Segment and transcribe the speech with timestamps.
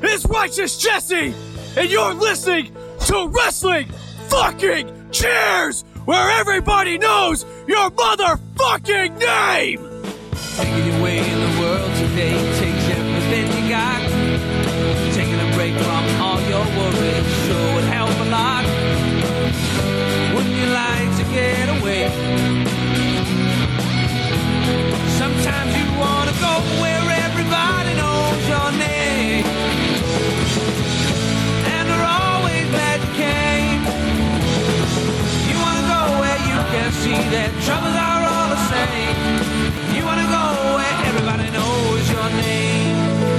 [0.00, 1.34] This is Righteous Jesse,
[1.76, 2.74] and you're listening
[3.06, 3.88] to Wrestling
[4.28, 10.85] Fucking Cheers, where everybody knows your motherfucking name!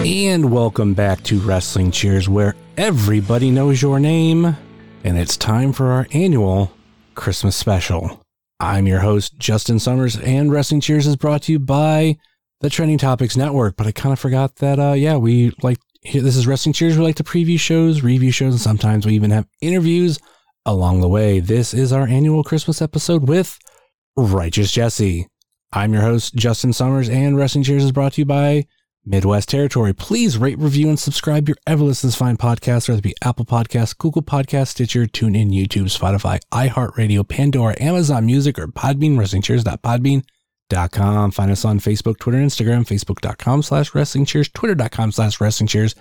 [0.09, 4.45] And welcome back to Wrestling Cheers, where everybody knows your name.
[5.03, 6.71] And it's time for our annual
[7.15, 8.23] Christmas special.
[8.61, 12.15] I'm your host, Justin Summers, and Wrestling Cheers is brought to you by
[12.61, 13.75] the Trending Topics Network.
[13.75, 15.77] But I kind of forgot that, uh, yeah, we like,
[16.13, 16.97] this is Wrestling Cheers.
[16.97, 20.19] We like to preview shows, review shows, and sometimes we even have interviews
[20.65, 21.41] along the way.
[21.41, 23.59] This is our annual Christmas episode with
[24.15, 25.27] Righteous Jesse.
[25.73, 28.67] I'm your host, Justin Summers, and Wrestling Cheers is brought to you by
[29.07, 29.93] Midwest Territory.
[29.93, 33.45] Please rate, review, and subscribe your ever listen to fine podcast, whether it be Apple
[33.45, 41.31] Podcasts, Google Podcasts, Stitcher, TuneIn, YouTube, Spotify, iHeartRadio, Pandora, Amazon Music, or Podbean, WrestlingCheers.podbean.com.
[41.31, 45.95] Find us on Facebook, Twitter, Instagram, Facebook.com slash Wrestling Cheers, Twitter.com slash Wrestling Cheers,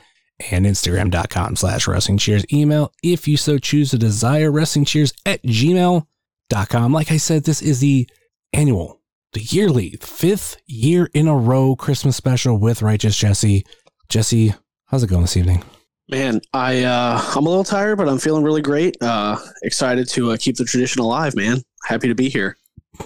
[0.50, 2.44] and Instagram.com slash Wrestling Cheers.
[2.52, 6.92] Email, if you so choose to desire, Wrestling Cheers at gmail.com.
[6.92, 8.08] Like I said, this is the
[8.52, 8.95] annual
[9.36, 13.66] the yearly fifth year in a row Christmas special with Righteous Jesse.
[14.08, 14.54] Jesse,
[14.86, 15.62] how's it going this evening?
[16.08, 18.96] Man, I uh, I'm a little tired, but I'm feeling really great.
[19.02, 21.58] Uh, excited to uh, keep the tradition alive, man.
[21.84, 22.56] Happy to be here.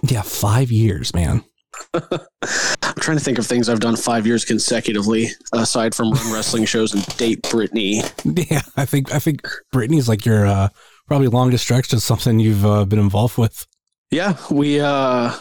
[0.04, 1.42] Yeah, five years, man.
[1.94, 6.64] I'm trying to think of things I've done five years consecutively, aside from run wrestling
[6.64, 8.02] shows and date Brittany.
[8.24, 10.68] Yeah, I think I think Brittany's like your uh,
[11.08, 13.66] probably longest stretch to something you've uh, been involved with.
[14.10, 15.32] Yeah, we uh,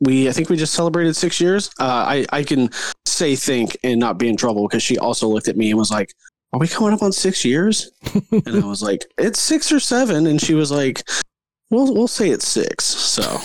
[0.00, 1.70] we I think we just celebrated six years.
[1.80, 2.70] Uh, I I can
[3.06, 5.90] say think and not be in trouble because she also looked at me and was
[5.90, 6.12] like,
[6.52, 7.90] "Are we coming up on six years?"
[8.32, 10.26] and I was like, "It's six or seven.
[10.26, 11.02] and she was like,
[11.70, 12.84] "We'll we'll say it's six.
[12.84, 13.40] So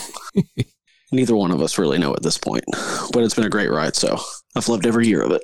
[1.12, 2.64] neither one of us really know at this point,
[3.12, 3.96] but it's been a great ride.
[3.96, 4.18] So
[4.54, 5.42] I've loved every year of it.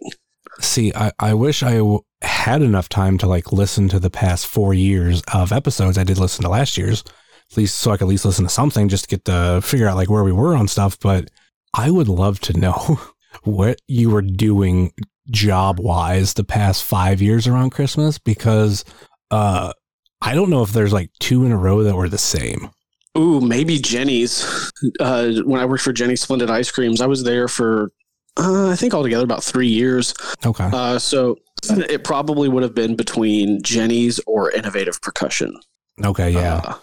[0.60, 4.46] See, I, I wish I w- had enough time to like listen to the past
[4.46, 5.96] four years of episodes.
[5.96, 7.02] I did listen to last year's,
[7.50, 9.88] at least so I could at least listen to something just to get to figure
[9.88, 10.98] out like where we were on stuff.
[10.98, 11.30] But
[11.74, 13.00] I would love to know
[13.44, 14.92] what you were doing
[15.30, 18.84] job wise the past five years around Christmas because
[19.30, 19.72] uh
[20.22, 22.70] I don't know if there's like two in a row that were the same.
[23.16, 24.44] Ooh, maybe Jenny's.
[24.98, 27.92] Uh, when I worked for Jenny's Splendid Ice Creams, I was there for
[28.38, 30.14] uh, I think altogether about three years.
[30.44, 30.68] Okay.
[30.72, 31.36] Uh, so
[31.68, 35.54] it probably would have been between Jenny's or Innovative Percussion.
[36.02, 36.76] Okay, yeah.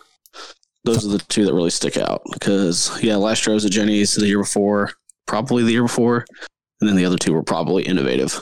[0.87, 3.71] Those are the two that really stick out because yeah, last year I was at
[3.71, 4.15] Jenny's.
[4.15, 4.91] The year before,
[5.25, 6.25] probably the year before,
[6.79, 8.39] and then the other two were probably Innovative.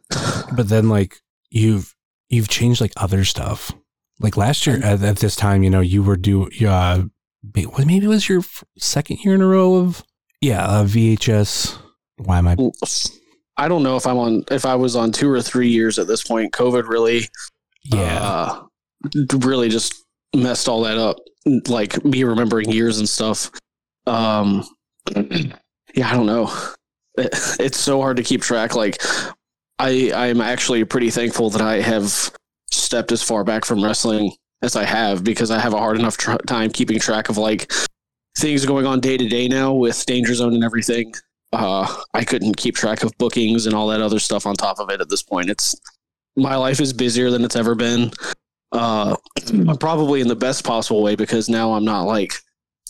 [0.56, 1.18] but then like
[1.50, 1.94] you've
[2.28, 3.72] you've changed like other stuff.
[4.20, 7.02] Like last year at, at this time, you know, you were do uh
[7.54, 8.42] maybe maybe it was your
[8.78, 10.02] second year in a row of
[10.40, 11.78] yeah, uh, VHS.
[12.16, 12.56] Why am I
[13.56, 16.06] I don't know if I'm on if I was on two or three years at
[16.06, 16.52] this point.
[16.52, 17.28] COVID really
[17.84, 18.18] yeah.
[18.20, 18.62] uh,
[19.38, 19.94] really just
[20.34, 21.16] messed all that up.
[21.44, 23.50] Like me remembering years and stuff.
[24.06, 24.64] Um,
[25.16, 26.52] yeah, I don't know.
[27.18, 27.30] It,
[27.60, 28.74] it's so hard to keep track.
[28.74, 29.02] Like,
[29.78, 32.30] I I'm actually pretty thankful that I have
[32.70, 34.32] stepped as far back from wrestling
[34.62, 37.70] as I have because I have a hard enough tr- time keeping track of like
[38.38, 41.12] things going on day to day now with Danger Zone and everything.
[41.52, 44.88] Uh, I couldn't keep track of bookings and all that other stuff on top of
[44.88, 45.50] it at this point.
[45.50, 45.78] It's
[46.36, 48.10] my life is busier than it's ever been.
[48.72, 49.16] Uh,
[49.78, 52.34] probably in the best possible way because now I'm not like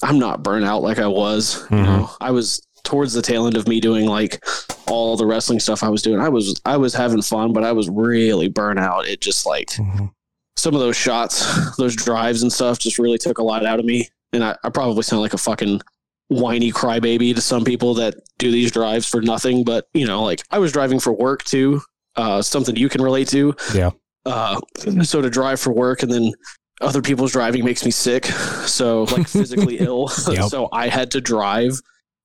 [0.03, 1.63] I'm not burnt out like I was.
[1.71, 1.85] You Mhm.
[1.85, 4.45] know, I was towards the tail end of me doing like
[4.89, 6.21] all the wrestling stuff I was doing.
[6.21, 9.07] I was I was having fun, but I was really burnt out.
[9.09, 10.11] It just like Mhm.
[10.57, 11.45] some of those shots,
[11.79, 14.09] those drives and stuff just really took a lot out of me.
[14.33, 15.81] And I, I probably sound like a fucking
[16.29, 19.65] whiny crybaby to some people that do these drives for nothing.
[19.65, 21.83] But you know, like I was driving for work too,
[22.17, 23.55] uh, something you can relate to.
[23.75, 23.91] Yeah.
[24.25, 24.61] Uh,
[25.03, 26.33] so to drive for work and then
[26.81, 28.29] other people's driving makes me sick.
[28.63, 30.11] So like physically ill.
[30.27, 30.45] Yep.
[30.45, 31.73] So I had to drive.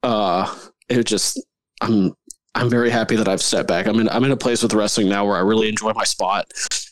[0.04, 0.56] Uh,
[0.88, 1.44] it just
[1.82, 2.14] I'm
[2.56, 3.86] I'm very happy that I've stepped back.
[3.86, 6.46] I'm in I'm in a place with wrestling now where I really enjoy my spot.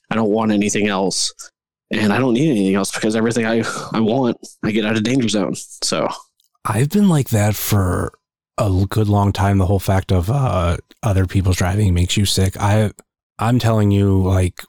[0.10, 1.32] I don't want anything else.
[1.92, 3.64] And I don't need anything else because everything I,
[3.94, 5.56] I want, I get out of danger zone.
[5.56, 6.10] So
[6.66, 8.12] I've been like that for
[8.58, 9.60] a good long time.
[9.60, 12.58] The whole fact of uh, other people's driving makes you sick.
[12.60, 12.92] I
[13.38, 14.60] I'm telling you, like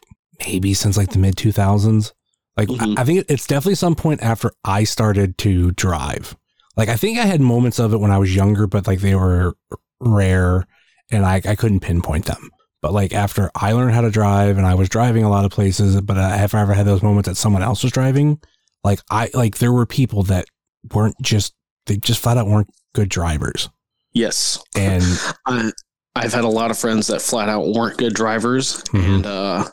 [0.40, 2.12] maybe since like the mid 2000s.
[2.56, 2.96] Like Mhm.
[2.98, 6.36] I, I think it's definitely some point after I started to drive.
[6.76, 9.14] Like I think I had moments of it when I was younger, but like they
[9.14, 9.54] were
[10.00, 10.66] rare,
[11.10, 12.50] and I I couldn't pinpoint them.
[12.82, 15.50] But like after I learned how to drive, and I was driving a lot of
[15.50, 18.40] places, but I have ever had those moments that someone else was driving,
[18.84, 20.46] like I like there were people that
[20.94, 21.54] weren't just
[21.86, 23.68] they just flat out weren't good drivers,
[24.12, 24.62] Yes.
[24.76, 25.02] and
[25.46, 25.72] I,
[26.14, 29.14] I've had a lot of friends that flat out weren't good drivers, Mhm.
[29.16, 29.64] and uh,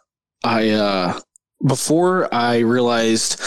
[0.44, 1.20] I uh,
[1.68, 3.42] before I realized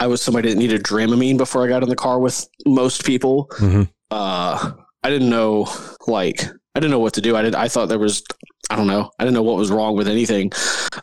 [0.00, 3.48] I was somebody that needed Dramamine before I got in the car with most people.
[3.58, 3.88] Mhm.
[4.10, 4.72] Uh,
[5.02, 5.68] I didn't know
[6.06, 6.44] like
[6.74, 7.36] I didn't know what to do.
[7.36, 7.54] I did.
[7.54, 8.22] I thought there was
[8.70, 9.10] I don't know.
[9.18, 10.52] I didn't know what was wrong with anything.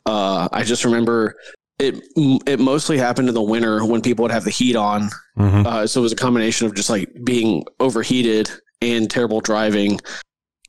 [0.05, 1.35] Uh, I just remember.
[1.79, 2.03] It
[2.45, 5.65] it mostly happened in the winter when people would have the heat on, Mhm.
[5.65, 8.49] uh, so it was a combination of just like being overheated
[8.79, 9.99] and terrible driving.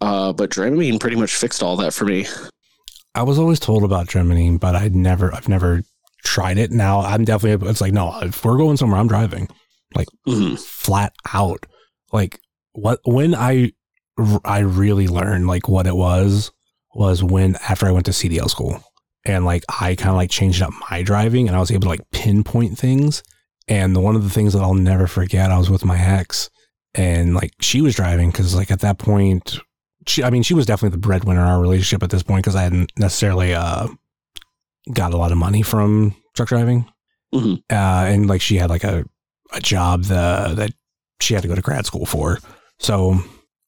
[0.01, 2.27] Uh, but Dramamine pretty much fixed all that for me.
[3.15, 5.83] I was always told about Dramamine, but I'd never, I've never
[6.25, 6.71] tried it.
[6.71, 9.49] Now I'm definitely, it's like, no, if we're going somewhere, I'm driving
[10.27, 10.59] Mhm.
[10.59, 11.67] flat out.
[12.13, 12.41] Like
[12.73, 13.73] what, when I,
[14.45, 16.51] I really learned like what it was,
[16.95, 18.83] was when after I went to CDL school
[19.25, 21.89] and like I kind of like changed up my driving and I was able to
[21.89, 23.23] like pinpoint things.
[23.69, 26.51] And the, one of the things that I'll never forget, I was with my ex
[26.95, 29.59] and like she was driving because like at that point,
[30.07, 32.57] she, I mean, she was definitely the breadwinner in our relationship at this point because
[32.57, 33.89] I hadn't necessarily uh,
[34.93, 36.87] got a lot of money from truck driving.
[37.35, 37.59] Mhm.
[37.71, 39.05] Uh, and like she had like a,
[39.53, 40.73] a job the, that
[41.21, 42.39] she had to go to grad school for.
[42.79, 43.19] So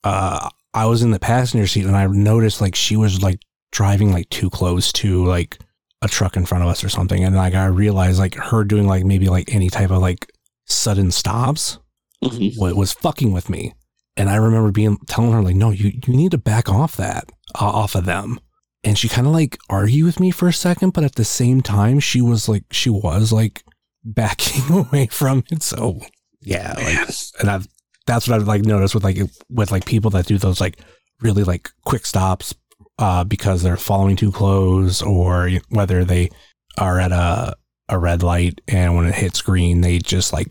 [0.05, 3.41] uh, I was in the passenger seat and I noticed like she was like
[3.73, 5.59] driving like too close to like
[6.03, 7.25] a truck in front of us or something.
[7.25, 10.31] And like I realized like her doing like maybe like any type of like
[10.67, 11.79] sudden stops
[12.25, 12.57] Mhm.
[12.77, 13.75] was fucking with me.
[14.17, 17.31] And I remember being telling her like, no, you you need to back off that
[17.55, 18.41] uh, off of them.
[18.83, 21.61] And she kind of like argued with me for a second, but at the same
[21.61, 23.65] time, she was like, she was like
[24.05, 25.63] backing away from it.
[25.63, 26.01] So
[26.41, 27.09] yeah, like,
[27.41, 27.67] and I've
[28.07, 29.19] that's what I've like noticed with like
[29.51, 30.79] with like people that do those like
[31.21, 32.55] really like quick stops
[32.99, 36.31] uh, because they're following too close, or whether they
[36.79, 37.57] are at a
[37.89, 40.49] a red light and when it hits green, they just like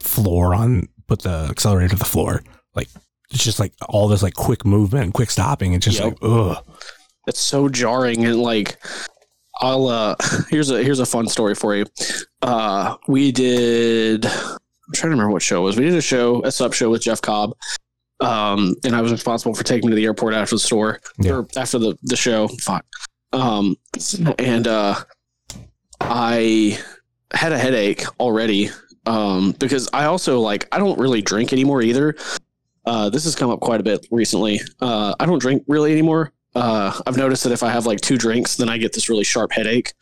[0.00, 2.42] floor on put the accelerator to the floor.
[2.74, 2.88] Like
[3.30, 5.72] it's just like all this like quick movement and quick stopping.
[5.74, 6.18] It's just Yep.
[6.22, 6.64] like ugh.
[7.26, 8.76] It's so jarring and like
[9.60, 10.16] I'll uh
[10.50, 11.84] here's a here's a fun story for you.
[12.42, 15.76] Uh we did I'm trying to remember what show it was.
[15.76, 17.52] We did a show, a sub show with Jeff Cobb.
[18.20, 21.32] Um and I was responsible for taking him to the airport after the store Yeah.
[21.32, 22.48] or after the the show.
[22.62, 22.86] Fuck.
[23.32, 23.76] Um
[24.38, 24.94] and uh
[26.00, 26.78] I
[27.32, 28.70] had a headache already
[29.06, 32.14] um because I also like I don't really drink anymore either.
[32.88, 34.58] Uh, this has come up quite a bit recently.
[34.80, 36.32] Uh, I don't drink really anymore.
[36.54, 39.24] Uh, I've noticed that if I have like two drinks, then I get this really
[39.24, 39.92] sharp headache.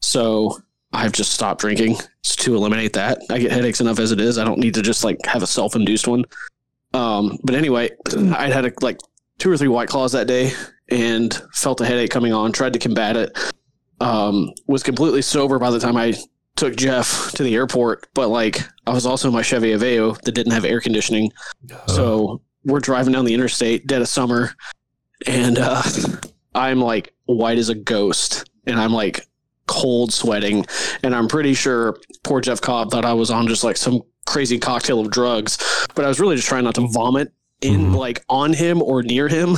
[0.00, 0.58] So
[0.94, 3.18] I've just stopped drinking to eliminate that.
[3.28, 4.38] I get headaches enough as it is.
[4.38, 6.24] I don't need to just like have a self-induced one.
[6.94, 8.98] Um, but anyway, I'd had a, like
[9.36, 10.52] two or three white claws that day
[10.88, 12.50] and felt a headache coming on.
[12.50, 13.38] Tried to combat it.
[14.00, 16.14] Um, was completely sober by the time I
[16.56, 18.06] took Jeff to the airport.
[18.14, 21.32] But like I was also in my Chevy Aveo that didn't have air conditioning.
[21.86, 24.54] So we're driving down the interstate, dead of summer,
[25.26, 25.82] and uh,
[26.54, 29.26] I'm like white as a ghost, and I'm like
[29.66, 30.66] cold sweating,
[31.02, 34.58] and I'm pretty sure poor Jeff Cobb thought I was on just like some crazy
[34.58, 35.58] cocktail of drugs,
[35.94, 37.96] but I was really just trying not to vomit in Mhm.
[37.96, 39.56] like on him or near him.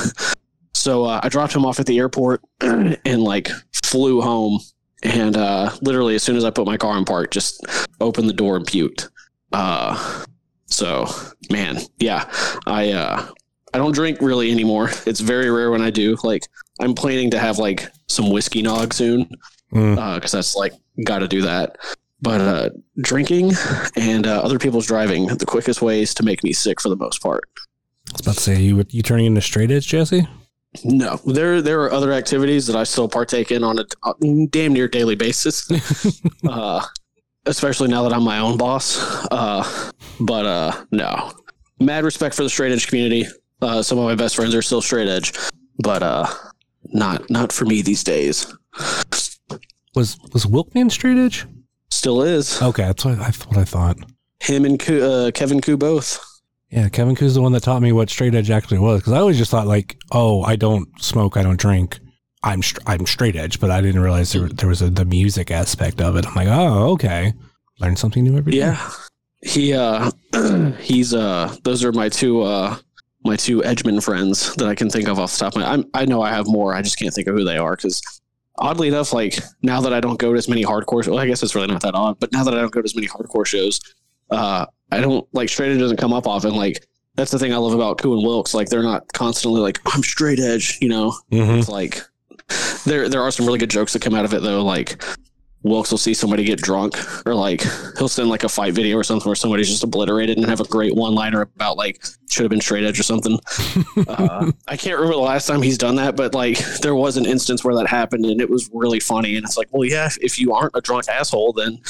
[0.75, 3.49] So uh, I dropped him off at the airport and like
[3.83, 4.61] flew home.
[5.05, 7.65] And uh, literally, as soon as I put my car in park, just
[8.01, 9.09] opened the door and puked.
[9.53, 10.25] Uh,
[10.67, 11.07] so
[11.51, 12.29] man yeah
[12.67, 13.25] i uh
[13.75, 16.43] i don't drink really anymore it's very rare when i do like
[16.81, 19.29] i'm planning to have like some whiskey nog soon
[19.73, 19.97] Mm.
[19.99, 20.73] uh because that's like
[21.05, 21.77] gotta do that
[22.23, 22.71] but uh
[23.03, 23.53] drinking
[23.95, 27.23] and uh, other people's driving the quickest ways to make me sick for the most
[27.23, 27.45] part
[28.09, 30.27] I was about to say you you turning into straight edge, Jesse?
[30.83, 34.89] No there there are other activities that i still partake in on a damn near
[34.89, 35.71] daily basis.
[36.49, 36.85] Uh
[37.47, 38.99] especially now that i'm my own boss.
[39.31, 39.63] Uh
[40.21, 41.33] but uh no.
[41.81, 43.27] Mad respect for the straight edge community.
[43.63, 45.33] Uh some of my best friends are still straight edge
[45.79, 46.27] but uh
[46.87, 48.47] not not for me these days.
[49.95, 51.47] Was was Wilkman straight edge?
[51.91, 52.61] still is.
[52.61, 53.97] Okay, that's what I, that's what I thought.
[54.41, 56.19] him and uh, kevin ku both
[56.71, 59.19] Yeah, Kevin Ku's the one that taught me what straight edge actually was because I
[59.19, 62.01] always just thought like, oh, I don't smoke, I don't drink,
[62.43, 65.51] I'm str- I'm straight edge, but I didn't realize there, there was a, the music
[65.51, 66.27] aspect of it.
[66.27, 67.33] I'm like, oh, okay,
[67.79, 68.59] learn something new every day.
[68.59, 68.91] yeah
[69.43, 70.11] he uh
[70.81, 72.75] he's uh those are my two uh
[73.25, 75.85] my two edgeman friends that i can think of off the top of my I'm,
[75.93, 78.01] i know i have more i just can't think of who they are because
[78.57, 81.43] oddly enough, like now that I don't go to as many hardcore, well, I guess
[81.43, 82.19] it's really not that odd.
[82.21, 83.81] But now that I don't go to as many hardcore shows,
[84.31, 86.55] uh, I don't like straight edge doesn't come up often.
[86.55, 86.85] Like
[87.17, 88.55] that's the thing I love about Ku and Wilkes.
[88.55, 90.79] Like they're not constantly like I'm straight edge.
[90.81, 91.59] You know, Mm-hmm.
[91.59, 92.01] it's like
[92.85, 94.63] there there are some really good jokes that come out of it though.
[94.65, 95.03] Like
[95.63, 96.95] Wilkes will see somebody get drunk,
[97.27, 97.63] or like
[97.97, 100.65] he'll send like a fight video or something where somebody's just obliterated and have a
[100.65, 103.39] great one liner about like should have been straight edge or something.
[104.09, 107.25] uh, I can't remember the last time he's done that, but like there was an
[107.25, 109.37] instance where that happened and it was really funny.
[109.37, 111.81] And it's like, well, yeah, if, if you aren't a drunk asshole, then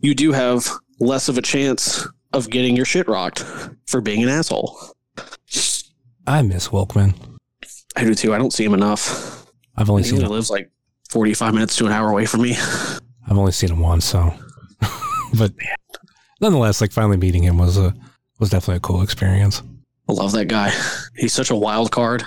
[0.00, 0.68] you do have
[1.00, 3.44] less of a chance of getting your shit rocked
[3.86, 4.78] for being an asshole.
[6.26, 7.14] I miss Wilkman.
[7.96, 8.34] I do too.
[8.34, 9.46] I don't see him enough.
[9.76, 10.28] I've only He seen him.
[10.28, 10.70] lives like
[11.10, 12.56] 45 minutes to an hour away from me.
[13.28, 14.32] I've only seen him once, so.
[15.38, 15.52] but
[16.40, 17.94] nonetheless, like finally meeting him was a
[18.38, 19.62] was definitely a cool experience.
[20.08, 20.72] I love that guy.
[21.16, 22.24] He's such a wild card.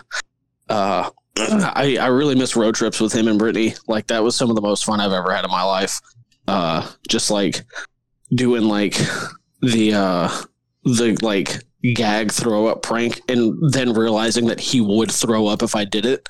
[0.67, 3.75] Uh, I I really miss road trips with him and Brittany.
[3.87, 5.99] Like that was some of the most fun I've ever had in my life.
[6.47, 7.63] Uh, just like
[8.33, 8.95] doing like
[9.61, 10.29] the uh
[10.83, 11.63] the like
[11.95, 16.05] gag throw up prank and then realizing that he would throw up if I did
[16.05, 16.27] it.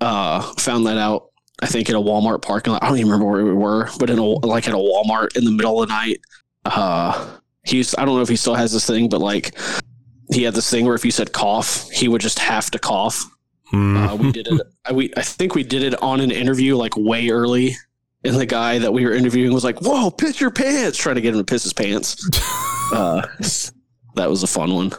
[0.00, 1.30] Uh, found that out.
[1.60, 2.82] I think in a Walmart parking lot.
[2.82, 5.44] I don't even remember where we were, but in a like at a Walmart in
[5.44, 6.20] the middle of the night.
[6.64, 9.56] Uh, he's I don't know if he still has this thing, but like
[10.32, 13.24] he had this thing where if you said cough, he would just have to cough.
[13.72, 14.08] Mm.
[14.12, 14.60] Uh, we did it.
[14.84, 17.76] I, we I think we did it on an interview like way early,
[18.24, 21.20] and the guy that we were interviewing was like, "Whoa, piss your pants!" Trying to
[21.20, 22.28] get him to piss his pants.
[22.90, 23.20] Uh,
[24.14, 24.90] that was a fun one.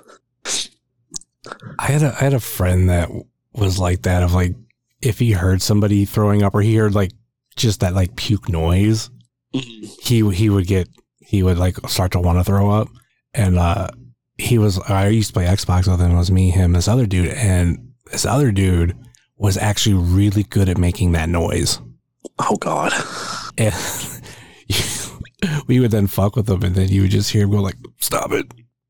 [1.79, 3.09] I had a I had a friend that
[3.51, 4.53] was like that of like
[5.01, 7.13] if he heard somebody throwing up or he heard like
[7.55, 9.09] just that like puke noise,
[9.51, 10.87] he he would get
[11.19, 12.89] he would like start to want to throw up
[13.33, 13.87] and uh
[14.37, 17.05] he was I used to play Xbox with him it was me him this other
[17.05, 18.95] dude and this other dude
[19.37, 21.79] was actually really good at making that noise
[22.39, 22.93] Oh God,
[23.57, 23.73] and
[25.67, 27.75] we would then fuck with him and then you would just hear him go like
[27.99, 28.45] stop it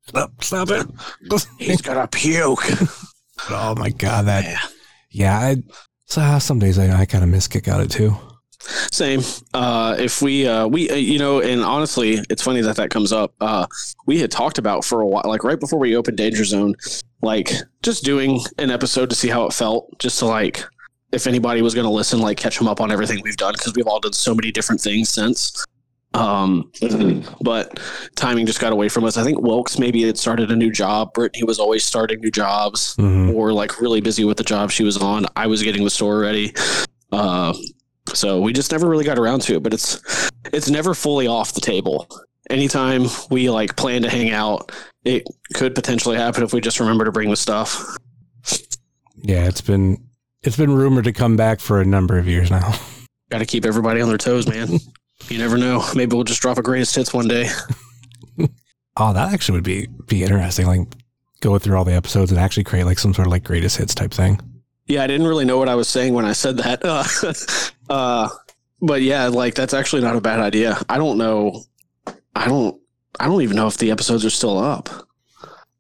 [0.08, 0.88] stop stop it
[1.60, 2.64] he's got a puke.
[3.50, 4.60] oh my god that Yeah.
[5.12, 5.56] yeah I,
[6.06, 8.16] so uh, some days I, I kind of miss kick out it too
[8.92, 9.22] Same.
[9.54, 13.14] Uh, if we, uh, we, uh, you know, and honestly, it's funny that that comes
[13.14, 13.34] up.
[13.40, 13.66] Uh,
[14.06, 16.76] we had talked about for a while, like right before we opened Danger Zone,
[17.22, 17.52] like
[17.84, 20.66] just doing an episode to see how it felt, just to like,
[21.12, 23.74] if anybody was going to listen, like catch them up on everything we've done because
[23.76, 25.66] we've all done so many different things since.
[26.16, 26.72] Um,
[27.42, 27.80] but
[28.16, 29.16] timing just got away from us.
[29.18, 31.14] I think Wilkes maybe had started a new job.
[31.14, 33.34] Brittany was always starting new jobs Mhm.
[33.36, 35.28] or like really busy with the job she was on.
[35.36, 36.54] I was getting the store ready.
[37.12, 37.54] Uh,
[38.14, 40.02] so we just never really got around to it, but it's
[40.52, 42.08] it's never fully off the table.
[42.50, 44.72] Anytime we like plan to hang out,
[45.06, 45.24] it
[45.54, 47.84] could potentially happen if we just remember to bring the stuff.
[49.22, 49.98] yeah it's been
[50.44, 52.74] it's been rumored to come back for a number of years now
[53.30, 54.70] Got to keep everybody on their toes, man.
[55.28, 55.84] you never know.
[55.96, 57.48] Maybe we'll just drop a greatest hits one day.
[58.98, 60.82] oh that actually would be be interesting like
[61.42, 63.94] go through all the episodes and actually create like some sort of like greatest hits
[63.94, 64.40] type thing
[64.88, 66.82] Yeah, I didn't really know what I was saying when I said that.
[67.90, 68.30] Uh, uh,
[68.82, 70.78] but yeah, like that's actually not a bad idea.
[70.90, 71.64] I don't know.
[72.36, 72.80] I don't.
[73.20, 74.90] I don't even know if the episodes are still up.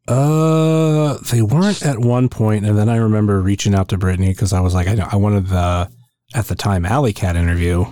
[0.09, 4.53] Uh, they weren't at one point, and then I remember reaching out to Brittany because
[4.53, 5.89] I was like, I, know- I wanted the
[6.35, 7.85] at the time Alley Cat interview,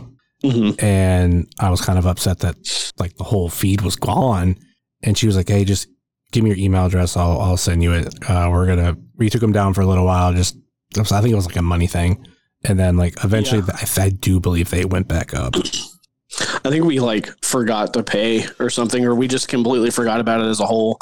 [0.44, 2.56] hmm and I was kind of upset that
[3.00, 4.56] like the whole feed was gone.
[5.04, 5.88] And she was like, Hey, just
[6.32, 7.16] give me your email address.
[7.18, 8.14] I'll I'll send you it.
[8.30, 10.34] Uh, we're gonna we took them down for a little while.
[10.34, 10.58] Just
[10.98, 12.26] I think it was like a money thing,
[12.64, 15.56] and then like eventually, I, I do believe they went back up.
[16.66, 20.42] I think we like forgot to pay or something, or we just completely forgot about
[20.42, 21.00] it as a whole.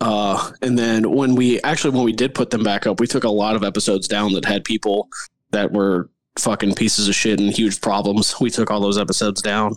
[0.00, 3.24] Uh, and then when we actually when we did put them back up, we took
[3.24, 5.08] a lot of episodes down that had people
[5.50, 8.38] that were fucking pieces of shit and huge problems.
[8.40, 9.74] We took all those episodes down,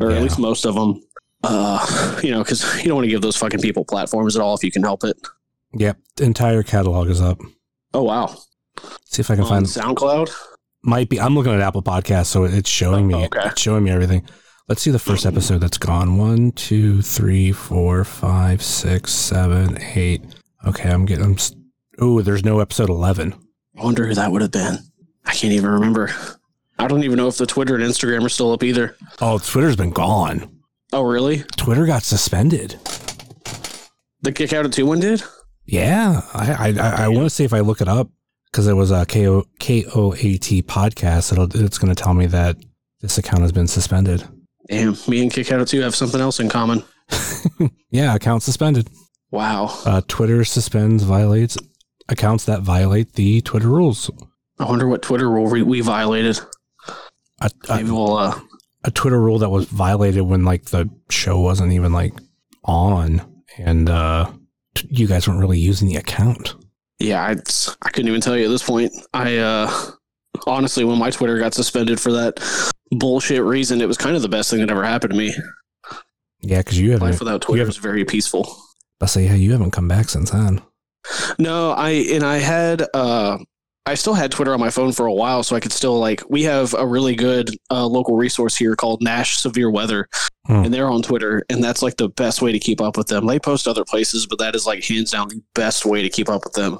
[0.00, 0.16] or Yeah.
[0.18, 1.00] at least most of them.
[1.42, 4.54] Uh, you know, because you don't want to give those fucking people platforms at all
[4.54, 5.16] if you can help it.
[5.74, 7.40] Yep, the entire catalog is up.
[7.92, 8.34] Oh wow,
[9.06, 10.30] See if I can on find SoundCloud.
[10.82, 13.40] might be I'm looking at Apple Podcasts, so it's showing me Oh, okay.
[13.46, 14.26] it's showing me everything.
[14.66, 16.16] Let's see the first episode that's gone.
[16.16, 20.22] One, two, three, four, five, six, seven, eight.
[20.66, 21.24] Okay, I'm getting.
[21.24, 21.36] I'm.
[21.98, 23.34] Oh, there's no episode eleven.
[23.78, 24.78] I wonder who that would have been.
[25.26, 26.10] I can't even remember.
[26.78, 28.96] I don't even know if the Twitter and Instagram are still up either.
[29.20, 30.60] Oh, Twitter's been gone.
[30.94, 31.42] Oh really?
[31.56, 32.78] Twitter got suspended.
[34.22, 35.22] The kick out of two one did?
[35.66, 38.08] Yeah, I I, I, I want to say if I look it up
[38.50, 42.02] because it was a K O K O A T podcast, it'll it's going to
[42.02, 42.56] tell me that
[43.02, 44.26] this account has been suspended.
[44.68, 46.82] Damn, me and Kick Out Two have something else in common.
[47.90, 48.88] Yeah, account suspended.
[49.30, 49.66] Wow.
[49.86, 51.56] Uh, Twitter suspends violates
[52.08, 54.10] accounts that violate the Twitter rules.
[54.58, 56.40] I wonder what Twitter rule we, we violated.
[57.40, 58.16] a, Maybe we'll.
[58.16, 58.40] Uh,
[58.84, 62.14] a Twitter rule that was violated when like the show wasn't even like
[62.64, 63.22] on,
[63.58, 64.30] and uh,
[64.74, 66.56] t- you guys weren't really using the account.
[66.98, 67.36] yeah, I,
[67.82, 68.92] I couldn't even tell you at this point.
[69.12, 69.72] I uh,
[70.48, 74.28] honestly, when my Twitter got suspended for that bullshit reason, it was kind of the
[74.28, 75.34] best thing that ever happened to me.
[76.40, 77.08] Yeah, because you haven't.
[77.10, 78.56] Life without Twitter was very peaceful.
[79.00, 80.62] I say, yeah, you haven't come back since then.
[81.38, 83.38] No, I and I had uh
[83.86, 86.22] I still had Twitter on my phone for a while, so I could still like
[86.30, 90.08] we have a really good uh, local resource here called Nash Severe Weather,
[90.46, 90.64] Hmm.
[90.64, 93.26] and they're on Twitter, and that's like the best way to keep up with them.
[93.26, 96.28] They post other places, but that is like hands down the best way to keep
[96.30, 96.78] up with them.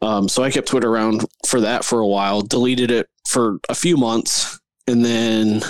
[0.00, 3.74] Um, so I kept Twitter around for that for a while, deleted it for a
[3.74, 4.57] few months,
[4.88, 5.62] and then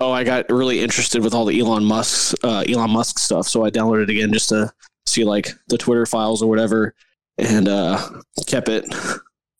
[0.00, 3.64] oh, I got really interested with all the Elon Musk uh, Elon Musk stuff, so
[3.64, 4.72] I downloaded it again just to
[5.06, 6.94] see like the Twitter files or whatever,
[7.38, 7.98] and uh,
[8.46, 8.84] kept it.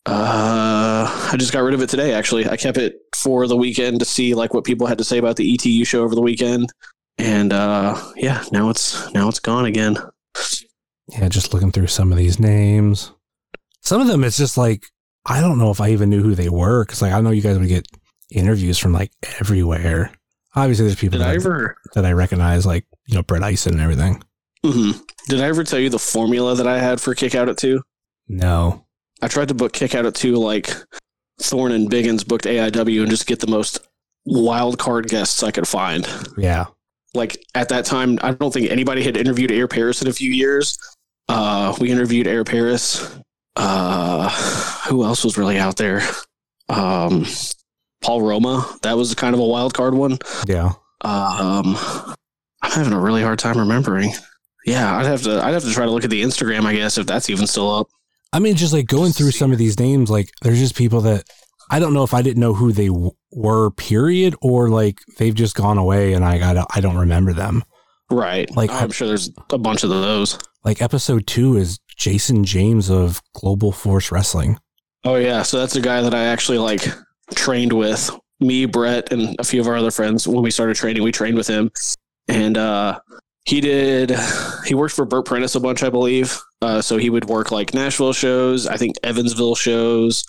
[0.05, 2.13] Uh, I just got rid of it today.
[2.13, 5.17] Actually, I kept it for the weekend to see like what people had to say
[5.17, 6.71] about the ETU show over the weekend,
[7.17, 9.97] and uh, yeah, now it's now it's gone again.
[11.07, 13.13] Yeah, just looking through some of these names.
[13.81, 14.83] Some of them, it's just like
[15.25, 17.41] I don't know if I even knew who they were because like I know you
[17.41, 17.87] guys would get
[18.31, 20.11] interviews from like everywhere.
[20.55, 21.77] Obviously, there's people that I ever?
[21.93, 24.23] that I recognize, like you know Brett Eisen and everything.
[24.65, 24.91] hmm
[25.27, 27.81] Did I ever tell you the formula that I had for Kick Out at two?
[28.27, 28.85] No,
[29.21, 30.73] I tried to book Kick Out at two like
[31.39, 33.79] Thorne and Biggins booked AIW and just get the most
[34.25, 36.07] wild card guests I could find.
[36.37, 36.65] yeah,
[37.13, 40.31] like at that time, I don't think anybody had interviewed Air Paris in a few
[40.31, 40.77] years.
[41.29, 43.15] Uh, we interviewed Air Paris.
[43.55, 44.29] Uh,
[44.87, 46.01] who else was really out there?
[46.69, 47.25] Um,
[48.01, 48.77] Paul Roma.
[48.83, 50.17] That was kind of a wild card one.
[50.47, 50.73] yeah.
[51.01, 51.77] Um,
[52.61, 54.11] I'm having a really hard time remembering.
[54.65, 55.41] Yeah, I'd have to.
[55.43, 56.65] I'd have to try to look at the Instagram.
[56.65, 57.87] I guess if that's even still up.
[58.33, 61.23] I mean, just like going through some of these names, like there's just people that
[61.69, 65.33] I don't know if I didn't know who they w- were, period, or like they've
[65.35, 67.63] just gone away and I got I don't remember them.
[68.09, 68.49] Right.
[68.55, 70.37] Like, Like I'm sure there's a bunch of those.
[70.65, 74.59] Like episode two is Jason James of Global Force Wrestling.
[75.05, 76.85] Oh yeah, so that's a guy that I actually like
[77.35, 78.09] trained with.
[78.39, 80.27] Me, Brett, and a few of our other friends.
[80.27, 81.71] When we started training, we trained with him,
[82.27, 82.99] and uh,
[83.45, 84.13] he did.
[84.65, 86.37] He worked for Bert Prentice a bunch, I believe.
[86.61, 90.23] Uh, so he would work like Nashville shows, I think Evansville shows,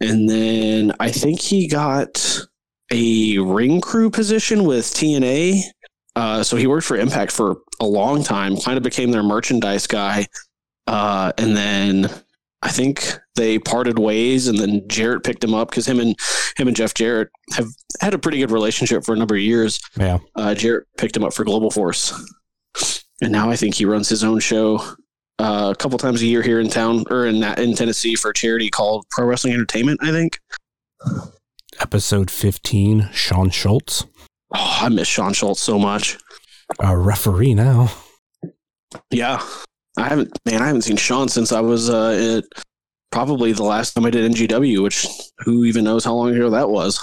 [0.00, 2.40] and then I think he got
[2.90, 5.60] a ring crew position with TNA.
[6.16, 8.56] Uh, so he worked for Impact for a long time.
[8.56, 10.26] Kind of became their merchandise guy,
[10.86, 12.10] uh, and then
[12.62, 16.16] I think they parted ways, and then Jarrett picked him up because him and
[16.56, 17.66] him and Jeff Jarrett have
[18.00, 19.80] had a pretty good relationship for a number of years.
[19.96, 20.18] Yeah.
[20.36, 22.12] Uh, Jarrett picked him up for Global Force,
[23.20, 24.78] and now I think he runs his own show
[25.38, 28.34] uh, a couple times a year here in town or in in Tennessee for a
[28.34, 30.00] charity called Pro Wrestling Entertainment.
[30.02, 30.38] I think.
[31.80, 34.04] Episode 15, Sean Schultz,
[34.56, 36.16] Oh, I miss Sean Schultz so much.
[36.78, 37.90] a referee now.
[39.10, 39.42] Yeah,
[39.98, 40.38] I haven't.
[40.46, 42.44] Man, I haven't seen Sean since I was uh, at
[43.14, 45.06] probably the last time I did NGW, which
[45.38, 47.00] who even knows how long ago that was.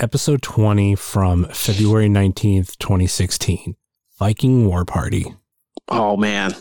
[0.00, 3.76] Episode 20 from February 19th, 2016,
[4.18, 5.24] Viking War Party.
[5.88, 6.52] Oh man,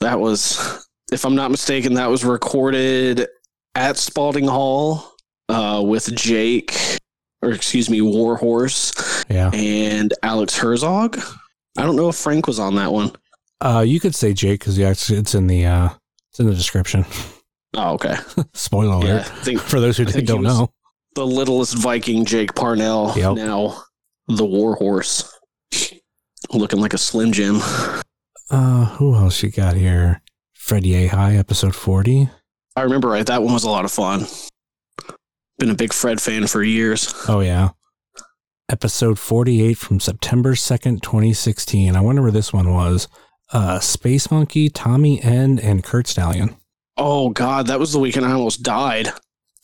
[0.00, 3.26] that was, if I'm not mistaken, that was recorded
[3.74, 5.14] at Spalding Hall
[5.48, 6.76] uh, with Jake,
[7.40, 9.50] or excuse me, Warhorse Yeah.
[9.54, 11.18] and Alex Herzog.
[11.78, 13.12] I don't know if Frank was on that one.
[13.62, 15.88] Uh, you could say Jake because it's in the uh,
[16.30, 17.06] it's in the description.
[17.74, 18.16] Oh, okay.
[18.54, 20.70] Spoiler alert I think for those who don't know.
[21.14, 23.34] the littlest Viking, Jake Parnell, Yep.
[23.36, 23.82] now
[24.28, 25.30] the Warhorse,
[26.52, 27.56] looking like a Slim Jim.
[28.50, 30.20] Uh, who else you got here?
[30.54, 32.28] Fred Yehi, episode 40.
[32.76, 33.26] I remember right.
[33.26, 34.26] That one was a lot of fun.
[35.58, 37.12] Been a big Fred fan for years.
[37.28, 37.70] Oh, yeah.
[38.68, 41.94] Episode 48 from September 2nd, 2016.
[41.96, 43.08] I wonder where this one was.
[43.52, 46.56] Uh, Space Monkey, Tommy End, and Curt Stallion.
[46.96, 49.08] Oh God, that was the weekend I almost died.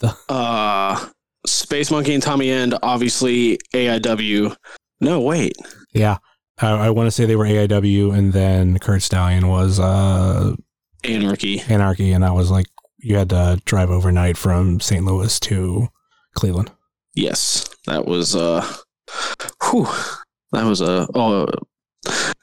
[0.01, 1.09] The- Uh,
[1.47, 4.55] Space Monkey and Tommy End, obviously AIW.
[5.01, 5.55] No, wait.
[5.95, 6.19] Yeah.
[6.61, 10.55] I, I want to say they were AIW, and then Curt Stallion was uh,
[11.05, 11.61] Anarchy.
[11.69, 12.67] Anarchy, and that was like
[12.99, 15.05] you had to drive overnight from St.
[15.05, 15.89] Louis to
[16.35, 16.73] Cleveland.
[17.15, 18.35] Yes, that was.
[18.35, 18.67] Uh,
[19.63, 19.87] whew,
[20.53, 21.47] that was a oh,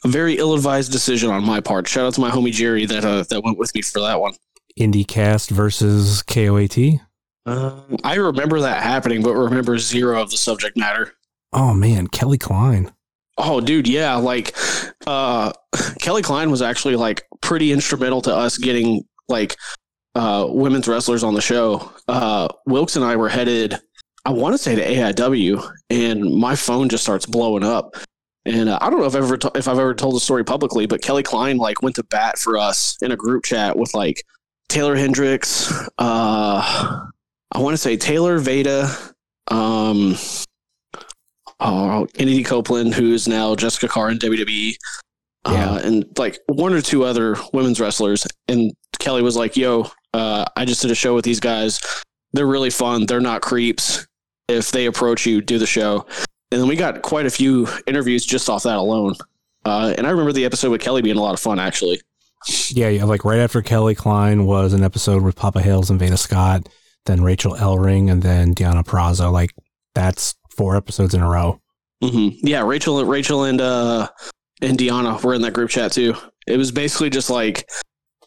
[0.04, 1.88] a very ill-advised decision on my part.
[1.88, 4.34] Shout out to my homie Jerry that uh, that went with me for that one.
[4.80, 7.00] IndieCast versus KOAT.
[7.46, 11.14] Um, I remember that happening, but remember zero of the subject matter.
[11.54, 12.92] Oh man, Kelly Klein.
[13.38, 14.16] Oh, dude, yeah.
[14.16, 14.56] Like,
[15.06, 15.52] uh,
[16.00, 19.56] Kelly Klein was actually like pretty instrumental to us getting like
[20.16, 21.92] uh, women's wrestlers on the show.
[22.08, 23.80] Uh, Wilkes and I were headed
[24.26, 27.96] I want to say to AIW, and my phone just starts blowing up.
[28.46, 30.44] And uh, I don't know if I've ever to- if I've ever told the story
[30.44, 33.94] publicly, but Kelly Klein like went to bat for us in a group chat with
[33.94, 34.24] like
[34.70, 37.06] Taeler Hendrix, uh,
[37.52, 38.90] I want to say Taylor Veda,
[39.50, 40.16] um,
[41.60, 44.76] oh, Kennedy Copeland, who's now Jessica Carr in WWE,
[45.48, 45.72] Yeah.
[45.72, 48.26] uh, and like one or two other women's wrestlers.
[48.48, 51.80] And Kelly was like, "Yo, uh, I just did a show with these guys.
[52.34, 53.06] They're really fun.
[53.06, 54.06] They're not creeps.
[54.48, 56.06] If they approach you, do the show."
[56.52, 59.16] And then we got quite a few interviews just off that alone.
[59.66, 62.02] Uh, and I remember the episode with Kelly being a lot of fun, actually.
[62.70, 63.04] Yeah, yeah.
[63.06, 66.68] Like right after Kelly Klein was an episode with Papa Hales and Veda Scott,
[67.06, 69.32] then Rachel Ellering, and then Deonna Purrazzo.
[69.32, 69.52] Like
[69.94, 71.60] that's four episodes in a row.
[72.04, 74.08] hmm Yeah, Rachel, Rachel, and uh,
[74.62, 76.16] and Deanna were in that group chat too.
[76.48, 77.70] It was basically just like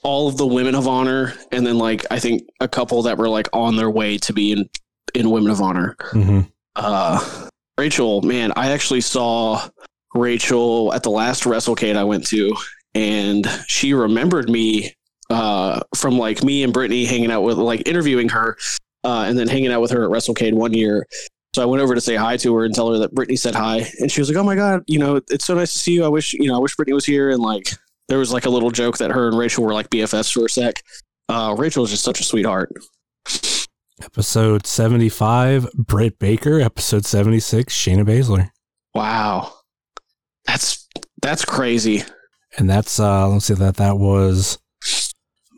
[0.03, 3.29] all of the women of honor, and then like I think a couple that were
[3.29, 4.69] like on their way to be in
[5.15, 5.97] in women of honor.
[6.13, 6.41] hmm
[6.77, 9.69] Uh, Rachel, man, I actually saw
[10.15, 12.55] Rachel at the last WrestleCade I went to,
[12.99, 14.93] and she remembered me
[15.31, 18.59] uh, from like me and Brittany hanging out with, like interviewing her,
[19.05, 21.07] uh, and then hanging out with her at WrestleCade one year.
[21.55, 23.55] So I went over to say hi to her and tell her that Brittany said
[23.55, 25.93] hi, and she was like, "Oh my god, you know, it's so nice to see
[25.93, 26.05] you.
[26.05, 27.71] I wish, you know, I wish Brittany was here." And like,
[28.09, 30.49] there was like a little joke that her and Rachel were like BFFs for a
[30.49, 30.83] sec.
[31.29, 32.73] Uh, Rachel is just such a sweetheart.
[34.03, 36.61] Episode seventy-five, Britt Baker.
[36.61, 38.51] Episode seventy-six, Shayna Baszler.
[38.95, 39.53] Wow,
[40.47, 40.89] that's
[41.23, 42.03] that's crazy.
[42.59, 44.59] And that's uh let's see that that was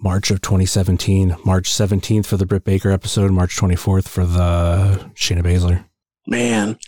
[0.02, 1.36] March of 2017.
[1.44, 5.84] March 17th for the Britt Baker episode, March 24th for the Shayna Baszler.
[6.26, 6.78] man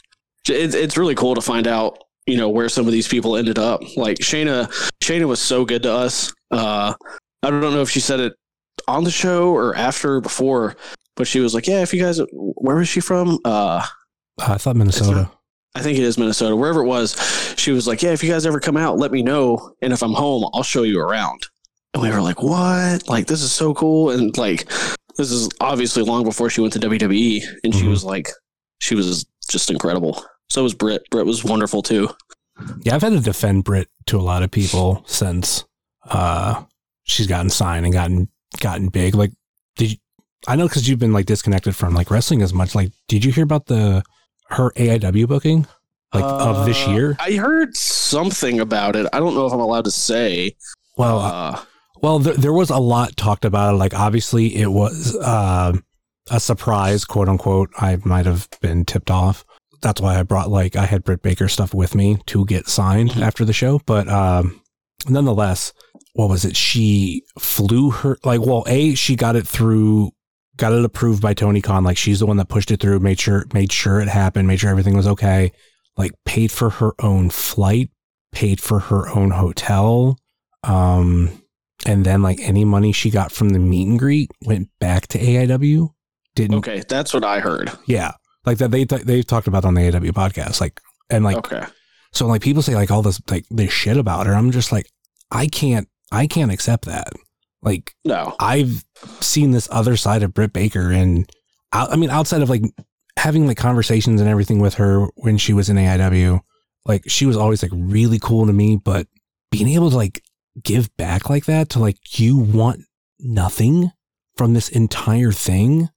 [0.49, 3.59] it's, it's really cool to find out you know where some of these people ended
[3.59, 4.67] up like shayna
[5.03, 6.93] shayna was so good to us uh
[7.43, 8.33] i don't know if she said it
[8.89, 10.77] on the show or after or before
[11.17, 13.85] but she was like yeah if you guys where was she from uh
[14.41, 15.31] I thought Minnesota.
[15.75, 17.17] I think it is minnesota wherever it was
[17.57, 20.03] she was like yeah if you guys ever come out let me know and if
[20.03, 21.43] i'm home i'll show you around
[21.95, 24.67] and we were like what like this is so cool and like
[25.17, 27.91] this is obviously long before she went to wwe and she Mhm.
[27.91, 28.29] was like
[28.79, 31.09] she was just incredible so was Britt.
[31.11, 32.11] Britt was wonderful too.
[32.83, 35.65] Yeah, I've had to defend Britt to a lot of people since
[36.11, 36.65] uh
[37.05, 38.29] she's gotten signed and gotten
[38.61, 39.15] gotten big.
[39.15, 39.31] Like,
[39.77, 39.97] did you,
[40.47, 42.75] I know because you've been like disconnected from like wrestling as much.
[42.75, 44.03] Like, did you hear about the
[44.53, 45.67] her AIW booking
[46.15, 47.17] like of this Uh, year?
[47.21, 49.07] I heard something about it.
[49.13, 50.57] I don't know if I'm allowed to say.
[50.97, 51.61] Well, Uh,
[52.03, 53.77] Well, there, there was a lot talked about it.
[53.79, 55.73] Like, obviously, it was uh,
[56.31, 57.71] a surprise, quote unquote.
[57.79, 59.45] I might have been tipped off.
[59.83, 63.11] That's why I brought like I had Britt Baker stuff with me to get signed
[63.13, 63.23] Mhm.
[63.23, 63.81] after the show.
[63.87, 64.61] But um,
[65.09, 65.73] nonetheless,
[66.15, 66.57] what was it?
[66.57, 70.11] She flew her like well, a she got it through,
[70.57, 71.85] got it approved by Tony Khan.
[71.85, 74.61] Like she's the one that pushed it through, made sure made sure it happened, made
[74.61, 75.53] sure everything was okay.
[75.97, 77.91] Like paid for her own flight,
[78.33, 80.19] paid for her own hotel.
[80.65, 81.43] Um,
[81.85, 85.19] and then like any money she got from the meet and greet went back to
[85.19, 85.91] AIW.
[86.35, 87.71] Didn't okay, that's what I heard.
[87.87, 88.13] yeah,
[88.47, 90.61] like that they they've talked about on the AIW podcast.
[90.61, 91.65] Like and like okay.
[92.13, 94.35] so like people say like all this like this shit about her.
[94.35, 94.87] I'm just like
[95.31, 97.13] I can't I can't accept that.
[97.63, 98.35] Like No.
[98.41, 98.85] I've
[99.21, 101.31] seen this other side of Britt Baker, and
[101.73, 102.63] I, I mean, outside of like
[103.17, 106.41] having like conversations and everything with her when she was in AIW,
[106.85, 108.77] like she was always like really cool to me.
[108.77, 109.07] But
[109.51, 110.23] being able to like
[110.63, 112.81] give back like that to like you want
[113.21, 113.93] nothing
[114.37, 115.89] from this entire thing,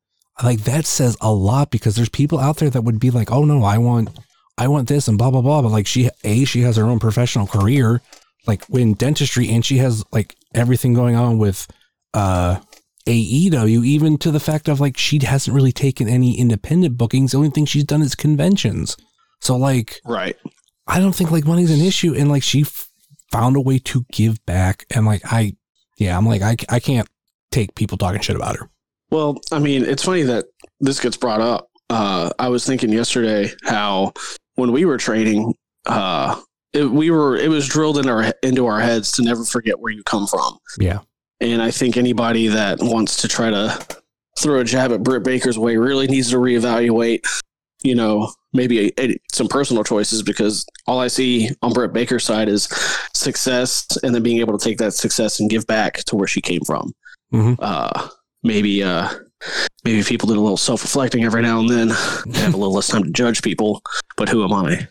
[0.43, 3.45] like that says a lot because there's people out there that would be like, oh
[3.45, 4.10] no, I want,
[4.58, 5.62] I want this and blah blah blah.
[5.62, 8.01] But like she, a she has her own professional career,
[8.45, 11.68] like in dentistry, and she has like everything going on with
[12.13, 12.60] uh
[13.08, 17.32] AEW, even to the fact of like she hasn't really taken any independent bookings.
[17.32, 18.98] The only thing she's done is conventions.
[19.41, 20.36] So like Right.
[20.88, 22.89] I don't think like money's an issue, and like she f-
[23.32, 25.54] found a way to give back, and like I,
[25.98, 27.08] yeah, I'm like I I can't
[27.52, 28.70] take people talking shit about her.
[29.12, 30.46] Well, I mean, it's funny that
[30.80, 31.70] this gets brought up.
[31.89, 34.13] Uh, I was thinking yesterday how
[34.56, 35.54] when we were training,
[35.86, 36.39] uh,
[36.75, 39.91] it, we were it was drilled in our into our heads to never forget where
[39.91, 40.57] you come from.
[40.79, 40.99] Yeah,
[41.41, 43.85] And I think anybody that wants to try to
[44.39, 47.21] throw a jab at Britt Baker's way really needs to reevaluate,
[47.83, 52.23] you know, maybe a, a- some personal choices because all I see on Britt Baker's
[52.25, 52.67] side is
[53.13, 56.41] success and then being able to take that success and give back to where she
[56.41, 56.93] came from.
[57.33, 57.57] Mhm.
[57.59, 58.07] Uh,
[58.43, 59.09] maybe, uh,
[59.83, 61.89] maybe people did a little self reflecting every now and then,
[62.35, 63.81] have a little less time to judge people.
[64.17, 64.88] But who am I?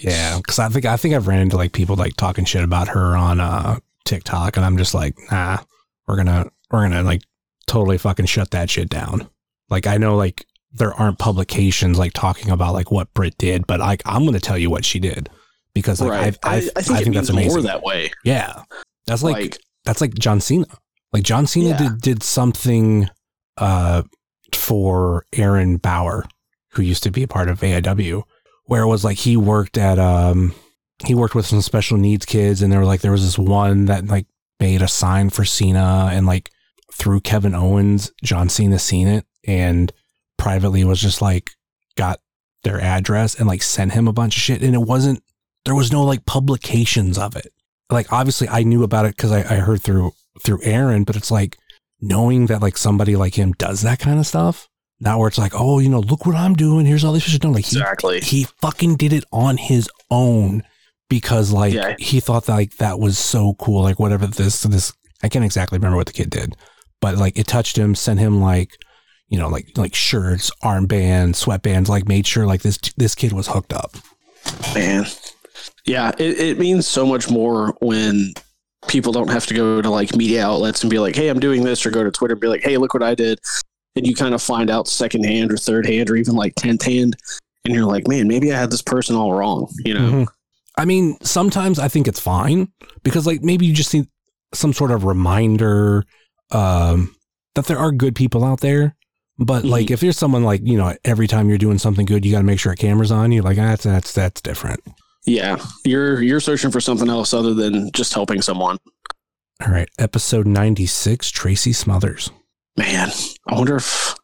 [0.00, 2.88] Yeah, because I think I think I've ran into like people like talking shit about
[2.88, 5.58] her on uh TikTok, and I'm just like, nah,
[6.06, 7.22] we're gonna we're gonna like
[7.66, 9.28] totally fucking shut that shit down.
[9.70, 13.80] Like I know like there aren't publications like talking about like what Brit did, but
[13.80, 15.28] like I'm to tell you what she did
[15.74, 16.38] because like right.
[16.42, 18.10] I, I, I, I think, I think that's means more that way.
[18.24, 18.62] Yeah,
[19.06, 20.66] that's like, Like, that's like John Cena.
[21.12, 21.76] Like John Cena Yeah.
[21.78, 23.08] did did something
[23.56, 24.02] uh
[24.54, 26.24] for Aaron Bauer,
[26.72, 28.22] who used to be a part of AIW,
[28.68, 30.54] where it was like he worked at um
[31.04, 33.86] he worked with some special needs kids and there were like there was this one
[33.86, 34.26] that like
[34.60, 36.50] made a sign for Cena and like
[36.92, 39.92] through Kevin Owens, John Cena seen it and
[40.36, 41.50] privately was just like
[41.96, 42.20] got
[42.64, 45.22] their address and like sent him a bunch of shit and it wasn't
[45.64, 47.52] there was no like publications of it
[47.90, 51.30] like obviously I knew about it because I, I heard through through Aaron, but it's
[51.30, 51.56] like
[52.00, 54.68] knowing that like somebody like him does that kind of stuff.
[55.00, 56.84] Not where it's like, oh, you know, look what I'm doing.
[56.84, 57.44] Here's all this shit.
[57.44, 57.80] No, like he
[58.20, 60.62] he fucking did it on his own
[61.08, 61.94] because like Yeah.
[61.98, 63.82] he thought that like that was so cool.
[63.82, 66.56] Like whatever this this I can't exactly remember what the kid did,
[67.00, 68.70] but like it touched him, sent him like
[69.28, 71.88] you know like like shirts, armbands, sweatbands.
[71.88, 73.92] Like made sure like this this kid was hooked up.
[74.74, 75.04] Man.
[75.84, 78.32] Yeah, it, it means so much more when
[78.88, 81.64] people don't have to go to like media outlets and be like, hey, I'm doing
[81.64, 83.38] this, or go to Twitter and be like, hey, look what I did.
[83.96, 86.82] And you kind of find out second hand or third hand or even like 10th
[86.84, 87.16] hand.
[87.64, 90.00] And you're like, man, maybe I had this person all wrong, you know?
[90.10, 90.26] Mhm.
[90.76, 92.68] I mean, sometimes I think it's fine
[93.02, 94.06] because like maybe you just need
[94.54, 96.04] some sort of reminder
[96.52, 97.14] um,
[97.54, 98.94] that there are good people out there.
[99.38, 99.70] But Mhm.
[99.70, 102.38] like if you're someone like, you know, every time you're doing something good, you got
[102.38, 103.42] to make sure a camera's on you.
[103.42, 104.80] Like that's that's that's different.
[105.26, 105.58] Yeah.
[105.84, 108.78] You're you're searching for something else other than just helping someone.
[109.64, 112.30] All right, episode 96, Tracy Smothers.
[112.78, 113.10] Man,
[113.48, 114.14] I wonder if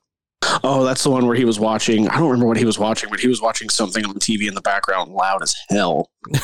[0.63, 2.09] Oh, that's the one where he was watching.
[2.09, 4.55] I don't remember what he was watching, but he was watching something on TV in
[4.55, 6.11] the background loud as hell.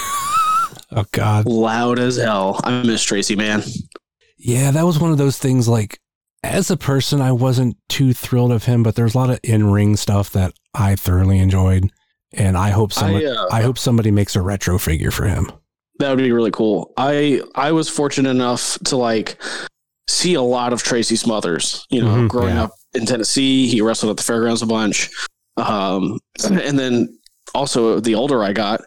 [0.92, 1.46] Oh god.
[1.46, 2.60] Loud as hell.
[2.64, 3.62] I miss Tracy, man.
[4.36, 6.00] Yeah, that was one of those things like
[6.42, 9.96] as a person I wasn't too thrilled of him, but there's a lot of in-ring
[9.96, 11.90] stuff that I thoroughly enjoyed
[12.32, 15.52] and I hope someone I, uh, I hope somebody makes a retro figure for him.
[16.00, 16.92] That would be really cool.
[16.96, 19.40] I I was fortunate enough to like
[20.10, 21.86] see a lot of Tracy Smothers.
[21.90, 22.64] You know, Mhm, growing yeah.
[22.64, 25.10] up in Tennessee, he wrestled at the fairgrounds a bunch.
[25.56, 27.18] Um, and then
[27.54, 28.80] also the older I got,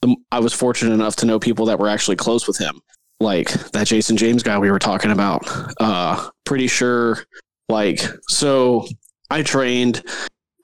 [0.00, 2.80] the, I was fortunate enough to know people that were actually close with him,
[3.20, 5.42] like that Jason James guy we were talking about.
[5.80, 7.24] Uh, pretty sure,
[7.68, 8.86] like so.
[9.30, 10.02] I trained.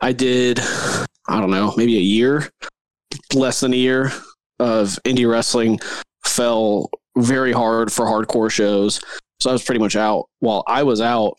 [0.02, 0.60] I did.
[0.60, 2.50] I don't know, maybe a year,
[3.34, 4.12] less than a year
[4.58, 5.78] of indie wrestling
[6.26, 9.00] fell very hard for hardcore shows.
[9.40, 10.26] So I was pretty much out.
[10.40, 11.38] While I was out,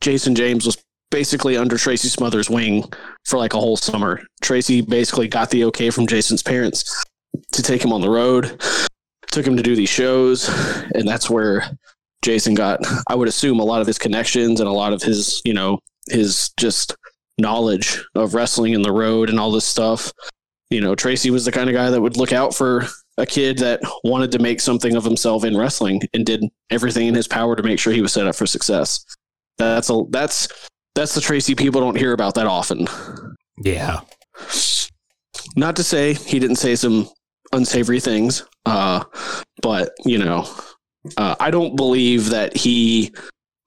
[0.00, 0.76] Jason James was
[1.10, 2.84] basically under Tracy Smothers' wing
[3.24, 4.20] for like a whole summer.
[4.42, 7.04] Tracy basically got the okay from Jason's parents
[7.52, 8.60] to take him on the road,
[9.30, 10.48] took him to do these shows,
[10.94, 11.64] and that's where
[12.22, 15.40] Jason got, I would assume, a lot of his connections and a lot of his,
[15.44, 15.78] you know,
[16.10, 16.96] his just
[17.38, 20.12] knowledge of wrestling in the road and all this stuff
[20.70, 22.86] you know, Tracy was the kind of guy that would look out for
[23.18, 27.14] a kid that wanted to make something of himself in wrestling and did everything in
[27.14, 29.04] his power to make sure he was set up for success.
[29.58, 30.48] That's a that's
[30.94, 32.86] that's the Tracy people don't hear about that often.
[33.62, 34.00] Yeah.
[35.56, 37.08] Not to say he didn't say some
[37.52, 39.04] unsavory things, uh,
[39.62, 40.48] but you know,
[41.16, 43.12] uh, I don't believe that he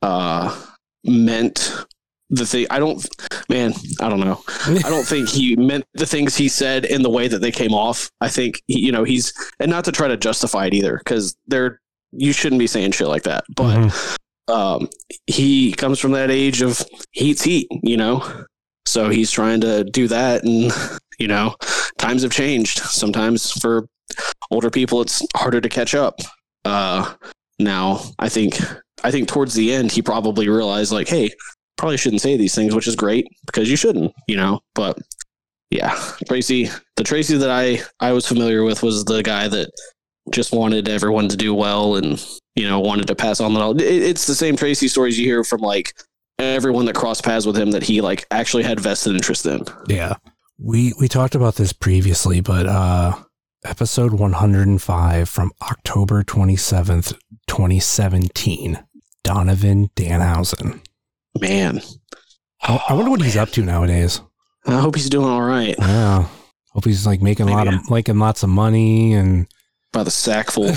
[0.02, 0.56] uh,
[1.04, 1.86] meant
[2.32, 2.66] the thing.
[2.70, 3.06] I don't,
[3.50, 4.42] man, I don't know.
[4.66, 7.74] I don't think he meant the things he said in the way that they came
[7.74, 8.10] off.
[8.22, 11.36] I think he, you know he's and not to try to justify it either because
[11.48, 11.80] they're
[12.14, 13.44] you shouldn't be saying shit like that.
[13.56, 14.18] But Mhm.
[14.54, 14.90] um,
[15.28, 18.46] he comes from that age of heat's heat, you know.
[18.88, 20.72] So he's trying to do that, and
[21.20, 21.56] you know,
[21.98, 22.80] times have changed.
[22.80, 23.88] Sometimes for
[24.50, 26.20] older people, it's harder to catch up.
[26.66, 27.14] Uh,
[27.60, 28.58] now, I think
[29.04, 31.30] I think towards the end, he probably realized like, hey,
[31.82, 34.60] probably shouldn't say these things, which is great because you shouldn't, you know.
[34.76, 35.00] But
[35.72, 39.72] yeah, Tracy, the Tracy that I I was familiar with was the guy that
[40.30, 42.24] just wanted everyone to do well and
[42.56, 43.82] you know wanted to pass on the knowledge.
[43.82, 45.94] It, it's the same Tracy stories you hear from like
[46.38, 49.66] everyone that crossed paths with him that he like actually had vested interest in.
[49.88, 50.14] Yeah.
[50.60, 53.16] We we talked about this previously, but uh
[53.66, 57.14] episode 105 from October 27th,
[57.48, 58.86] 2017.
[59.24, 60.82] Donovan Danhausen.
[61.40, 61.82] Man,
[62.62, 64.22] I, I wonder what he's up to nowadays.
[64.66, 65.76] I hope he's doing all right.
[65.78, 66.28] Yeah.
[66.74, 69.48] Hope he's like making a lot of making lots of money and
[69.92, 70.72] By the sackful.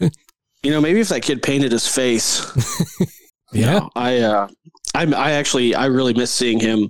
[0.62, 2.44] you know, maybe if that kid painted his face.
[3.52, 3.78] yeah.
[3.78, 4.48] No, I uh
[4.94, 6.88] I I actually I really miss seeing him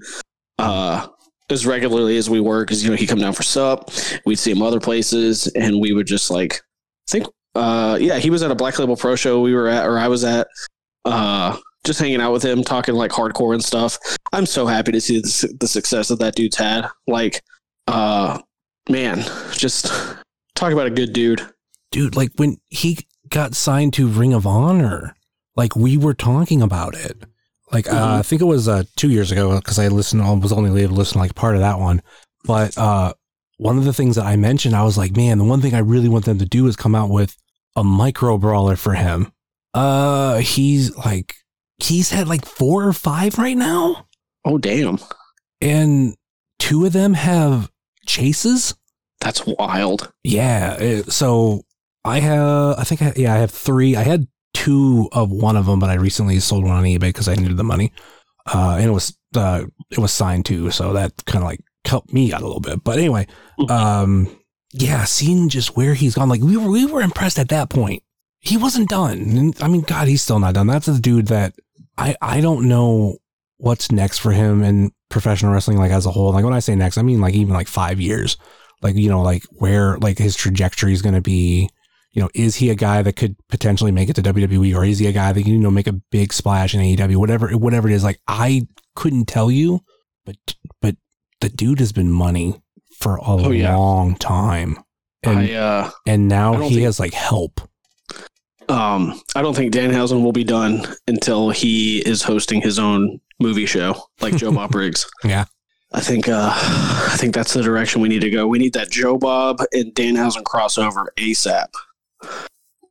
[0.58, 1.06] uh
[1.50, 3.90] as regularly as we were because you know he'd come down for sup,
[4.26, 8.30] we'd see him other places, and we would just like I think uh yeah he
[8.30, 10.48] was at a Black Label Pro show we were at or I was at
[11.04, 11.56] uh
[11.88, 13.98] just hanging out with him, talking like hardcore and stuff.
[14.32, 16.86] I'm so happy to see the, the success that that dude's had.
[17.08, 17.42] Like,
[17.88, 18.38] uh,
[18.88, 19.86] man, just
[20.54, 21.42] talk about a good dude.
[21.90, 22.98] dude, like when he
[23.30, 25.14] got signed to Ring of Honor,
[25.56, 27.24] like we were talking about it.
[27.72, 28.18] Like uh, Mhm.
[28.18, 30.94] I think it was uh, two years ago because I listened, I was only able
[30.94, 32.00] to listen to like part of that one.
[32.44, 33.12] But uh,
[33.56, 35.80] one of the things that I mentioned, I was like, man, the one thing I
[35.80, 37.36] really want them to do is come out with
[37.76, 39.32] a micro brawler for him.
[39.74, 41.34] Uh, he's like,
[41.78, 44.06] he's had like four or five right now,
[44.44, 44.98] Oh, damn.
[45.60, 46.14] and
[46.58, 47.70] two of them have
[48.06, 48.74] chases.
[49.20, 50.12] That's wild.
[50.24, 51.02] Yeah.
[51.08, 51.62] so
[52.04, 53.96] I have, I think, I, yeah, I have three.
[53.96, 57.28] I had two of one of them, but I recently sold one on eBay because
[57.28, 57.92] I needed the money.
[58.46, 60.70] Uh, and it was, uh, it was signed too.
[60.70, 62.82] So that kind of like helped me out a little bit.
[62.84, 63.26] But anyway,
[63.68, 64.28] um,
[64.72, 68.02] yeah, seeing just where he's gone, like we were, we were impressed at that point.
[68.40, 69.52] He wasn't done.
[69.60, 70.68] I mean, God, he's still not done.
[70.68, 71.54] That's the dude that
[71.98, 73.18] I, I don't know
[73.58, 76.32] what's next for him in professional wrestling, like as a whole.
[76.32, 78.36] Like when I say next, I mean like even like five years.
[78.82, 81.68] Like you know like where like his trajectory is going to be.
[82.12, 84.98] You know is he a guy that could potentially make it to WWE or is
[84.98, 87.88] he a guy that can you know make a big splash in AEW whatever whatever
[87.88, 88.02] it is?
[88.02, 88.62] Like I
[88.96, 89.80] couldn't tell you
[90.24, 90.36] but
[90.80, 90.96] but
[91.40, 92.60] the dude has been money
[92.96, 93.76] for a Oh, yeah.
[93.76, 94.78] long time.
[95.22, 97.60] And I, uh, and now he think- has like help
[98.68, 103.66] um, I don't think Danhausen will be done until he is hosting his own movie
[103.66, 105.08] show, like Joe Bob Briggs.
[105.24, 105.46] Yeah.
[105.92, 108.46] I think uh, I think that's the direction we need to go.
[108.46, 111.68] We need that Joe Bob and Danhausen crossover ASAP.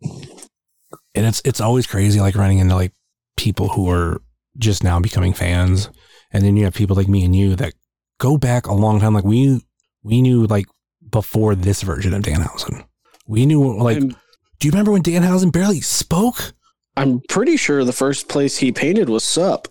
[0.02, 2.94] and it's it's always crazy like running into like
[3.36, 4.22] people who are
[4.58, 5.92] just now becoming fans
[6.32, 7.74] and then you have people like me and you that
[8.20, 9.62] go back a long time like we
[10.02, 10.66] we knew like
[11.12, 12.84] before this version of Danhausen
[13.28, 14.16] we knew like I'm,
[14.60, 16.54] do you remember when Danhausen barely spoke
[16.98, 19.68] I'm pretty sure the first place he painted was Sup.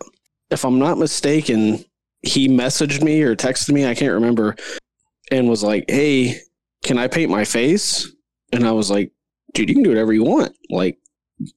[0.51, 1.85] If I'm not mistaken,
[2.22, 4.55] he messaged me or texted me, I can't remember,
[5.33, 6.38] and was like, Hey,
[6.85, 8.09] can I paint my face?
[8.53, 9.11] And I was like,
[9.55, 10.57] Dude, you can do whatever you want.
[10.70, 10.99] Like,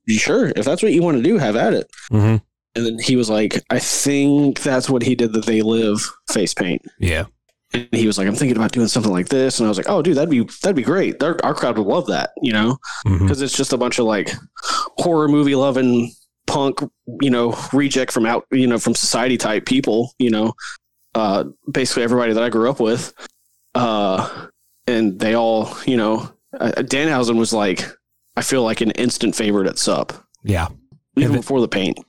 [0.07, 0.51] sure?
[0.55, 1.87] If that's what you want to do, have at it.
[2.11, 2.43] mm-hmm.
[2.75, 6.53] And then he was like, I think that's what he did that they live face
[6.53, 6.83] paint.
[6.99, 7.25] yeah
[7.73, 9.59] And he was like, I'm thinking about doing something like this.
[9.59, 11.21] And I was like, Oh, dude, that'd be that'd be great.
[11.21, 12.77] Our, our crowd would love that, you know?
[13.19, 14.31] Because it's just a bunch of like
[14.97, 16.11] horror movie loving
[16.47, 16.79] punk,
[17.21, 20.53] you know, reject from out, you know, from society type people, you know,
[21.15, 23.13] uh, basically everybody that I grew up with,
[23.75, 24.47] uh,
[24.87, 27.85] and they all, you know, uh, Danhausen was like,
[28.35, 30.11] I feel like an instant favorite at Sup,
[30.43, 30.69] yeah
[31.17, 31.99] even before the paint.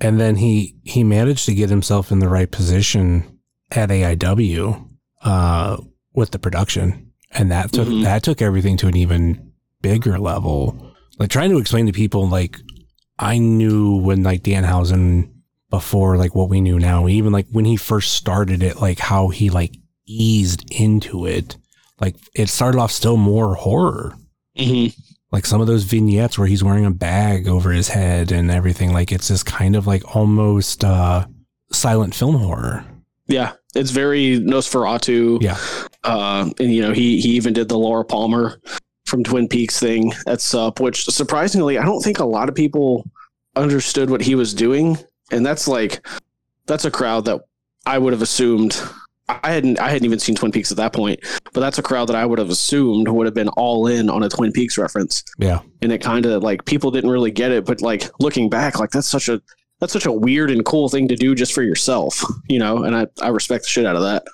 [0.00, 3.35] and then he he managed to get himself in the right position
[3.70, 4.88] at AIW
[5.22, 5.76] uh,
[6.14, 8.04] with the production, and that took Mhm.
[8.04, 9.52] that took everything to an even
[9.82, 10.92] bigger level.
[11.18, 12.58] Like trying to explain to people, like
[13.18, 15.30] I knew when like Danhausen
[15.70, 19.28] before like what we knew now, even like when he first started it, like how
[19.28, 19.74] he like
[20.06, 21.56] eased into it.
[22.00, 24.14] Like it started off still more horror
[24.58, 24.98] Mm-hmm.
[25.32, 28.90] like some of those vignettes where he's wearing a bag over his head and everything
[28.92, 31.26] like it's this kind of like almost uh
[31.72, 32.82] silent film horror
[33.28, 35.42] Yeah, it's very Nosferatu.
[35.42, 35.58] Yeah.
[36.04, 38.60] uh, and you know he he even did the Laura Palmer
[39.06, 43.04] from Twin Peaks thing at Sup, which surprisingly I don't think a lot of people
[43.56, 44.96] understood what he was doing,
[45.32, 46.06] and that's like
[46.66, 47.40] that's a crowd that
[47.84, 48.80] I would have assumed.
[49.28, 51.18] I hadn't I hadn't even seen Twin Peaks at that point,
[51.52, 54.22] but that's a crowd that I would have assumed would have been all in on
[54.22, 55.24] a Twin Peaks reference.
[55.38, 55.60] Yeah.
[55.82, 58.90] and it kind of like people didn't really get it, but like looking back, like
[58.90, 59.42] that's such a
[59.80, 62.82] that's such a weird and cool thing to do just for yourself, you know.
[62.84, 64.24] And I I respect the shit out of that.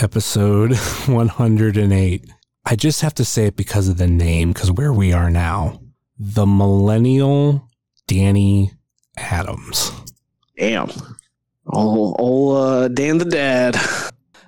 [0.00, 2.24] episode 108
[2.66, 5.80] i just have to say it because of the name because where we are now
[6.18, 7.68] the millennial
[8.06, 8.70] danny
[9.16, 9.90] adams
[10.56, 10.90] Damn.
[11.72, 13.76] Oh, oh, uh, Dan the dad.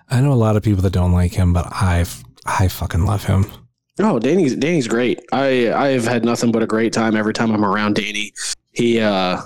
[0.08, 2.04] i know a lot of people that don't like him but i
[2.46, 3.46] i fucking love him
[4.02, 5.20] Oh, Danny's Danny's great.
[5.30, 8.32] I I've had nothing but a great time every time I'm around Danny.
[8.72, 9.42] He uh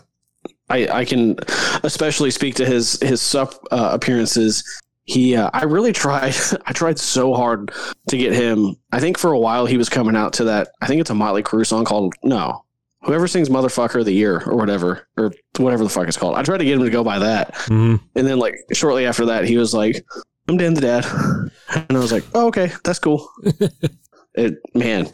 [0.74, 1.36] I I can
[1.82, 4.64] especially speak to his his uh, appearances.
[5.04, 6.34] He uh, I really tried
[6.66, 7.72] I tried so hard
[8.08, 8.76] to get him.
[8.92, 11.14] I think for a while he was coming out to that I think it's a
[11.14, 12.64] Motley Crue song called No.
[13.02, 16.36] Whoever sings motherfucker of the year or whatever or whatever the fuck it's called.
[16.36, 17.52] I tried to get him to go by that.
[17.66, 18.00] Mhm.
[18.14, 20.02] And then like shortly after that, he was like,
[20.48, 21.04] "I'm Dan the dad,"
[21.74, 23.28] and I was like, "Oh, okay, that's cool."
[24.34, 25.08] it man,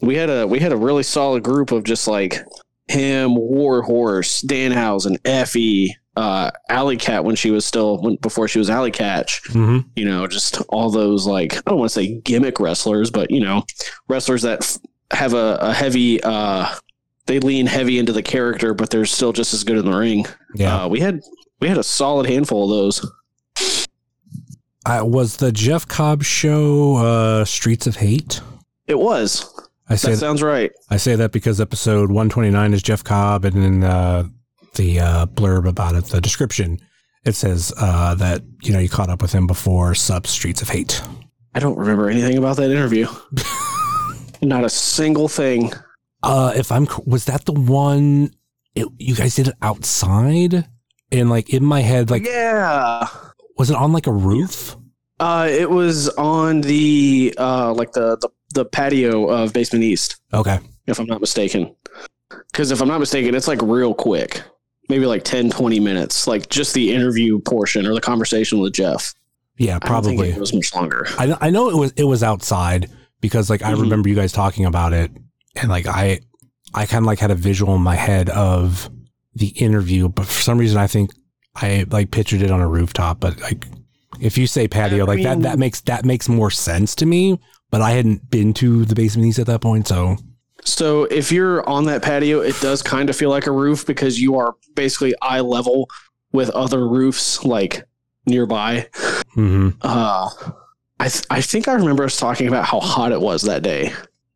[0.00, 2.38] we had a we had a really solid group of just like
[2.92, 8.68] him, Warhorse, Danhausen, Effy, uh, Alley Cat when she was still when before she was
[8.70, 9.40] Allie Katch.
[9.52, 9.84] Mhm.
[9.96, 13.40] You know, just all those like I don't want to say gimmick wrestlers, but you
[13.40, 13.64] know,
[14.08, 14.78] wrestlers that f-
[15.18, 16.68] have a, a heavy uh
[17.26, 20.26] they lean heavy into the character, but they're still just as good in the ring.
[20.54, 20.84] Yeah.
[20.84, 21.20] Uh, we had
[21.60, 23.10] we had a solid handful of those.
[24.84, 28.40] Uh, was the Jeff Cobb show uh, Streets of Hate?
[28.88, 29.51] It was.
[29.92, 30.72] I say That sounds right.
[30.88, 34.24] I say that because episode 129 is Jeff Cobb, and in uh,
[34.74, 36.80] the uh, blurb about it, the description,
[37.24, 40.70] it says uh, that you know you caught up with him before sub Streets of
[40.70, 41.02] Hate.
[41.54, 43.06] I don't remember anything about that interview.
[44.42, 45.72] Not a single thing.
[46.22, 48.30] Uh, if I'm was that the one
[48.74, 50.66] it, you guys did it outside,
[51.10, 53.06] and like in my head, like yeah.
[53.58, 54.76] was it on like a roof?
[55.20, 60.58] Uh, it was on the uh, like the, the the patio of Basement East, Okay,
[60.86, 61.74] if I'm not mistaken.
[62.50, 64.42] Because if I'm not mistaken, it's like real quick,
[64.88, 69.14] maybe like 10, 20 minutes, like just the interview portion or the conversation with Jeff.
[69.58, 70.30] yeah, I don't think probably.
[70.30, 71.06] it was much longer.
[71.18, 72.90] I I know it was it was outside
[73.20, 73.82] because like I Mhm.
[73.82, 75.10] remember you guys talking about it
[75.56, 76.20] and like I
[76.74, 78.88] I kind of like had a visual in my head of
[79.34, 81.10] the interview, but for some reason I think
[81.54, 83.20] I like pictured it on a rooftop.
[83.20, 83.66] But like
[84.20, 87.38] if you say patio, I like that that makes that makes more sense to me.
[87.72, 90.16] But I hadn't been to the basement east at that point, so
[90.64, 94.20] So if you're on that patio, it does kind of feel like a roof because
[94.20, 95.88] you are basically eye level
[96.32, 97.82] with other roofs like
[98.26, 98.88] nearby.
[99.36, 99.74] mhm.
[99.82, 100.28] Uh,
[101.00, 103.92] I th- I think I remember us talking about how hot it was that day.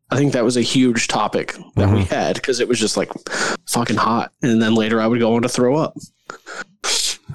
[0.09, 3.09] I think that was a huge topic that we had because it was just like
[3.67, 5.93] fucking hot, and then later I would go on to throw up.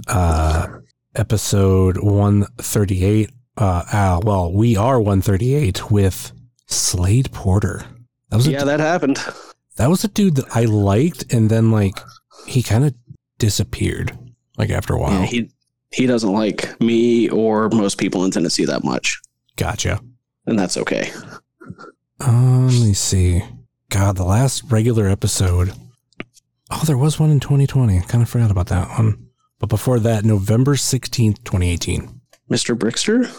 [0.09, 0.67] uh,
[1.15, 3.31] episode one thirty eight.
[3.57, 6.33] Uh, uh, well, we are one thirty eight with
[6.67, 7.85] Slade Porter.
[8.31, 9.19] That was a Yeah, that happened.
[9.77, 11.99] that was a dude that I liked, and then like
[12.47, 12.95] he kind of
[13.39, 14.17] disappeared
[14.57, 15.21] like after a while.
[15.21, 15.51] Yeah, he
[15.93, 19.21] he doesn't like me or most people in Tennessee that much,
[19.57, 20.01] gotcha.
[20.47, 21.11] and that's okay.
[22.21, 23.43] Um, let me see.
[23.91, 25.73] God, the last regular episode.
[26.71, 27.99] Oh, there was one in 2020.
[27.99, 29.27] I Kind of forgot about that one.
[29.59, 32.21] But before that, November 16th, 2018.
[32.53, 32.77] Mr.
[32.77, 33.31] Brickster.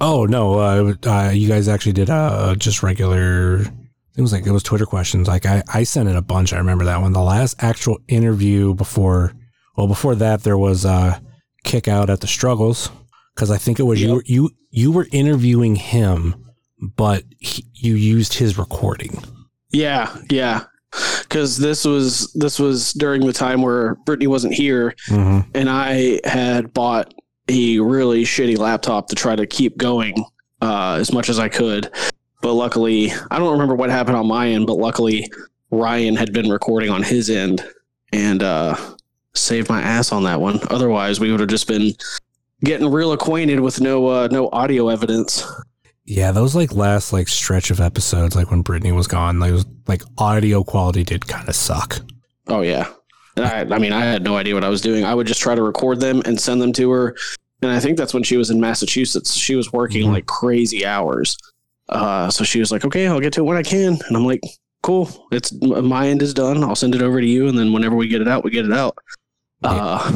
[0.00, 0.54] Oh, no.
[0.58, 3.60] Uh, uh, you guys actually did uh, just regular.
[3.60, 5.28] It was like it was Twitter questions.
[5.28, 6.52] Like I, I sent in a bunch.
[6.52, 7.12] I remember that one.
[7.12, 9.34] The last actual interview before,
[9.76, 11.22] well, before that, there was a
[11.64, 12.90] kick out at the struggles
[13.34, 14.14] because I think it was you.
[14.16, 14.22] Yep.
[14.26, 16.34] You you were interviewing him,
[16.80, 19.22] but he, you used his recording.
[19.70, 20.64] Yeah, yeah.
[21.22, 25.50] Because this was this was during the time where Brittany wasn't here, Mm-hmm.
[25.54, 27.12] and I had bought
[27.48, 30.24] a really shitty laptop to try to keep going
[30.62, 31.90] uh, as much as I could.
[32.42, 35.30] But luckily, I don't remember what happened on my end, but luckily
[35.70, 37.64] Ryan had been recording on his end
[38.12, 38.76] and uh,
[39.34, 40.60] saved my ass on that one.
[40.70, 41.92] Otherwise, we would have just been
[42.64, 45.44] getting real acquainted with no uh, no audio evidence.
[46.04, 49.66] Yeah, those like last like stretch of episodes, like when Brittany was gone, like, was,
[49.88, 51.98] like audio quality did kind of suck.
[52.46, 52.88] Oh yeah.
[53.36, 55.04] I, I mean, I had no idea what I was doing.
[55.04, 57.16] I would just try to record them and send them to her.
[57.62, 59.34] And I think that's when she was in Massachusetts.
[59.34, 60.12] She was working Mhm.
[60.12, 61.36] like crazy hours.
[61.88, 64.24] Uh, so she was like, "Okay, I'll get to it when I can." And I'm
[64.26, 64.40] like,
[64.82, 65.08] "Cool.
[65.32, 66.64] It's my end is done.
[66.64, 68.64] I'll send it over to you, and then whenever we get it out, we get
[68.66, 68.96] it out."
[69.62, 70.12] Uh,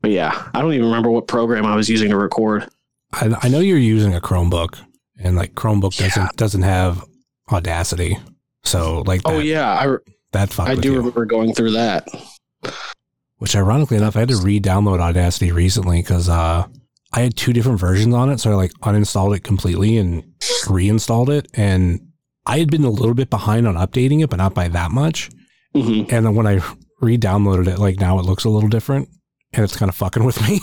[0.00, 2.66] but yeah, I don't even remember what program I was using to record.
[3.12, 4.78] I, I know you're using a Chromebook,
[5.18, 6.08] and like Chromebook Yeah.
[6.08, 7.04] doesn't doesn't have
[7.50, 8.16] Audacity,
[8.64, 9.96] so like that, Oh yeah, I
[10.32, 10.96] that I do you.
[10.98, 12.08] remember going through that.
[13.38, 16.66] Which ironically enough, I had to re-download Audacity recently because uh,
[17.12, 20.24] I had two different versions on it, so I like uninstalled it completely and
[20.68, 22.00] reinstalled it, and
[22.46, 25.30] I had been a little bit behind on updating it, but not by that much.
[25.74, 26.60] hmm And then when I
[27.00, 29.08] re-downloaded it, like now it looks a little different,
[29.52, 30.60] and it's kind of fucking with me.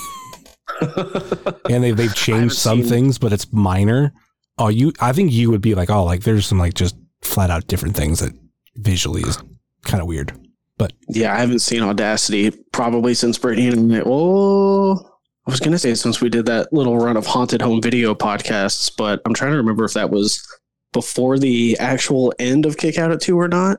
[1.69, 4.13] and they they've changed some things, but it's minor.
[4.57, 7.49] Oh, you, I think you would be like, oh, like there's some like just flat
[7.49, 8.33] out different things that
[8.75, 9.37] visually is
[9.83, 10.33] kind of weird.
[10.79, 14.01] But yeah, I haven't seen Audacity probably since Brittany and I.
[14.05, 14.95] Oh,
[15.45, 18.91] I was gonna say since we did that little run of haunted home video podcasts,
[18.97, 20.41] but I'm trying to remember if that was
[20.93, 23.77] before the actual end of Kick Out at Two or not.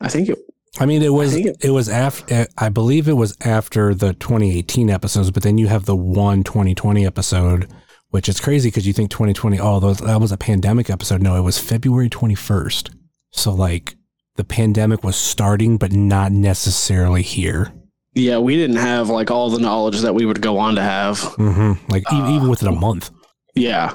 [0.00, 0.38] I think it.
[0.78, 4.12] I mean, it was it, it- was after eh, I believe it was after the
[4.14, 7.68] 2018 episodes, but then you have the one 2020 episode,
[8.10, 9.58] which is crazy because you think 2020.
[9.60, 11.22] Oh, that was a pandemic episode.
[11.22, 12.92] No, it was February 21st.
[13.30, 13.96] So like
[14.36, 17.72] the pandemic was starting, but not necessarily here.
[18.14, 21.18] Yeah, we didn't have like all the knowledge that we would go on to have.
[21.18, 21.90] Mm-hmm.
[21.90, 23.10] Like Uh, even within a month.
[23.54, 23.94] Yeah.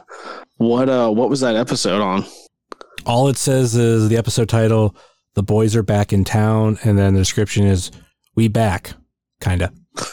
[0.57, 2.25] What uh what was that episode on?
[3.05, 4.95] All it says is the episode title,
[5.35, 7.91] The Boys Are Back in Town, and then the description is
[8.35, 8.93] We Back,
[9.41, 9.71] kinda.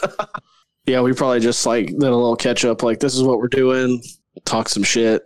[0.85, 3.49] Yeah, we probably just like did a little catch up, like this is what we're
[3.49, 4.01] doing,
[4.45, 5.21] talk some shit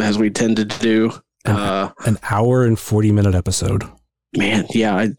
[0.00, 1.12] as we tended to do.
[1.44, 3.82] Uh an hour and 40 minute episode.
[4.36, 5.10] Man, yeah, I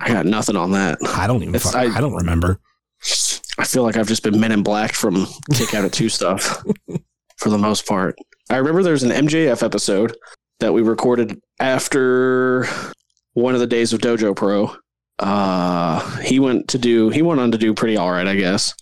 [0.00, 0.98] I got nothing on that.
[1.06, 1.58] I don't even.
[1.58, 2.58] Fuck, I, I- don't remember.
[3.58, 6.62] I feel like I've just been Men in Black from Kick Out of Two stuff
[7.36, 8.14] for the most part.
[8.50, 10.16] I remember there's an MJF episode
[10.60, 12.66] that we recorded after
[13.34, 14.74] one of the days of Dojo Pro.
[15.18, 17.10] Uh, he went to do.
[17.10, 18.74] He went on to do pretty all right, I guess.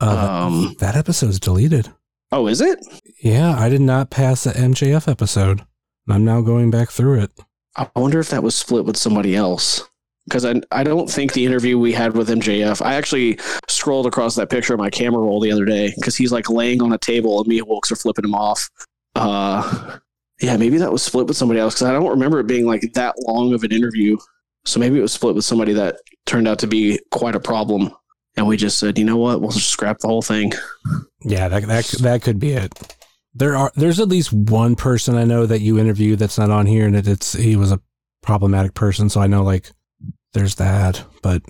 [0.00, 1.90] Uh, Um, that episode's deleted.
[2.32, 2.78] oh, is it?
[3.22, 5.62] Yeah, I did not pass the MJF episode.
[6.08, 7.30] I'm now going back through it.
[7.76, 9.82] I wonder if that was split with somebody else.
[10.26, 14.34] Because I, I don't think the interview we had with MJF, I actually scrolled across
[14.36, 16.98] that picture of my camera roll the other day because he's like laying on a
[16.98, 18.70] table and me and Wilkes are flipping him off.
[19.14, 19.98] Uh,
[20.40, 22.90] yeah, maybe that was split with somebody else because I don't remember it being like
[22.94, 24.16] that long of an interview.
[24.64, 27.90] So maybe it was split with somebody that turned out to be quite a problem.
[28.36, 30.52] And we just said, you know what, we'll just scrap the whole thing.
[31.22, 32.96] Yeah, that that that could be it.
[33.34, 36.66] There are there's at least one person I know that you interviewed that's not on
[36.66, 37.80] here, and it, it's he was a
[38.22, 39.08] problematic person.
[39.08, 39.70] So I know like
[40.32, 41.04] there's that.
[41.22, 41.42] But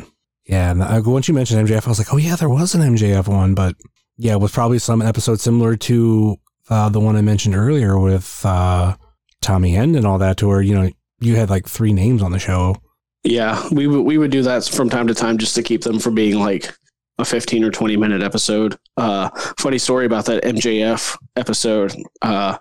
[0.47, 2.95] yeah, and I, once you mentioned MJF, I was like, oh yeah, there was an
[2.95, 3.77] MJF one, but
[4.17, 6.37] yeah, it was probably some episode similar to
[6.71, 8.97] uh, the one I mentioned earlier with uh,
[9.43, 12.33] Tommy End and all that, to where you know you had like three names on
[12.33, 12.77] the show.
[13.25, 15.99] Yeah, we would we would do that from time to time just to keep them
[15.99, 16.75] from being like
[17.19, 18.77] a 15 or 20 minute episode.
[18.97, 21.95] Uh funny story about that MJF episode.
[22.23, 22.57] Uh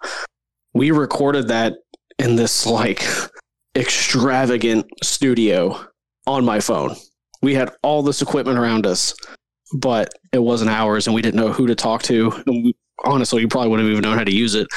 [0.74, 1.74] we recorded that
[2.20, 3.04] in this like
[3.76, 5.80] extravagant studio
[6.28, 6.96] on my phone.
[7.42, 9.14] We had all this equipment around us,
[9.80, 12.32] but it wasn't ours and we didn't know who to talk to.
[12.48, 14.68] And we, honestly, you probably wouldn't have even known how to use it.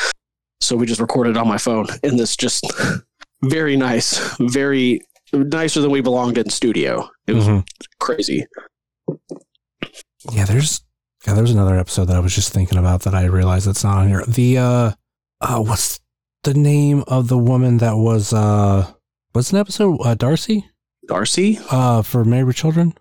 [0.60, 2.64] So we just recorded on my phone in this just
[3.44, 5.00] very nice, very
[5.32, 7.08] nicer than we belonged in studio.
[7.26, 7.66] It was Mhm.
[8.00, 8.46] crazy.
[10.32, 10.82] Yeah, there's
[11.26, 13.98] yeah, there's another episode that I was just thinking about that I realized it's not
[13.98, 14.24] on here.
[14.26, 14.92] The uh
[15.40, 16.00] uh what's
[16.44, 18.90] the name of the woman that was uh
[19.32, 19.98] what's an episode?
[20.04, 20.68] Uh Darcy?
[21.08, 21.58] Darcy?
[21.70, 22.94] Uh for Married with Children?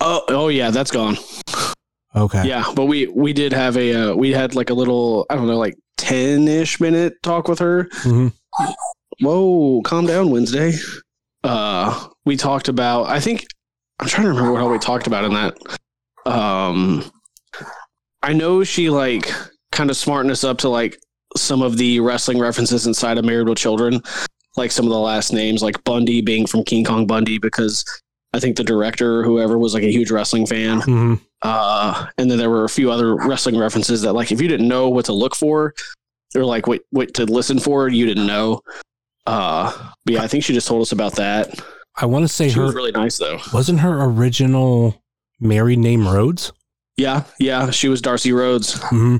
[0.00, 1.16] Oh, oh yeah, that's gone.
[2.14, 2.46] Okay.
[2.46, 5.46] Yeah, but we we did have a uh, we had like a little I don't
[5.46, 7.88] know like ten ish minute talk with her.
[7.92, 8.28] hmm
[9.20, 10.72] Whoa, calm down, Wednesday.
[11.44, 13.04] Uh, we talked about.
[13.08, 13.46] I think
[14.00, 15.56] I'm trying to remember what all we talked about in that.
[16.26, 17.04] Um,
[18.22, 19.30] I know she like
[19.72, 20.96] kind of smartened us up to like
[21.36, 24.00] some of the wrestling references inside of Married with Children,
[24.56, 27.84] like some of the last names, like Bundy being from King Kong Bundy, because
[28.34, 30.80] I think the director or whoever was like a huge wrestling fan.
[30.80, 34.46] hmm Uh, and then there were a few other wrestling references that, like, if you
[34.46, 35.74] didn't know what to look for,
[36.36, 38.60] or like what what to listen for, you didn't know.
[39.26, 39.72] Uh,
[40.04, 41.60] but yeah, I think she just told us about that.
[41.96, 43.38] I want to say She her was really nice though.
[43.52, 45.01] wasn't her original
[45.42, 46.52] married name Rhodes?
[46.96, 49.16] Yeah, yeah, she was Darcy Rhodes hmm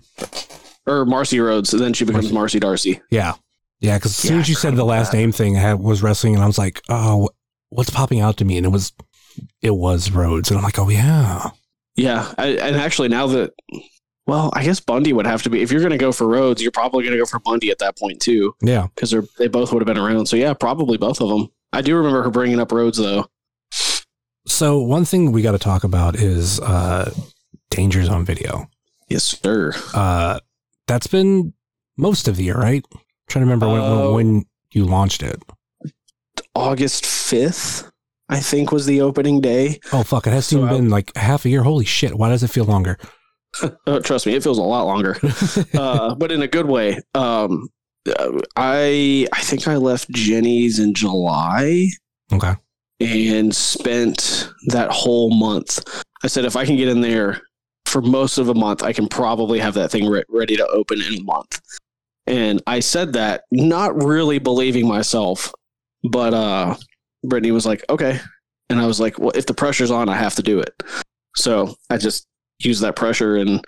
[0.86, 3.00] or Marcy Rhodes, and then she becomes Marcy Darcy.
[3.10, 3.34] Yeah.
[3.80, 5.18] Yeah, because as soon Yeah, as you said the last that.
[5.18, 7.30] name thing, I was wrestling, and I was like, oh,
[7.70, 8.56] what's popping out to me?
[8.56, 8.92] And it was,
[9.60, 11.50] it was Rhodes, and I'm like, oh yeah,
[11.96, 13.52] Yeah, I, and actually now that,
[14.26, 15.62] well, I guess Bundy would have to be.
[15.62, 17.78] If you're going to go for Rhodes, you're probably going to go for Bundy at
[17.78, 18.86] that point too, yeah.
[18.94, 20.26] because they're they both would have been around.
[20.26, 21.48] So yeah, probably both of them.
[21.72, 23.26] I do remember her bringing up Rhodes though.
[24.46, 27.12] So one thing we got to talk about is uh,
[27.70, 28.68] Danger Zone video.
[29.08, 29.72] Yes, sir.
[29.94, 30.40] Uh,
[30.86, 31.54] that's been
[31.96, 32.84] most of the year, right?
[33.28, 35.42] trying to remember when, Uh, when, when you launched it.
[36.54, 37.90] August 5th,
[38.28, 39.78] I think was the opening day.
[39.92, 40.26] Oh fuck!
[40.26, 41.62] It hasn't So been like half a year.
[41.62, 42.18] Holy shit!
[42.18, 42.98] Why does it feel longer?
[43.86, 45.18] Oh, trust me, it feels a lot longer,
[45.74, 46.98] uh, but in a good way.
[47.14, 47.68] Um,
[48.08, 51.88] uh, I I think I left Jenny's in July
[52.32, 52.54] okay.
[53.02, 56.02] And spent that whole month.
[56.22, 57.40] I said if I can get in there
[57.86, 61.00] for most of a month, I can probably have that thing re- ready to open
[61.00, 61.60] in a month.
[62.26, 65.52] And I said that not really believing myself,
[66.04, 66.76] but uh,
[67.24, 68.20] Brittany was like, "Okay,"
[68.70, 70.82] and I was like, "Well, if the pressure's on, I have to do it."
[71.34, 72.26] So I just
[72.60, 73.64] used that pressure and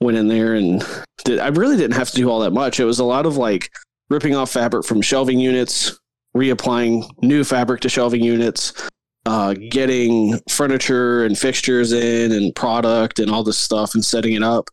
[0.00, 0.84] went in there and
[1.24, 2.78] did, I really didn't have to do all that much.
[2.78, 3.70] It was a lot of like
[4.10, 5.98] ripping off fabric from shelving units,
[6.36, 8.88] reapplying new fabric to shelving units,
[9.26, 14.42] uh, getting furniture and fixtures in and product and all this stuff and setting it
[14.42, 14.68] up.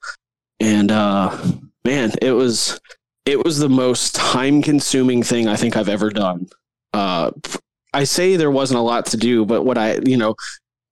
[0.60, 1.36] And uh,
[1.84, 2.80] man, it was
[3.26, 6.48] it was the most time consuming thing I think I've ever done.
[6.94, 7.32] Uh,
[7.94, 10.36] I say there wasn't a lot to do, but what I you know,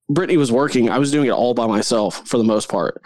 [0.09, 0.89] Brittany was working.
[0.89, 3.01] I was doing it all by myself for the most part.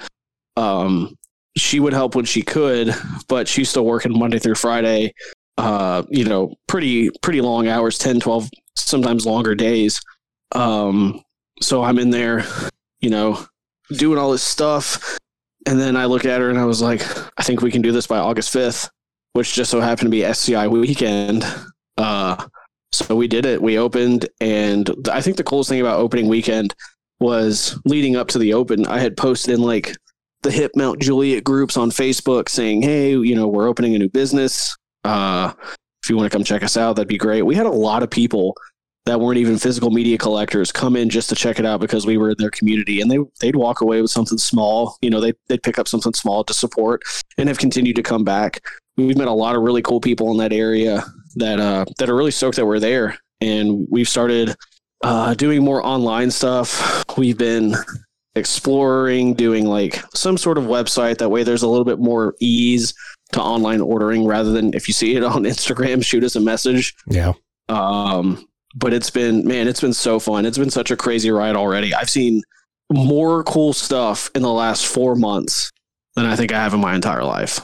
[0.58, 1.18] Um,
[1.58, 2.94] she would help when she could,
[3.28, 5.14] but she's still working Monday through Friday.
[5.58, 10.02] Uh, you know, pretty pretty long hours, 10, 12, sometimes longer days.
[10.52, 11.22] Um,
[11.62, 12.46] so I'm in there,
[13.00, 13.46] you know,
[13.92, 15.18] doing all this stuff.
[15.66, 17.02] And then I look at her and I was like,
[17.40, 18.90] I think we can do this by August 5th,
[19.34, 21.44] which just so happened to be SCI weekend.
[21.98, 22.46] Uh,
[22.92, 23.62] so so we did it.
[23.62, 26.74] We opened, and I think the coolest thing about opening weekend
[27.20, 28.86] was leading up to the open.
[28.88, 29.96] I had posted in like
[30.44, 34.10] the hip Mount Juliet groups on Facebook saying, "Hey, you know, we're opening a new
[34.10, 34.76] business.
[35.06, 35.54] Uh,
[36.04, 38.04] if you want to come check us out, that'd be great." We had a lot
[38.04, 38.56] of people
[39.06, 42.18] that weren't even physical media collectors come in just to check it out because we
[42.18, 45.34] were in their community and they they'd walk away with something small you know they,
[45.48, 47.04] they'd pick up something small to support
[47.38, 48.62] and have continued to come back.
[48.98, 51.04] We've met a lot of really cool people in that area
[51.36, 54.56] that uh that are really stoked that we're there and we've started
[55.04, 57.04] uh doing more online stuff.
[57.18, 57.76] We've been
[58.36, 61.20] exploring doing like some sort of website.
[61.20, 62.94] That way there's a little bit more ease
[63.32, 66.94] to online ordering rather than if you see it on instagram shoot us a message
[67.08, 67.34] Yeah.
[67.70, 68.46] um,
[68.76, 70.46] but it's been man, it's been so fun.
[70.46, 71.94] It's been such a crazy ride already.
[71.94, 72.42] I've seen
[72.92, 75.72] more cool stuff in the last four months
[76.16, 77.62] than I think I have in my entire life.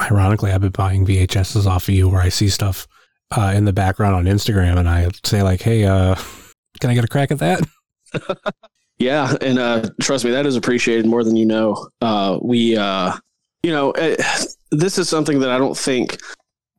[0.00, 2.86] Ironically, I've been buying VHSs off of you where I see stuff
[3.36, 6.14] uh, in the background on Instagram and I say like, hey, uh,
[6.80, 7.60] can I get a crack at that?
[8.96, 11.88] Yeah, and uh, trust me, that is appreciated more than you know.
[12.00, 13.12] Uh, we, uh,
[13.64, 14.16] you know, eh,
[14.70, 16.18] this is something that I don't think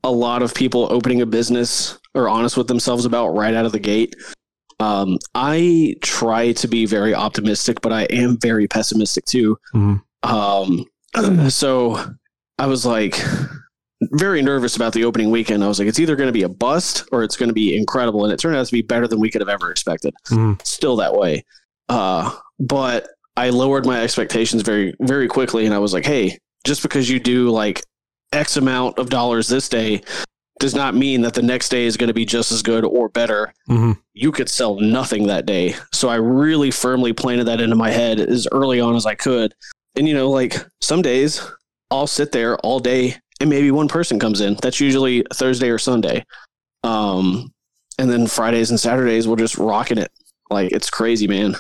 [0.04, 3.72] a lot of people opening a business are honest with themselves about right out of
[3.72, 4.16] the gate.
[4.80, 9.58] Um, I try to be very optimistic, but I am very pessimistic too.
[9.74, 10.02] Mhm.
[10.24, 10.86] Um,
[11.50, 11.98] so
[12.60, 13.16] I was like
[14.12, 15.64] very nervous about the opening weekend.
[15.64, 17.76] I was like, it's either going to be a bust or it's going to be
[17.76, 20.14] incredible, and it turned out to be better than we could have ever expected.
[20.30, 20.64] Mhm.
[20.66, 21.46] Still that way,
[21.90, 23.08] uh, but
[23.38, 27.20] I lowered my expectations very very quickly, and I was like, hey, just because you
[27.20, 27.84] do like
[28.34, 30.02] X amount of dollars this day
[30.60, 33.10] does not mean that the next day is going to be just as good or
[33.10, 33.54] better.
[33.70, 33.94] Mm-hmm.
[34.14, 35.76] You could sell nothing that day.
[35.94, 39.54] So I really firmly planted that into my head as early on as I could.
[39.96, 41.42] And, you know, like some days
[41.92, 44.56] I'll sit there all day and maybe one person comes in.
[44.62, 46.26] That's usually Thursday or Sunday.
[46.84, 47.52] Um,
[48.00, 50.12] and then Fridays and Saturdays we're just rocking it.
[50.50, 51.56] Like it's crazy, man.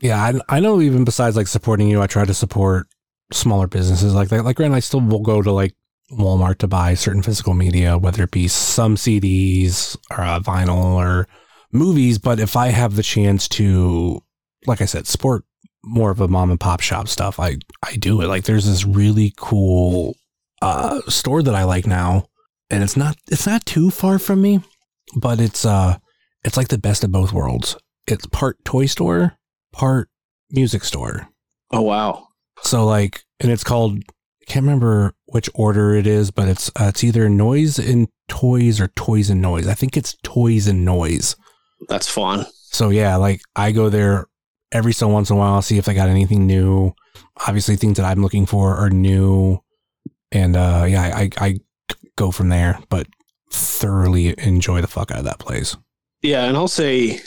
[0.00, 0.80] Yeah, I, I know.
[0.80, 2.86] Even besides like supporting you, I try to support
[3.32, 4.44] smaller businesses like that.
[4.44, 5.74] Like, granted, I still will go to like
[6.12, 11.28] Walmart to buy certain physical media, whether it be some CDs or uh, vinyl or
[11.72, 12.18] movies.
[12.18, 14.22] But if I have the chance to,
[14.66, 15.44] like I said, support
[15.82, 18.26] more of a mom and pop shop stuff, I I do it.
[18.28, 20.16] Like, there's this really cool
[20.62, 22.26] uh, store that I like now,
[22.70, 24.60] and it's not it's not too far from me,
[25.14, 25.98] but it's uh
[26.42, 27.76] it's like the best of both worlds.
[28.06, 29.38] It's part toy store,
[29.72, 30.08] part
[30.50, 31.28] music store.
[31.70, 32.28] Oh wow.
[32.62, 33.98] So like, and it's called.
[33.98, 38.80] I can't remember which order it is, but it's uh, it's either noise and toys
[38.80, 39.68] or toys and noise.
[39.68, 41.36] I think it's toys and noise.
[41.88, 42.46] That's fun.
[42.64, 44.26] So yeah, like I go there
[44.72, 46.94] every so once in a while, see if they got anything new.
[47.46, 49.60] Obviously, things that I'm looking for are new,
[50.32, 51.58] and uh, yeah, I, I
[52.16, 52.80] go from there.
[52.88, 53.06] But
[53.50, 55.76] thoroughly enjoy the fuck out of that place.
[56.22, 57.20] Yeah, and I'll say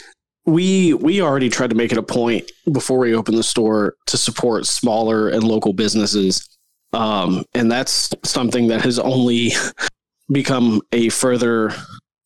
[0.46, 4.16] we we already tried to make it a point before we opened the store to
[4.16, 6.48] support smaller and local businesses.
[6.92, 9.52] Um, and that's something that has only
[10.32, 11.72] become a further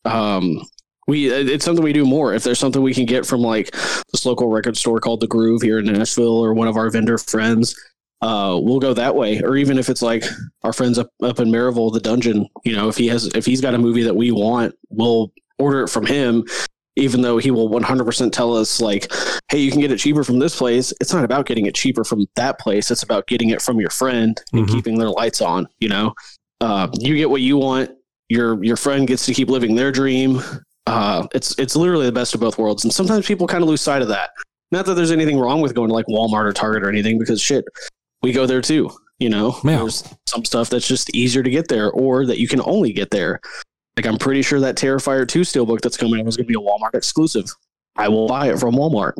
[0.05, 0.61] um,
[1.07, 2.33] we it's something we do more.
[2.33, 3.71] If there's something we can get from like
[4.11, 7.17] this local record store called The Groove here in Nashville or one of our vendor
[7.17, 7.75] friends,
[8.21, 9.41] uh, we'll go that way.
[9.41, 10.23] Or even if it's like
[10.63, 13.61] our friends up up in Maryville, the Dungeon, you know, if he has if he's
[13.61, 16.45] got a movie that we want, we'll order it from him
[16.99, 19.11] even though he will 100% tell us like
[19.49, 22.03] hey you can get it cheaper from this place it's not about getting it cheaper
[22.03, 24.71] from that place it's about getting it from your friend and Mhm.
[24.71, 26.13] keeping their lights on you know
[26.61, 27.89] uh, you get what you want
[28.27, 30.41] your your friend gets to keep living their dream
[30.87, 33.81] uh, it's it's literally the best of both worlds and sometimes people kind of lose
[33.81, 34.31] sight of that
[34.71, 37.41] not that there's anything wrong with going to like walmart or target or anything because
[37.41, 37.63] shit
[38.21, 38.89] we go there too
[39.19, 39.77] you know Yeah.
[39.77, 43.09] there's some stuff that's just easier to get there or that you can only get
[43.11, 43.39] there
[43.99, 46.53] like I'm pretty sure that Terrifier 2 steelbook that's coming out is going to be
[46.53, 47.45] a Walmart exclusive.
[47.97, 49.13] I will buy it from Walmart.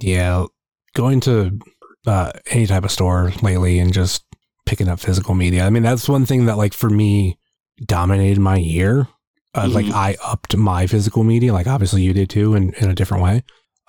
[0.00, 0.46] Yeah,
[0.94, 1.58] going to
[2.06, 4.24] uh, any type of store lately and just
[4.66, 5.64] picking up physical media.
[5.66, 7.38] I mean, that's one thing that, like, for me,
[7.84, 9.08] dominated my year.
[9.54, 9.92] Uh, Like, Mhm.
[9.92, 11.52] I upped my physical media.
[11.52, 13.42] Like, obviously, you did too, in, in a different way.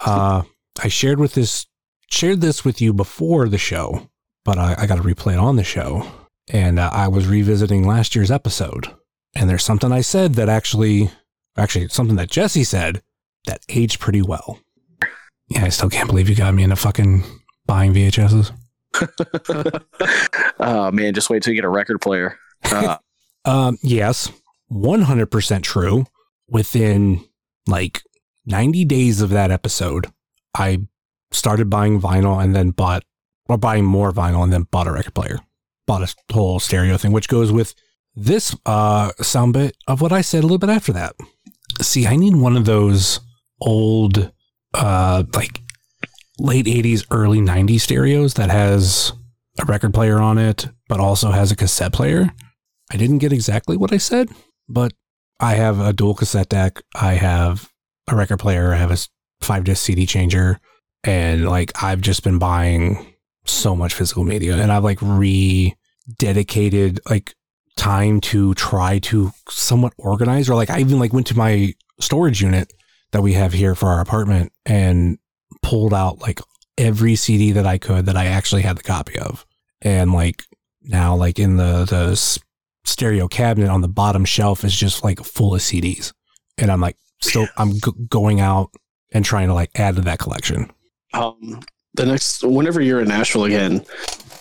[0.03, 0.41] Uh,
[0.83, 1.65] I shared with this
[2.09, 4.09] shared this with you before the show,
[4.43, 6.05] but I, I got to replay it on the show.
[6.49, 8.87] And uh, I was revisiting last year's episode,
[9.35, 11.11] and there's something I said that actually,
[11.57, 13.01] actually, something that Jesse said
[13.45, 14.59] that aged pretty well.
[15.47, 17.23] Yeah, I still can't believe you got me into fucking
[17.65, 18.51] buying VHSs.
[20.59, 22.37] oh man, just wait till you get a record player.
[22.65, 22.97] Uh,
[23.43, 24.31] Um, yes,
[24.71, 26.05] 100% true.
[26.47, 27.25] Within
[27.65, 28.03] like
[28.45, 30.07] 90 days of that episode,
[30.55, 30.81] I
[31.31, 33.03] started buying vinyl and then bought,
[33.47, 35.39] or buying more vinyl and then bought a record player.
[35.87, 37.73] Bought a whole stereo thing, which goes with
[38.15, 41.15] this uh sound bit of what I said a little bit after that.
[41.81, 43.19] See, I need one of those
[43.61, 44.31] old
[44.73, 45.61] uh like
[46.39, 49.13] late 80s early 90s stereos that has
[49.59, 52.31] a record player on it but also has a cassette player.
[52.91, 54.29] I didn't get exactly what I said,
[54.67, 54.91] but
[55.39, 56.81] I have a dual cassette deck.
[56.93, 57.69] I have
[58.09, 58.73] a record player.
[58.73, 58.97] I have a
[59.39, 60.59] five disc CD changer.
[61.03, 65.75] And like, I've just been buying so much physical media and I've like re
[66.17, 67.33] dedicated like
[67.77, 72.41] time to try to somewhat organize or like I even like went to my storage
[72.41, 72.71] unit
[73.11, 75.17] that we have here for our apartment and
[75.61, 76.39] pulled out like
[76.77, 79.45] every CD that I could that I actually had the copy of.
[79.81, 80.43] And like
[80.83, 82.41] now like in the the
[82.83, 86.13] stereo cabinet on the bottom shelf is just like full of CDs.
[86.57, 88.71] And I'm like still I'm g- going out
[89.11, 90.71] and trying to like add to that collection.
[91.13, 91.61] Um,
[91.93, 93.85] the next, whenever you're in Nashville again,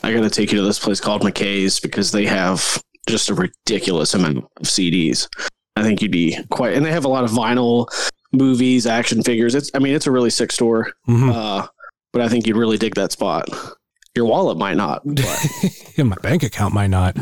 [0.02, 3.34] I got to take you to this place called McKay's because they have just a
[3.34, 5.28] ridiculous amount of CDs.
[5.76, 7.86] I think you'd be quite, and they have a lot of vinyl,
[8.32, 9.54] movies, action figures.
[9.54, 10.92] It's, I mean, it's a really sick store.
[11.08, 11.32] Mhm.
[11.34, 11.66] Uh,
[12.12, 13.48] but I think you'd really dig that spot.
[14.16, 15.46] Your wallet might not, but
[15.98, 17.16] my bank account might not.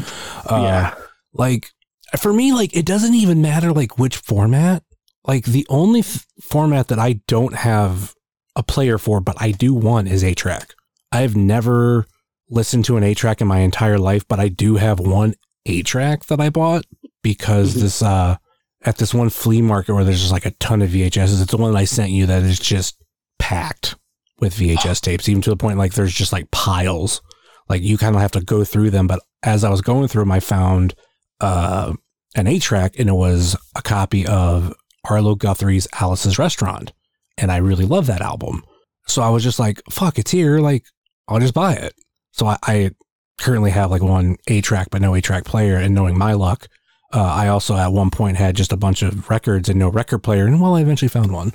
[0.50, 0.94] Uh, yeah.
[1.34, 1.70] like
[2.18, 4.82] for me like it doesn't even matter like which format
[5.26, 8.14] like the only f- format that i don't have
[8.56, 10.72] a player for but i do want is a track
[11.12, 12.06] i've never
[12.48, 15.34] listened to an eight track in my entire life but i do have one
[15.66, 16.84] eight track that i bought
[17.22, 17.80] because Mhm.
[17.80, 18.36] this uh
[18.84, 21.56] at this one flea market where there's just like a ton of vhs's it's the
[21.56, 22.96] one that i sent you that is just
[23.38, 23.96] packed
[24.40, 27.20] with vhs tapes even to the point like there's just like piles
[27.68, 30.22] like you kind of have to go through them but as i was going through
[30.22, 30.94] them i found
[31.40, 31.92] uh,
[32.34, 34.74] an eight track, and it was a copy of
[35.08, 36.92] Arlo Guthrie's Alice's Restaurant,
[37.36, 38.64] and I really love that album.
[39.06, 40.58] So I was just like, "Fuck, it's here!
[40.58, 40.84] Like,
[41.28, 41.94] I'll just buy it."
[42.32, 42.90] So I, I
[43.38, 46.68] currently have like one eight track, but no eight track player, and knowing my luck,
[47.12, 50.18] uh, I also at one point had just a bunch of records and no record
[50.18, 51.52] player, and well, I eventually found one.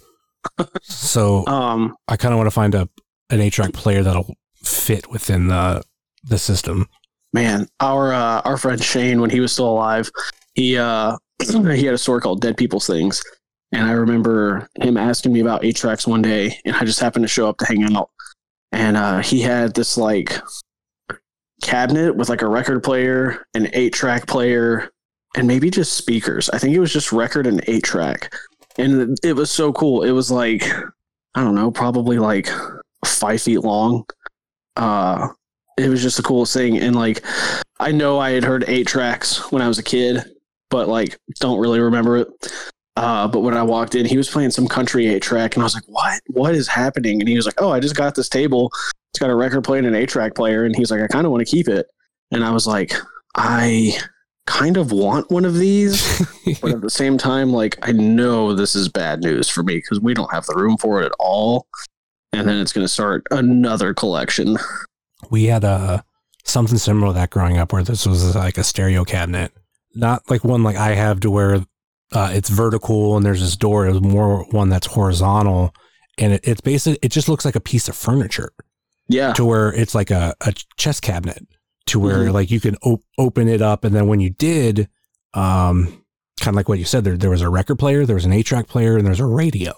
[0.82, 2.90] so Um, I kind of want to find a
[3.30, 5.84] an eight track player that'll fit within the
[6.24, 6.88] the system.
[7.34, 10.10] man, our uh, our friend Shane, when he was still alive,
[10.56, 13.24] he uh, he had a store called Dead People's Things,
[13.72, 17.24] and I remember him asking me about eight tracks one day, and I just happened
[17.24, 18.10] to show up to hang out,
[18.72, 20.40] and uh, he had this like
[21.64, 24.92] cabinet with like a record player, an eight track player,
[25.36, 26.50] and maybe just speakers.
[26.52, 28.32] I think it was just record and eight track,
[28.78, 30.04] and it was so cool.
[30.04, 30.72] It was like
[31.36, 32.50] I don't know, probably like
[33.06, 34.06] five feet long.
[34.76, 35.30] Uh,
[35.78, 36.78] it was just the coolest thing.
[36.78, 37.24] And like,
[37.80, 40.24] I know I had heard eight tracks when I was a kid,
[40.70, 42.28] but like, don't really remember it.
[42.96, 45.66] Uh, but when I walked in, he was playing some country eight track, and I
[45.66, 46.22] was like, "What?
[46.28, 48.70] What is happening?" And he was like, "Oh, I just got this table.
[49.14, 51.26] It's got a record player and an eight track player." And he's like, "I kind
[51.26, 51.88] of want to keep it."
[52.32, 52.94] And I was like,
[53.36, 53.98] "I
[54.46, 56.20] kind of want one of these,
[56.62, 60.00] but at the same time, like, I know this is bad news for me because
[60.00, 61.68] we don't have the room for it at all."
[62.34, 64.58] And then it's going to start another collection.
[65.30, 66.04] we had a
[66.46, 69.54] something similar to that growing up where this was like a stereo cabinet
[69.96, 71.66] not like one like i have to where
[72.12, 75.74] uh, it's vertical and there's this door it was more one that's horizontal
[76.18, 78.52] and it, it's basically it just looks like a piece of furniture
[79.08, 79.34] Yeah.
[79.34, 81.46] to where it's like a, a chess cabinet
[81.88, 82.34] to where Mhm.
[82.34, 84.88] like you can op- open it up and then when you did
[85.34, 85.88] um
[86.40, 88.32] kind of like what you said there there was a record player there was an
[88.34, 89.74] 8 track player and there's a radio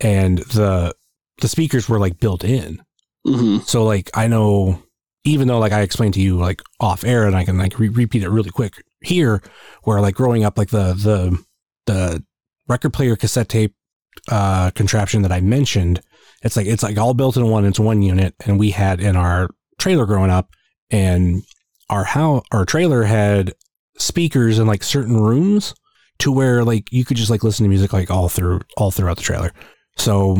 [0.00, 0.94] and the
[1.40, 2.82] the speakers were like built in
[3.26, 4.82] hmm so like I know,
[5.24, 7.88] even though like I explained to you like off air, and I can like re-
[7.88, 9.42] repeat it really quick here,
[9.84, 11.42] where like growing up, like the the
[11.86, 12.22] the
[12.68, 13.74] record player cassette tape
[14.30, 16.02] uh, contraption that I mentioned,
[16.44, 17.64] it's like it's like all built in one.
[17.64, 20.50] It's one unit, and we had in our trailer growing up,
[20.90, 21.42] and
[21.90, 23.54] our how our trailer had
[23.98, 25.74] speakers in like certain rooms
[26.18, 29.16] to where like you could just like listen to music like all through all throughout
[29.16, 29.52] the trailer.
[29.96, 30.36] So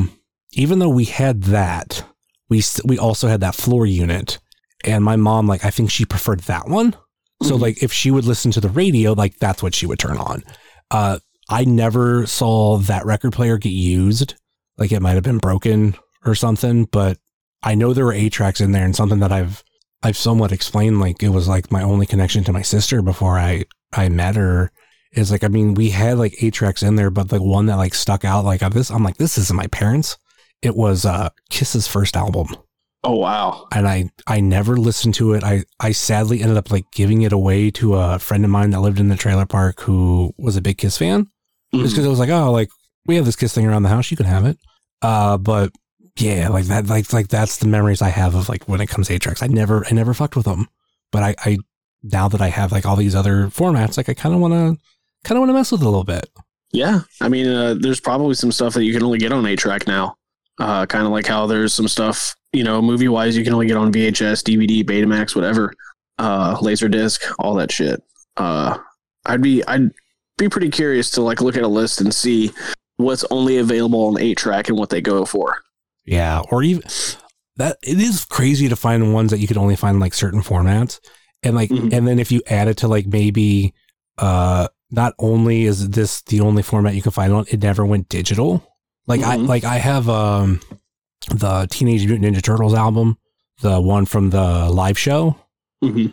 [0.53, 2.05] even though we had that,
[2.49, 4.39] we st- we also had that floor unit,
[4.85, 6.97] and my mom like I think she preferred that one.
[7.43, 7.61] So Mhm.
[7.61, 10.45] like if she would listen to the radio, like that's what she would turn on.
[10.91, 14.35] Uh, I never saw that record player get used.
[14.79, 15.95] Like it might have been broken
[16.25, 17.19] or something, but
[17.63, 19.63] I know there were eight tracks in there, and something that I've
[20.03, 21.01] I've somewhat explained.
[21.01, 24.71] Like it was like my only connection to my sister before I I met her.
[25.13, 27.77] Is like I mean we had like eight tracks in there, but the one that
[27.77, 30.17] like stuck out like this, I'm like this isn't my parents.
[30.61, 32.49] It was uh Kiss's first album
[33.05, 33.67] Oh wow.
[33.71, 35.45] and I I never listened to it.
[35.45, 38.81] I I sadly ended up like giving it away to a friend of mine that
[38.81, 41.29] lived in the trailer park who was a big Kiss fan.
[41.73, 41.91] Just Mhm.
[41.91, 42.71] because it was like, oh, like
[43.07, 44.59] we have this Kiss thing around the house, you can have it.
[45.03, 45.73] Uh, but
[46.17, 49.09] yeah, like that, like like that's the memories I have of like when it comes
[49.09, 49.43] to tracks.
[49.43, 50.69] I never I never fucked with them,
[51.11, 51.59] but I I
[52.03, 54.83] now that I have like all these other formats, like I kind of want to
[55.25, 56.29] kind of want to mess with it a little bit.
[56.73, 59.87] Yeah, I mean, uh, there's probably some stuff that you can only get on track
[59.87, 60.17] now.
[60.59, 63.67] Uh, kind of like how there's some stuff, you know, movie wise, you can only
[63.67, 65.73] get on VHS, DVD, Betamax, whatever,
[66.19, 68.01] uh, Laserdisc, all that shit.
[68.37, 68.79] Uh,
[69.27, 69.91] I'd be, I'd
[70.39, 72.53] be pretty curious to like look at a list and see
[72.97, 75.59] what's only available on eight track and what they go for.
[76.05, 76.83] Yeah, or even
[77.57, 80.43] that it is crazy to find ones that you could only find in, like certain
[80.43, 81.01] formats.
[81.43, 81.93] And like Mhm.
[81.93, 83.75] and then if you add it to like maybe
[84.19, 88.09] uh not only is this the only format you can find on, it never went
[88.09, 88.63] digital.
[89.07, 89.49] Like I Mhm.
[89.49, 90.61] like I have um
[91.31, 93.19] the Teenage Mutant Ninja Turtles album,
[93.61, 95.37] the one from the live show.
[95.83, 96.07] hmm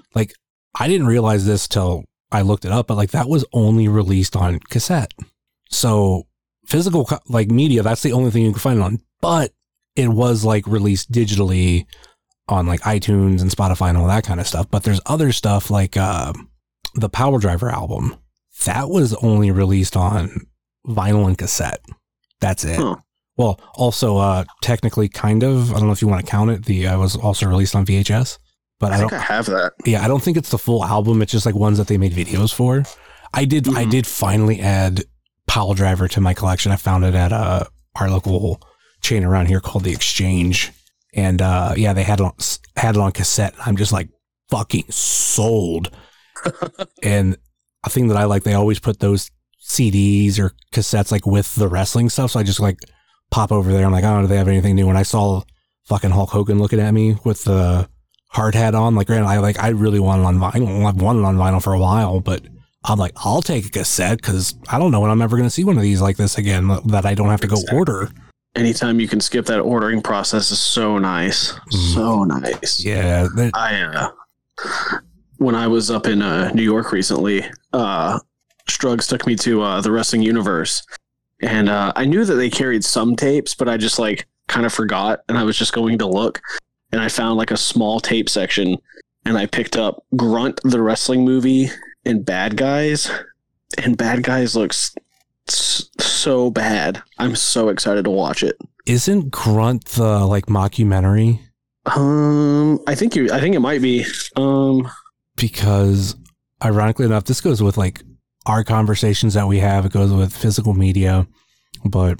[0.80, 4.38] I didn't realize this till I looked it up, but like that was only released
[4.38, 5.14] on cassette.
[5.70, 6.28] So
[6.72, 9.00] physical like media, that's the only thing you can find it on.
[9.22, 9.52] But
[9.96, 11.86] it was like released digitally
[12.48, 14.68] on like iTunes and Spotify and all that kind of stuff.
[14.72, 16.34] But there's other stuff like uh,
[16.96, 18.16] the Pile Driver album
[18.66, 20.30] that was only released on
[20.88, 21.82] vinyl and cassette.
[22.40, 22.78] That's it.
[22.78, 22.96] Huh.
[23.38, 25.72] Well, also uh, technically, kind of.
[25.72, 26.66] I don't know if you want to count it.
[26.66, 28.38] The uh, was also released on VHS,
[28.80, 29.10] but I I don't.
[29.10, 29.74] think I have that.
[29.86, 31.22] Yeah, I don't think it's the full album.
[31.22, 32.84] It's just like ones that they made videos for.
[33.34, 33.68] I did.
[33.70, 33.90] I Mhm.
[33.92, 35.04] did finally add
[35.52, 36.72] Pile Driver to my collection.
[36.72, 38.62] I found it at uh, our local
[39.02, 40.72] chain around here called the Exchange,
[41.14, 42.36] and uh, yeah, they had it on,
[42.78, 43.54] had it on cassette.
[43.66, 44.08] I'm just like
[44.50, 45.92] fucking sold.
[47.04, 47.36] and
[47.84, 49.30] a thing that I like, they always put those
[49.62, 52.32] CDs or cassettes like with the wrestling stuff.
[52.32, 52.80] So I just like
[53.30, 53.86] pop over there.
[53.86, 54.88] I'm like, oh, do they have anything new?
[54.88, 55.44] And I saw
[55.84, 57.90] fucking Hulk Hogan looking at me with the
[58.30, 58.96] hard hat on.
[58.96, 60.86] Like, granted, I like I really wanted on vinyl.
[60.86, 62.42] I've wanted on vinyl for a while, but
[62.84, 65.54] I'm like, I'll take a cassette because I don't know when I'm ever going to
[65.54, 67.78] see one of these like this again that I don't have to go Exactly.
[67.78, 68.10] order.
[68.56, 71.54] Anytime you can skip that ordering process is so nice.
[71.54, 71.94] Mhm.
[71.94, 72.84] So nice.
[72.84, 74.10] Yeah, that- I uh,
[75.38, 78.20] when I was up in uh, New York recently, uh,
[78.68, 80.84] Strugs took me to uh, the Wrestling Universe,
[81.42, 84.74] and uh, I knew that they carried some tapes, but I just like kind of
[84.74, 86.42] forgot, and I was just going to look,
[86.92, 88.78] and I found like a small tape section,
[89.26, 91.70] and I picked up Grunt the wrestling movie
[92.06, 93.10] and Bad Guys,
[93.78, 94.96] and Bad Guys looks
[95.48, 97.02] so bad.
[97.18, 98.58] I'm so excited to watch it.
[98.86, 101.40] isn't Grunt the like mockumentary?
[101.86, 103.32] Um, I think you.
[103.32, 104.06] I think it might be.
[104.36, 104.90] Um,
[105.36, 106.16] because
[106.64, 108.02] ironically enough, this goes with like
[108.46, 109.86] our conversations that we have.
[109.86, 111.28] It goes with physical media.
[111.84, 112.20] But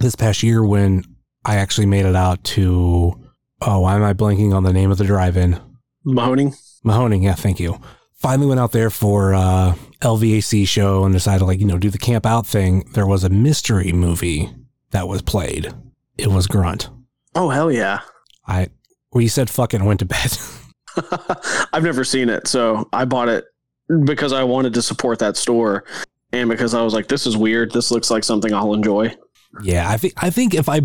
[0.00, 1.04] this past year, when
[1.44, 3.20] I actually made it out to,
[3.60, 5.60] oh, why am I blanking on the name of the drive in?
[6.06, 6.56] Mahoning.
[6.84, 7.22] Mahoning.
[7.22, 7.78] Yeah, thank you.
[8.24, 11.90] Finally went out there for uh, LVAC show and decided to like, you know, do
[11.90, 12.88] the camp out thing.
[12.94, 14.50] There was a mystery movie
[14.92, 15.74] that was played.
[16.16, 16.88] It was Grunt.
[17.34, 18.00] Oh hell yeah!
[18.46, 18.68] I,
[19.12, 20.38] well you said fucking went to bed.
[21.74, 23.44] I've never seen it, so I bought it
[24.06, 25.84] because I wanted to support that store,
[26.32, 27.72] and because I was like, "This is weird.
[27.72, 29.14] This looks like something I'll enjoy."
[29.62, 30.80] Yeah, I think I think if I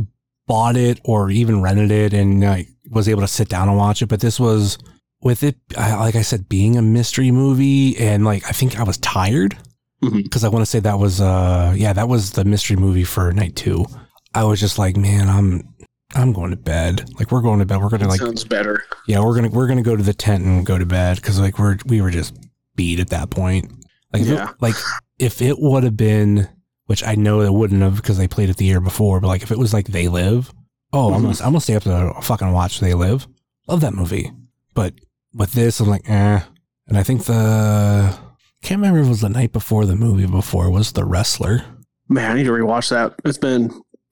[0.45, 4.01] bought it or even rented it and I was able to sit down and watch
[4.01, 4.77] it, but this was
[5.22, 8.84] with it, I- like I said, being a mystery movie, and like I think I
[8.84, 9.57] was tired
[10.01, 13.32] because I want to say that was uh yeah that was the mystery movie for
[13.34, 13.86] night two.
[14.34, 15.67] I was just like, man, I'm
[16.15, 17.09] I'm going to bed.
[17.20, 17.82] Like we're going to bed.
[17.82, 18.84] We're gonna like Sounds better.
[19.07, 21.59] yeah, we're gonna we're gonna go to the tent and go to bed because like
[21.59, 22.36] we're we were just
[22.76, 23.72] beat at that point.
[24.13, 24.51] Like if it- Yeah.
[24.61, 24.76] like
[25.20, 26.47] if it would have been,
[26.86, 29.43] which I know it wouldn't have because they played it the year before, but like
[29.43, 30.51] if it was like They Live,
[30.93, 33.28] oh, I'm gonna I'm gonna stay up to fucking watch They Live.
[33.67, 34.32] Love that movie,
[34.74, 34.93] but
[35.34, 36.41] with this, I'm like, eh.
[36.88, 38.17] And I think the
[38.61, 41.63] can't remember if it was the night before the movie before was the Wrestler.
[42.09, 43.13] Man, I need to rewatch that.
[43.23, 43.65] It's been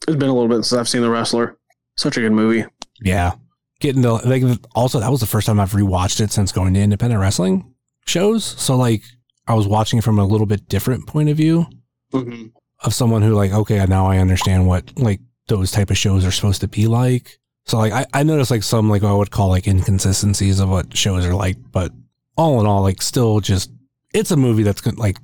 [0.08, 1.58] it's been a little bit since I've seen The Wrestler.
[1.98, 2.64] Such a good movie.
[3.02, 3.34] Yeah,
[3.80, 4.44] getting to like
[4.76, 7.74] also that was the first time I've rewatched it since going to independent wrestling
[8.06, 8.44] shows.
[8.46, 9.02] So like
[9.48, 11.66] I was watching it from a little bit different point of view
[12.14, 12.46] Mm-hmm.
[12.86, 16.32] of someone who like okay now I understand what like those type of shows are
[16.32, 17.40] supposed to be like.
[17.68, 20.70] So like I, I noticed like some like what I would call like inconsistencies of
[20.70, 21.92] what shows are like, but
[22.38, 23.72] all in all like still just
[24.14, 25.18] it's a movie that's gonna like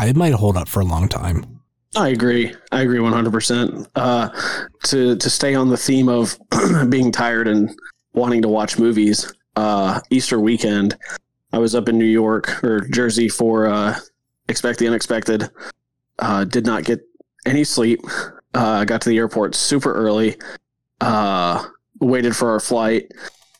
[0.00, 1.60] it might hold up for a long time.
[1.94, 2.54] I agree.
[2.70, 3.86] I agree one hundred percent.
[3.94, 4.30] Uh,
[4.84, 6.38] to to stay on the theme of
[6.88, 7.70] being tired and
[8.14, 9.32] wanting to watch movies.
[9.54, 10.96] Uh, Easter weekend,
[11.52, 13.98] I was up in New York or Jersey for uh,
[14.48, 15.50] Expect the Unexpected.
[16.18, 17.00] Uh, did not get
[17.44, 18.00] any sleep.
[18.54, 20.38] Uh, got to the airport super early.
[21.02, 21.62] Uh,
[22.02, 23.12] waited for our flight,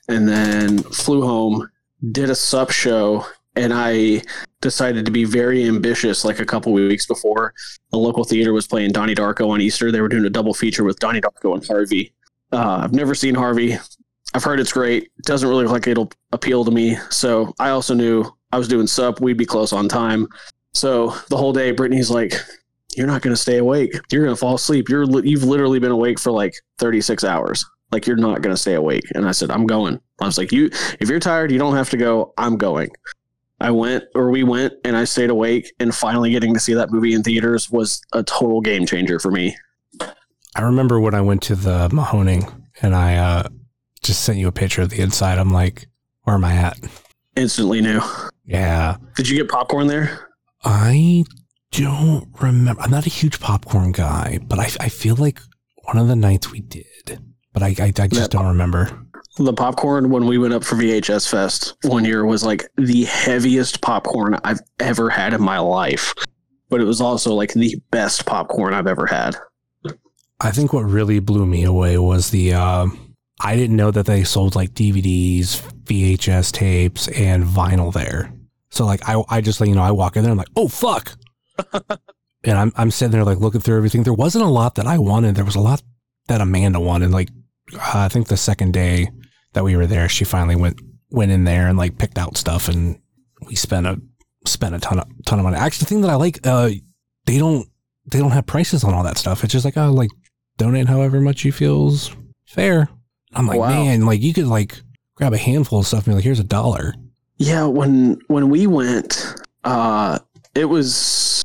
[0.09, 1.69] and then flew home.
[2.11, 3.25] Did a sup show,
[3.57, 4.23] and I
[4.61, 6.25] decided to be very ambitious.
[6.25, 7.55] Like a couple weeks before,
[7.93, 9.93] a local theater was playing Donnie Darko on Easter.
[9.93, 12.13] They were doing a double feature with Donnie Darko and Harvey.
[12.53, 13.79] Uh, I've never seen Harvey.
[14.35, 15.11] I've heard it's great.
[15.25, 16.97] Doesn't really look like it'll appeal to me.
[17.11, 19.21] So I also knew I was doing sup.
[19.21, 20.27] We'd be close on time.
[20.73, 22.35] So the whole day, Brittany's like,
[22.97, 23.95] "You're not going to stay awake.
[24.11, 24.89] You're going to fall asleep.
[24.89, 27.65] You're li- you've literally been awake for like 36 hours.
[27.93, 30.51] Like you're not going to stay awake." And I said, "I'm going." I was like,
[30.53, 32.33] "You, if you're tired, you don't have to go.
[32.39, 32.91] I'm going."
[33.61, 35.73] I went, or we went, and I stayed awake.
[35.79, 39.31] And finally, getting to see that movie in theaters was a total game changer for
[39.31, 39.57] me.
[40.55, 43.49] I remember when I went to the Mahoning and I uh,
[44.03, 45.39] just sent you a picture of the inside.
[45.39, 45.87] I'm like,
[46.25, 46.79] where am I at?
[47.37, 48.01] Instantly knew.
[48.45, 48.97] Yeah.
[49.15, 50.29] Did you get popcorn there?
[50.65, 51.25] I
[51.71, 52.83] don't remember.
[52.83, 55.41] I'm not a huge popcorn guy, but I, I feel like
[55.85, 57.21] one of the nights we did,
[57.53, 58.27] but I, I, I just Yeah.
[58.29, 58.91] don't remember.
[59.39, 63.81] The popcorn when we went up for VHS Fest one year was like the heaviest
[63.81, 66.13] popcorn I've ever had in my life.
[66.69, 69.37] But it was also like the best popcorn I've ever had.
[70.41, 72.87] I think what really blew me away was the, uh,
[73.41, 78.33] I didn't know that they sold like DVDs, VHS tapes, and vinyl there.
[78.71, 80.55] So like I, I just like you know I walk in there and I'm like
[80.57, 81.13] oh fuck,
[82.45, 84.03] and I'm I'm sitting there like looking through everything.
[84.03, 85.35] There wasn't a lot that I wanted.
[85.35, 85.83] There was a lot
[86.29, 87.11] that Amanda wanted.
[87.11, 87.29] Like
[87.75, 89.09] uh, I think the second day
[89.53, 92.69] that we were there, she finally went went in there and like picked out stuff,
[92.69, 92.99] and
[93.47, 94.01] we spent a
[94.47, 95.57] spent a ton of ton of money.
[95.57, 96.71] Actually, the thing that I like, uh,
[97.27, 97.67] they don't
[98.11, 99.45] they don't have prices on all that stuff.
[99.45, 100.11] It's just like oh like
[100.57, 102.11] donate however much you feels
[102.47, 102.89] fair.
[103.35, 103.69] I'm like Wow.
[103.71, 104.81] man, like you could like
[105.15, 106.95] grab a handful of stuff and be like here's a dollar.
[107.39, 110.19] Yeah, when when we went, uh
[110.55, 111.43] it was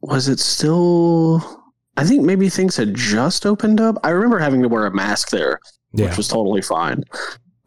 [0.00, 1.59] was it still
[2.00, 3.98] I think maybe things had just opened up.
[4.04, 5.60] I remember having to wear a mask there,
[5.92, 6.06] Yeah.
[6.06, 7.04] which was totally fine.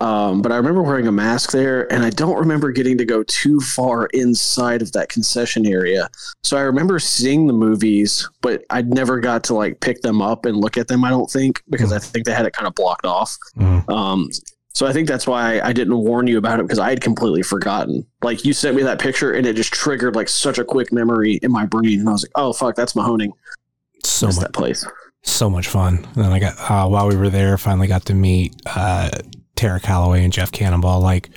[0.01, 3.23] Um, but I remember wearing a mask there, and I don't remember getting to go
[3.23, 6.09] too far inside of that concession area.
[6.43, 10.45] So I remember seeing the movies, but I'd never got to like pick them up
[10.45, 11.05] and look at them.
[11.05, 13.37] I don't think because I think they had it kind of blocked off.
[13.57, 13.87] Mhm.
[13.89, 14.29] Um,
[14.73, 17.43] so I think that's why I didn't warn you about it because I had completely
[17.43, 18.05] forgotten.
[18.23, 21.35] Like you sent me that picture and it just triggered like such a quick memory
[21.43, 23.29] in my brain, and I was like, "Oh fuck, that's Mahoning.
[24.31, 24.85] So much that place."
[25.23, 26.05] so much fun.
[26.15, 29.09] And then I got uh, while we were there, finally got to meet uh,
[29.55, 30.99] Tara Calloway and Jeff Cannonball.
[30.99, 31.29] Like,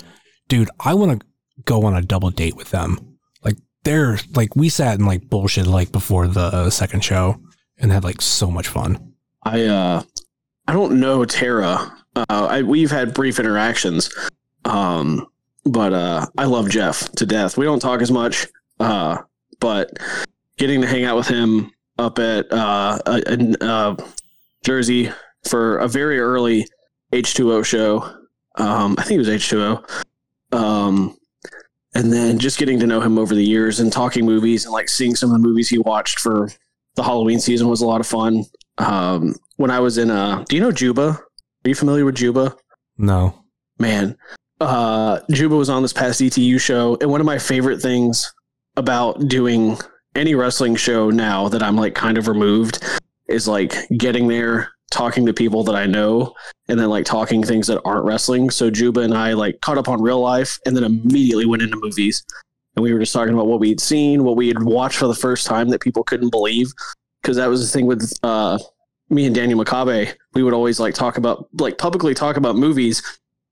[0.49, 1.27] dude, I want to
[1.65, 3.19] go on a double date with them.
[3.43, 7.41] Like, they're like we sat and like bullshit like before the second show
[7.79, 9.15] and had like so much fun.
[9.45, 10.03] I uh,
[10.67, 11.93] I don't know Tara.
[12.17, 14.13] Uh, I, we've had brief interactions,
[14.65, 15.27] um,
[15.65, 17.59] but uh, I love Jeff to death.
[17.59, 18.47] We don't talk as much,
[18.81, 19.19] uh,
[19.61, 19.91] but
[20.57, 23.97] getting to hang out with him up at uh, in, uh,
[24.65, 25.11] Jersey
[25.49, 26.67] for a very early
[27.13, 28.03] H2O show.
[28.57, 30.05] Um, I think it was H2O.
[30.53, 31.17] Um,
[31.95, 34.89] and then just getting to know him over the years and talking movies and like
[34.89, 36.51] seeing some of the movies he watched for
[36.95, 38.45] the Halloween season was a lot of fun.
[38.79, 41.19] Um, when I was in, uh, do you know Juba?
[41.65, 42.55] Are you familiar with Juba?
[42.99, 43.45] No,
[43.79, 44.17] man
[44.61, 48.33] uh juba was on this past etu show and one of my favorite things
[48.77, 49.77] about doing
[50.17, 52.83] any wrestling show now that i'm like kind of removed
[53.29, 56.33] is like getting there talking to people that i know
[56.69, 58.51] and then like talking things that aren't wrestling.
[58.51, 61.77] So juba and i like caught up on real life and then immediately went into
[61.81, 62.25] movies.
[62.77, 65.15] And we were just talking about what we'd seen what we had watched for the
[65.15, 66.69] first time that people couldn't believe.
[67.23, 68.59] Because that was the thing with uh
[69.11, 73.03] me and daniel mccabe we would always like talk about like publicly talk about movies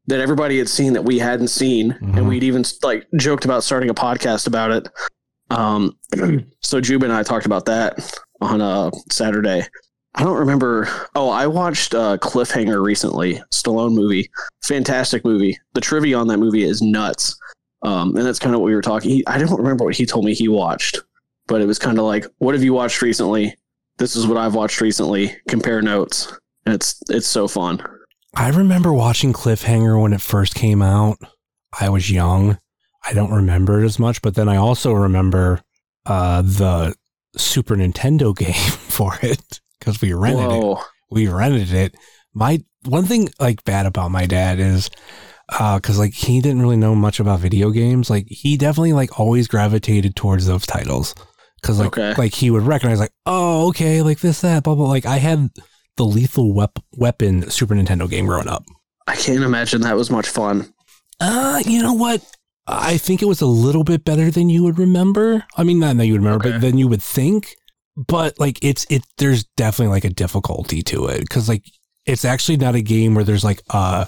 [0.07, 2.17] that everybody had seen that we hadn't seen, Mhm.
[2.19, 4.87] and we'd even like joked about starting a podcast about it.
[5.51, 5.97] Um,
[6.61, 9.67] so Juba and I talked about that on a Saturday.
[10.17, 10.89] I don't remember.
[11.15, 14.31] Oh, I watched uh, Cliffhanger recently, Stallone movie,
[14.63, 15.59] fantastic movie.
[15.73, 17.37] The trivia on that movie is nuts,
[17.83, 19.11] um, and that's kind of what we were talking.
[19.11, 21.01] He, I don't remember what he told me he watched,
[21.49, 23.57] but it was kind of like, "What have you watched recently?
[23.99, 25.37] This is what I've watched recently.
[25.49, 26.33] Compare notes."
[26.65, 27.85] And it's it's so fun.
[28.37, 31.19] I remember watching Cliffhanger when it first came out.
[31.81, 32.59] I was young.
[33.07, 35.61] I don't remember it as much, but then I also remember
[36.07, 36.95] uh, the
[37.37, 40.79] Super Nintendo game for it because we rented it.
[41.11, 41.95] We rented it.
[42.33, 44.91] My one thing like bad about my dad is
[45.51, 48.09] uh cuz like he didn't really know much about video games.
[48.11, 51.15] Like he definitely like always gravitated towards those titles
[51.63, 52.15] cuz like Okay.
[52.17, 55.51] like he would recognize like oh okay like this that blah blah like I had
[55.97, 58.65] the Lethal Wep- Weapon Super Nintendo game growing up.
[59.07, 60.73] I can't imagine that was much fun.
[61.21, 62.23] Uh you know what?
[62.67, 65.45] I think it was a little bit better than you would remember.
[65.57, 66.53] I mean, not that you would remember, Okay.
[66.53, 67.57] but than you would think.
[67.97, 69.05] But like, it's it.
[69.19, 71.65] There's definitely like a difficulty to it because like
[72.07, 74.07] it's actually not a game where there's like a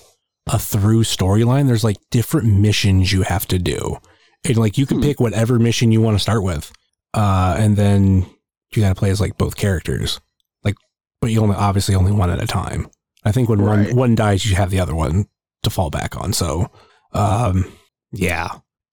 [0.48, 1.66] a through storyline.
[1.66, 3.98] There's like different missions you have to do,
[4.44, 5.02] and like you can Hmm.
[5.04, 6.72] pick whatever mission you want to start with,
[7.14, 8.26] uh, and then
[8.74, 10.18] you got to play as like both characters.
[10.64, 10.74] Like,
[11.20, 12.88] but you only obviously only one at a time.
[13.24, 13.88] I think when Right.
[13.88, 15.26] one one dies, you have the other one
[15.62, 16.32] to fall back on.
[16.32, 16.70] So,
[17.12, 17.70] um,
[18.18, 18.48] yeah.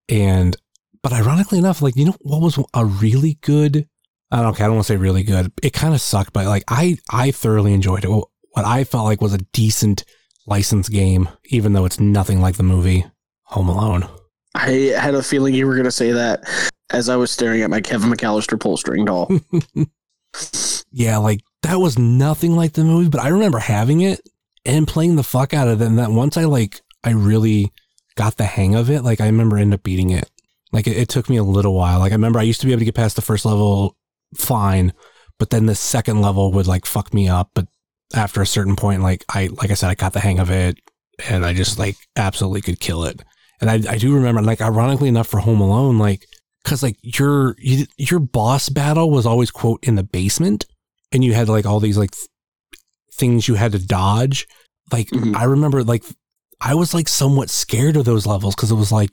[0.09, 0.55] And
[1.01, 3.87] but ironically enough, like you know what was a really good
[4.31, 5.51] I don't okay, I don't want to say really good.
[5.61, 8.09] It kind of sucked, but like I I thoroughly enjoyed it.
[8.09, 10.03] What I felt like was a decent
[10.47, 13.05] licensed game, even though it's nothing like the movie
[13.43, 14.07] Home Alone.
[14.55, 16.43] I had a feeling you were going to say that
[16.91, 19.31] as I was staring at my Kevin McAllister pull string doll.
[20.91, 24.21] yeah, like that was nothing like the movie, but I remember having it
[24.65, 25.85] and playing the fuck out of it.
[25.85, 27.71] And that once I like, I really
[28.15, 29.01] got the hang of it.
[29.03, 30.29] Like I remember end up beating it.
[30.71, 31.99] Like it, it took me a little while.
[31.99, 33.95] Like I remember I used to be able to get past the first level
[34.35, 34.93] fine,
[35.39, 37.51] but then the second level would like fuck me up.
[37.53, 37.67] But
[38.13, 40.77] after a certain point, like I, like I said, I got the hang of it
[41.29, 43.21] and I just like absolutely could kill it.
[43.61, 46.25] And I, I do remember, like, ironically enough, for Home Alone, like,
[46.63, 50.65] because like your you, your boss battle was always quote in the basement,
[51.13, 52.27] and you had like all these like th-
[53.13, 54.47] things you had to dodge.
[54.91, 55.35] Like Mhm.
[55.35, 56.03] I remember, like
[56.63, 59.09] I was like somewhat scared of those levels because it was like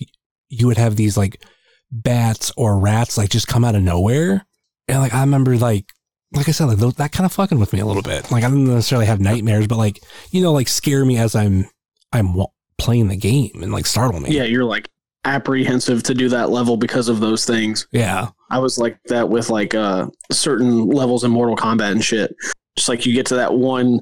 [0.48, 1.44] you would have these like
[1.90, 4.46] bats or rats like just come out of nowhere,
[4.86, 5.86] and like I remember like
[6.32, 8.30] like I said, like those, that kind of fucking with me a little bit.
[8.30, 11.68] Like I didn't necessarily have nightmares, but like you know, like scare me as I'm
[12.12, 12.36] I'm
[12.78, 14.30] playing the game and like startle me.
[14.30, 14.88] yeah, you're like
[15.24, 17.86] apprehensive to do that level because of those things.
[17.92, 18.28] yeah.
[18.48, 22.34] I was like that with like uh certain levels in Mortal Kombat and shit.
[22.76, 24.01] Just like you get to that one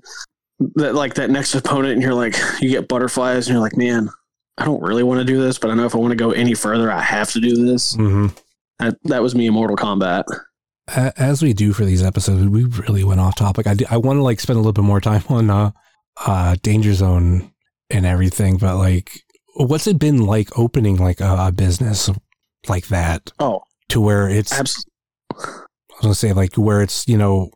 [0.76, 4.08] that like that next opponent and you're like you get butterflies and you're like, man,
[4.56, 6.32] I don't really want to do this, but I know if I want to go
[6.32, 7.96] any further, I have to do this.
[7.96, 8.28] Mm-hmm.
[8.80, 10.24] That, that was me in Mortal Kombat.
[10.88, 13.66] As we do for these episodes, we really went off topic.
[13.66, 15.70] I, do- I want to like spend a little bit more time on uh,
[16.26, 17.52] uh, Danger Zone
[17.90, 19.20] and everything, but like,
[19.54, 22.08] what's it been like opening like a, a business
[22.68, 24.92] like that Oh, to where it's absolutely.
[25.32, 27.50] I was gonna say like where it's you know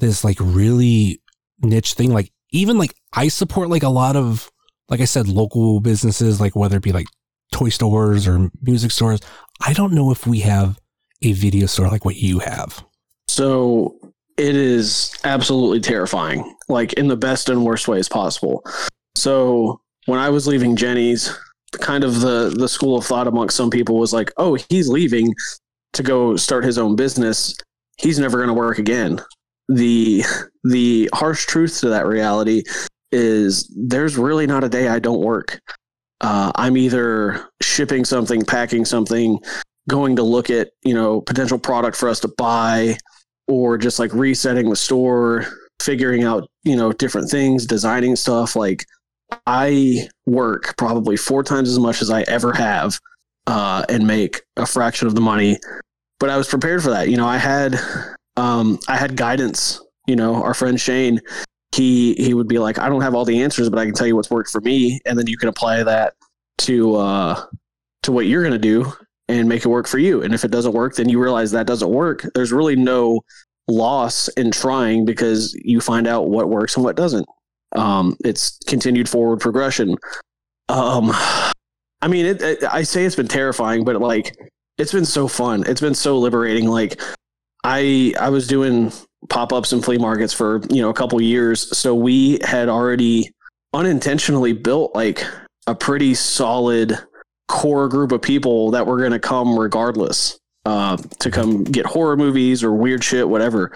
[0.00, 1.20] this like really
[1.62, 2.12] niche thing.
[2.12, 4.50] Like even like I support like a lot of
[4.88, 7.06] like I said local businesses like whether it be like
[7.52, 9.20] toy stores or music stores.
[9.60, 10.78] I don't know if we have
[11.22, 12.84] a video store like what you have.
[13.28, 13.96] So
[14.36, 18.64] it is absolutely terrifying, like in the best and worst ways possible.
[19.16, 21.36] So when I was leaving Jenny's,
[21.80, 25.34] kind of the the school of thought amongst some people was like, "Oh, he's leaving
[25.94, 27.56] to go start his own business.
[27.96, 29.20] He's never going to work again."
[29.68, 30.24] The
[30.64, 32.62] the harsh truth to that reality
[33.12, 35.60] is there's really not a day I don't work.
[36.20, 39.38] Uh, I'm either shipping something, packing something,
[39.88, 42.96] going to look at you know potential product for us to buy
[43.46, 45.46] or just like resetting the store
[45.82, 48.56] figuring out you know different things designing stuff.
[48.56, 48.84] Like
[49.46, 52.98] i work probably four times as much as i ever have
[53.46, 55.58] uh, and make a fraction of the money.
[56.20, 57.08] But i was prepared for that.
[57.08, 57.78] You know i had
[58.36, 61.20] um, i had guidance you know our friend shane
[61.74, 64.06] he he would be like i don't have all the answers but i can tell
[64.06, 66.14] you what's worked for me and then you can apply that
[66.58, 67.44] to uh
[68.02, 68.92] to what you're going to do
[69.28, 70.22] and make it work for you.
[70.22, 72.24] And if it doesn't work, then you realize that doesn't work.
[72.34, 73.20] There's really no
[73.66, 77.26] loss in trying because you find out what works and what doesn't.
[77.74, 79.96] Um, it's continued forward progression.
[80.68, 81.10] Um,
[82.02, 84.36] I mean, it, it, I say it's been terrifying, but like,
[84.76, 85.64] it's been so fun.
[85.66, 86.68] It's been so liberating.
[86.68, 87.00] Like,
[87.64, 88.92] I I was doing
[89.30, 93.32] pop ups and flea markets for you know a couple years, so we had already
[93.72, 95.24] unintentionally built like
[95.66, 96.98] a pretty solid
[97.48, 102.16] core group of people that were going to come regardless uh, to come get horror
[102.16, 103.72] movies or weird shit, whatever.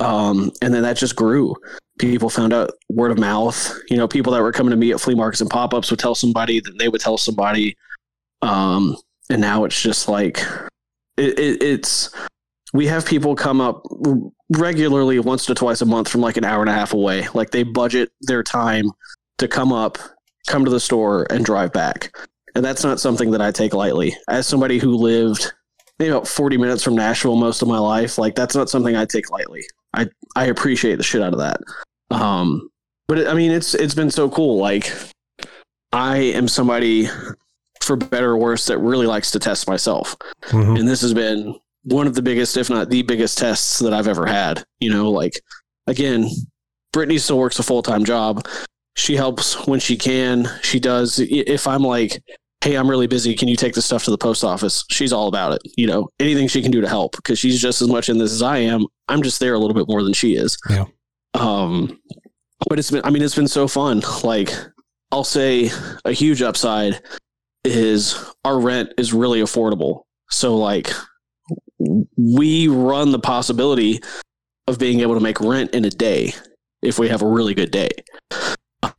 [0.00, 1.54] Um, and then that just grew.
[1.98, 3.72] People found out word of mouth.
[3.88, 6.00] You know, people that were coming to me at flea markets and pop ups would
[6.00, 7.76] tell somebody, then they would tell somebody.
[8.42, 8.96] Um,
[9.30, 10.44] and now it's just like
[11.16, 12.14] it, it, it's
[12.74, 13.82] we have people come up
[14.50, 17.26] regularly once to twice a month from like an hour and a half away.
[17.32, 18.90] Like they budget their time
[19.38, 19.96] to come up,
[20.46, 22.10] come to the store, and drive back
[22.56, 24.16] and that's not something that I take lightly.
[24.28, 25.52] As somebody who lived
[25.98, 29.04] maybe about 40 minutes from Nashville most of my life, like that's not something I
[29.06, 29.64] take lightly.
[29.92, 30.06] I
[30.36, 31.60] I appreciate the shit out of that.
[32.10, 32.68] Um,
[33.08, 34.58] but it, I mean, it's it's been so cool.
[34.58, 34.92] Like
[35.92, 37.08] I am somebody,
[37.82, 40.16] for better or worse, that really likes to test myself,
[40.48, 40.78] Mhm.
[40.78, 44.08] and this has been one of the biggest, if not the biggest, tests that I've
[44.08, 44.64] ever had.
[44.80, 45.40] You know, like
[45.86, 46.28] again,
[46.92, 48.46] Brittany still works a full time job.
[48.96, 50.48] She helps when she can.
[50.62, 51.18] She does.
[51.18, 52.22] If I'm like,
[52.64, 53.34] hey, I'm really busy.
[53.34, 54.84] Can you take this stuff to the post office?
[54.90, 55.62] She's all about it.
[55.76, 58.32] You know, anything she can do to help because she's just as much in this
[58.32, 58.86] as I am.
[59.08, 60.56] I'm just there a little bit more than she is.
[60.70, 60.84] Yeah.
[61.34, 62.00] Um,
[62.68, 64.02] but it's been, I mean, it's been so fun.
[64.22, 64.50] Like,
[65.12, 65.70] I'll say
[66.04, 67.02] a huge upside
[67.64, 70.02] is our rent is really affordable.
[70.30, 70.90] So, like,
[72.16, 74.00] we run the possibility
[74.66, 76.32] of being able to make rent in a day
[76.82, 77.90] if we have a really good day.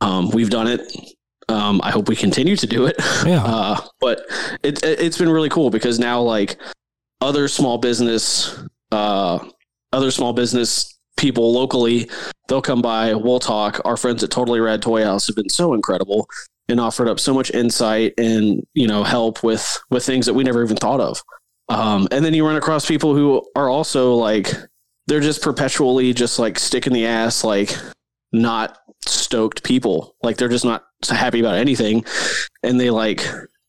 [0.00, 0.80] Um, we've done it
[1.48, 2.96] Um, I hope we continue to do it.
[3.24, 3.42] Yeah.
[3.46, 4.20] Uh, but
[4.62, 6.60] it, it it's been really cool because now like
[7.20, 8.58] other small business,
[8.92, 9.38] uh,
[9.92, 12.10] other small business people locally,
[12.48, 13.80] they'll come by, we'll talk.
[13.84, 16.28] Our friends at Totally Rad Toy House have been so incredible
[16.68, 20.44] and offered up so much insight and you know help with with things that we
[20.44, 21.22] never even thought of.
[21.68, 24.52] Um, and then you run across people who are also like
[25.06, 27.76] they're just perpetually just like stick in the ass, like
[28.32, 30.14] not stoked people.
[30.22, 32.04] Like they're just not happy about anything,
[32.62, 33.26] and they like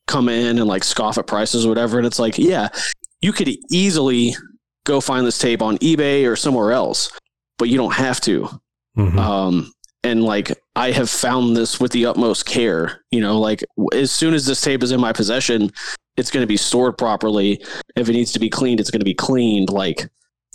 [0.08, 1.98] come in and like scoff at prices or whatever.
[1.98, 2.70] And it's like, yeah,
[3.22, 4.36] you could easily
[4.86, 7.12] go find this tape on eBay or somewhere else,
[7.58, 8.50] but you don't have to.
[8.98, 9.18] Mhm.
[9.18, 9.72] Um,
[10.04, 13.02] and like I have found this with the utmost care.
[13.12, 13.64] You know, like
[13.94, 15.72] as soon as this tape is in my possession,
[16.18, 17.64] it's going to be stored properly.
[17.96, 19.70] If it needs to be cleaned, it's going to be cleaned.
[19.70, 20.08] Like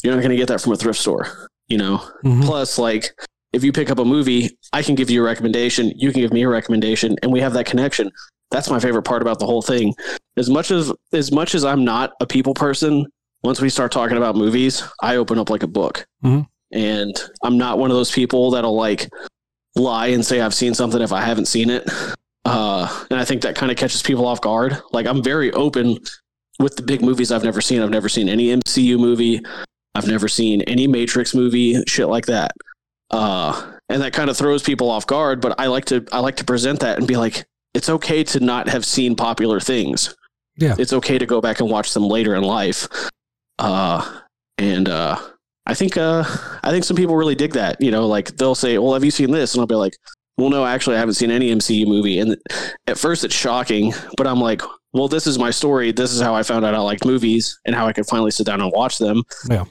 [0.02, 1.48] you're not going to get that from a thrift store.
[1.68, 1.98] You know.
[2.24, 2.44] Mhm.
[2.44, 3.10] Plus, like
[3.52, 5.92] if you pick up a movie, I can give you a recommendation.
[5.96, 8.10] You can give me a recommendation, and we have that connection.
[8.50, 9.94] That's my favorite part about the whole thing.
[10.36, 13.06] As much as as much as I'm not a people person,
[13.42, 16.06] once we start talking about movies, I open up like a book.
[16.24, 16.46] Mhm.
[16.72, 19.08] And I'm not one of those people that'll like
[19.76, 21.88] lie and say I've seen something if I haven't seen it.
[22.44, 24.80] Uh, and I think that kind of catches people off guard.
[24.92, 25.98] Like I'm very open
[26.58, 27.82] with the big movies I've never seen.
[27.82, 29.40] I've never seen any MCU movie.
[29.94, 32.52] I've never seen any Matrix movie, shit like that.
[33.10, 35.40] Uh, and that kind of throws people off guard.
[35.40, 37.44] But I like to I like to present that and be like,
[37.74, 40.14] it's okay to not have seen popular things.
[40.58, 40.76] Yeah.
[40.78, 42.86] it's okay to go back and watch them later in life.
[43.58, 44.20] Uh,
[44.58, 45.18] and uh,
[45.66, 46.24] I think uh,
[46.62, 47.80] I think some people really dig that.
[47.80, 49.94] You know, like they'll say, "Well, have you seen this?" And I'll be like,
[50.36, 52.36] "Well, no, actually, I haven't seen any MCU movie." And
[52.86, 55.92] at first, it's shocking, but I'm like, "Well, this is my story.
[55.92, 58.46] This is how I found out I liked movies and how I could finally sit
[58.46, 59.64] down and watch them." Yeah.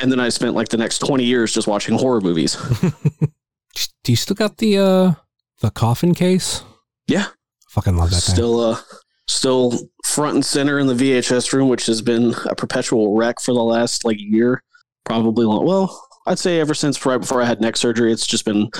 [0.00, 2.56] And then I spent like the next 20 years just watching horror movies.
[4.04, 5.14] Do you still got the uh
[5.60, 6.62] the coffin case?
[7.06, 7.26] Yeah.
[7.70, 8.34] Fucking love that thing.
[8.34, 8.80] still uh
[9.26, 13.52] still front and center in the VHS room, which has been a perpetual wreck for
[13.52, 14.62] the last like year,
[15.04, 15.66] probably long.
[15.66, 18.70] Well, I'd say ever since right before I had neck surgery, it's just been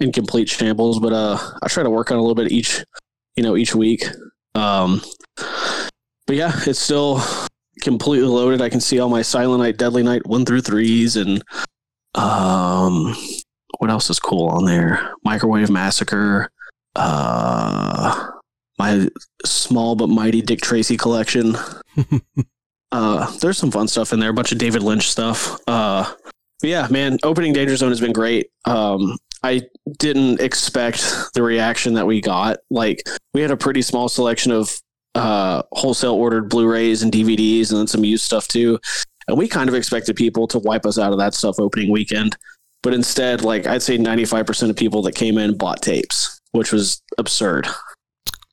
[0.00, 1.00] in complete shambles.
[1.00, 2.84] But uh, I try to work on a little bit each,
[3.36, 4.04] you know, each week.
[4.54, 5.02] Um,
[6.26, 7.22] but yeah, it's still
[7.82, 8.60] completely loaded.
[8.60, 11.42] I can see all my Silent Night, Deadly Night one through threes, and
[12.14, 13.14] um,
[13.78, 15.14] what else is cool on there?
[15.24, 16.50] Microwave Massacre.
[16.94, 18.30] Uh,
[18.78, 19.08] my
[19.44, 21.56] small but mighty Dick Tracy collection.
[22.92, 25.58] uh, there's some fun stuff in there, a bunch of David Lynch stuff.
[25.66, 26.10] Uh,
[26.60, 28.50] but yeah, man, opening Danger Zone has been great.
[28.64, 29.62] Um, I
[29.98, 31.04] didn't expect
[31.34, 32.58] the reaction that we got.
[32.70, 33.02] Like,
[33.34, 34.74] we had a pretty small selection of
[35.14, 38.78] uh, wholesale ordered Blu-rays and DVDs, and then some used stuff too.
[39.28, 42.36] And we kind of expected people to wipe us out of that stuff opening weekend,
[42.82, 47.02] but instead, like I'd say, 95% of people that came in bought tapes, which was
[47.18, 47.66] absurd.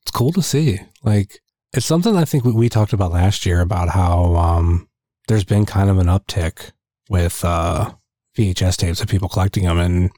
[0.02, 0.80] it's cool to see.
[1.04, 1.40] Like
[1.74, 4.88] it's something I think we talked about last year about how um
[5.28, 6.72] there's been kind of an uptick
[7.10, 7.92] with uh
[8.38, 10.10] VHS tapes of people collecting them and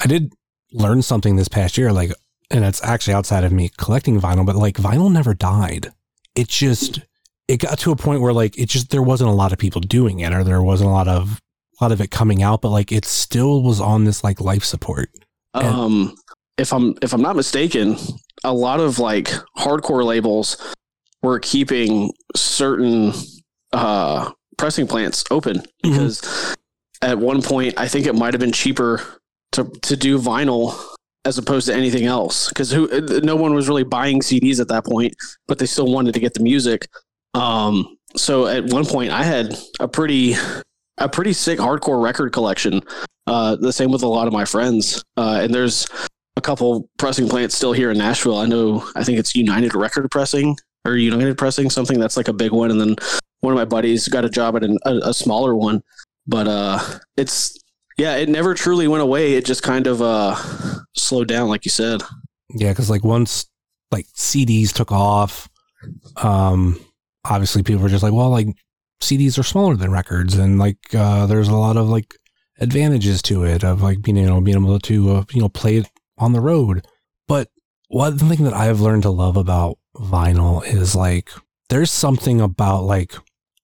[0.00, 0.32] I did
[0.72, 2.12] learn something this past year like
[2.50, 5.92] and it's actually outside of me collecting vinyl but like vinyl never died.
[6.34, 7.00] It just
[7.48, 9.80] it got to a point where like it just there wasn't a lot of people
[9.80, 11.40] doing it or there wasn't a lot of
[11.80, 14.64] a lot of it coming out but like it still was on this like life
[14.64, 15.10] support.
[15.54, 16.14] And- Um,
[16.58, 17.96] if I'm if I'm not mistaken,
[18.44, 19.28] a lot of like
[19.58, 20.56] hardcore labels
[21.22, 23.12] were keeping certain
[23.72, 26.54] uh, pressing plants open because
[27.02, 29.00] at one point I think it might have been cheaper
[29.52, 30.78] to to do vinyl
[31.24, 32.88] as opposed to anything else because who
[33.22, 35.14] no one was really buying CDs at that point,
[35.48, 36.88] but they still wanted to get the music.
[37.34, 40.34] Um, so at one point I had a pretty
[40.98, 42.80] a pretty sick hardcore record collection.
[43.26, 45.02] Uh, the same with a lot of my friends.
[45.16, 45.86] Uh, and there's
[46.36, 48.38] a couple pressing plants still here in Nashville.
[48.38, 52.32] I know, I think it's United Record Pressing or United Pressing, something that's like a
[52.32, 52.70] big one.
[52.70, 52.96] And then
[53.40, 55.82] one of my buddies got a job at an, a, a smaller one.
[56.26, 56.80] But uh,
[57.16, 57.58] it's,
[58.00, 59.34] yeah, it never truly went away.
[59.34, 60.34] It just kind of uh,
[60.96, 62.02] slowed down, like you said.
[62.54, 63.46] Yeah, because like once
[63.90, 65.48] like CDs took off,
[66.16, 66.80] um,
[67.24, 68.48] obviously people were just like, well, like
[69.02, 72.14] CDs are smaller than records, and like uh, there's a lot of like
[72.58, 75.76] advantages to it of like being you know being able to uh, you know play
[75.76, 76.86] it on the road.
[77.28, 77.48] But
[77.88, 81.30] one thing that I've learned to love about vinyl is like
[81.68, 83.14] there's something about like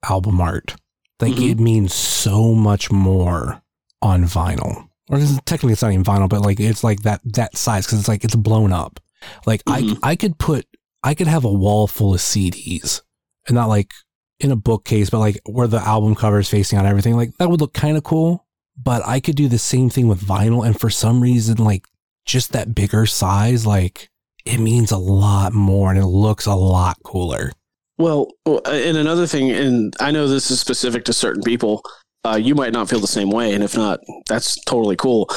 [0.08, 0.76] album art.
[1.20, 1.50] Like Mhm.
[1.52, 3.62] it means so much more
[4.06, 4.88] on vinyl.
[5.08, 8.00] Or it's, technically it's not even vinyl, but like it's like that that size because
[8.00, 9.00] it's like it's blown up.
[9.46, 9.98] Like Mhm.
[10.02, 10.66] I I could put
[11.02, 13.02] I could have a wall full of CDs
[13.46, 13.92] and not like
[14.40, 17.16] in a bookcase, but like where the album cover is facing on everything.
[17.16, 18.44] Like that would look kind of cool.
[18.76, 21.86] But I could do the same thing with vinyl, and for some reason, like
[22.26, 24.10] just that bigger size, like
[24.44, 27.52] it means a lot more and it looks a lot cooler.
[27.98, 31.82] Well, well, uh, and another thing, and I know this is specific to certain people.
[32.26, 35.28] Uh, you might not feel the same way, and if not, that's totally cool.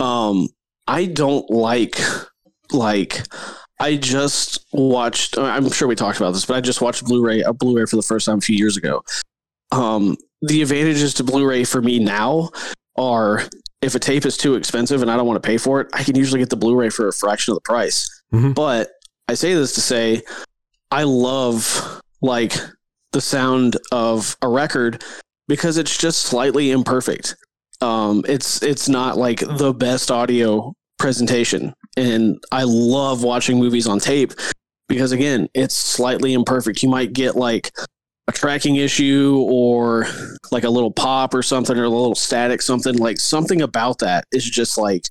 [0.00, 0.48] Um,
[0.88, 1.96] I don't like
[2.72, 3.22] like
[3.78, 5.38] I just watched.
[5.38, 8.02] I'm sure we talked about this, but I just watched Blu-ray a Blu-ray for the
[8.02, 9.04] first time a few years ago.
[9.70, 12.50] Um, the advantages to Blu-ray for me now
[12.96, 13.42] are
[13.80, 16.02] if a tape is too expensive and I don't want to pay for it, I
[16.04, 18.08] can usually get the Blu-ray for a fraction of the price.
[18.32, 18.54] Mhm.
[18.54, 18.90] But
[19.28, 20.22] I say this to say
[20.90, 22.54] I love like
[23.12, 25.02] the sound of a record
[25.48, 27.36] because it's just slightly imperfect.
[27.80, 33.98] Um, it's it's not like the best audio presentation, and I love watching movies on
[33.98, 34.32] tape
[34.88, 36.82] because again, it's slightly imperfect.
[36.82, 37.72] You might get like
[38.28, 40.06] a tracking issue or
[40.50, 44.24] like a little pop or something or a little static something like something about that
[44.30, 45.04] is just like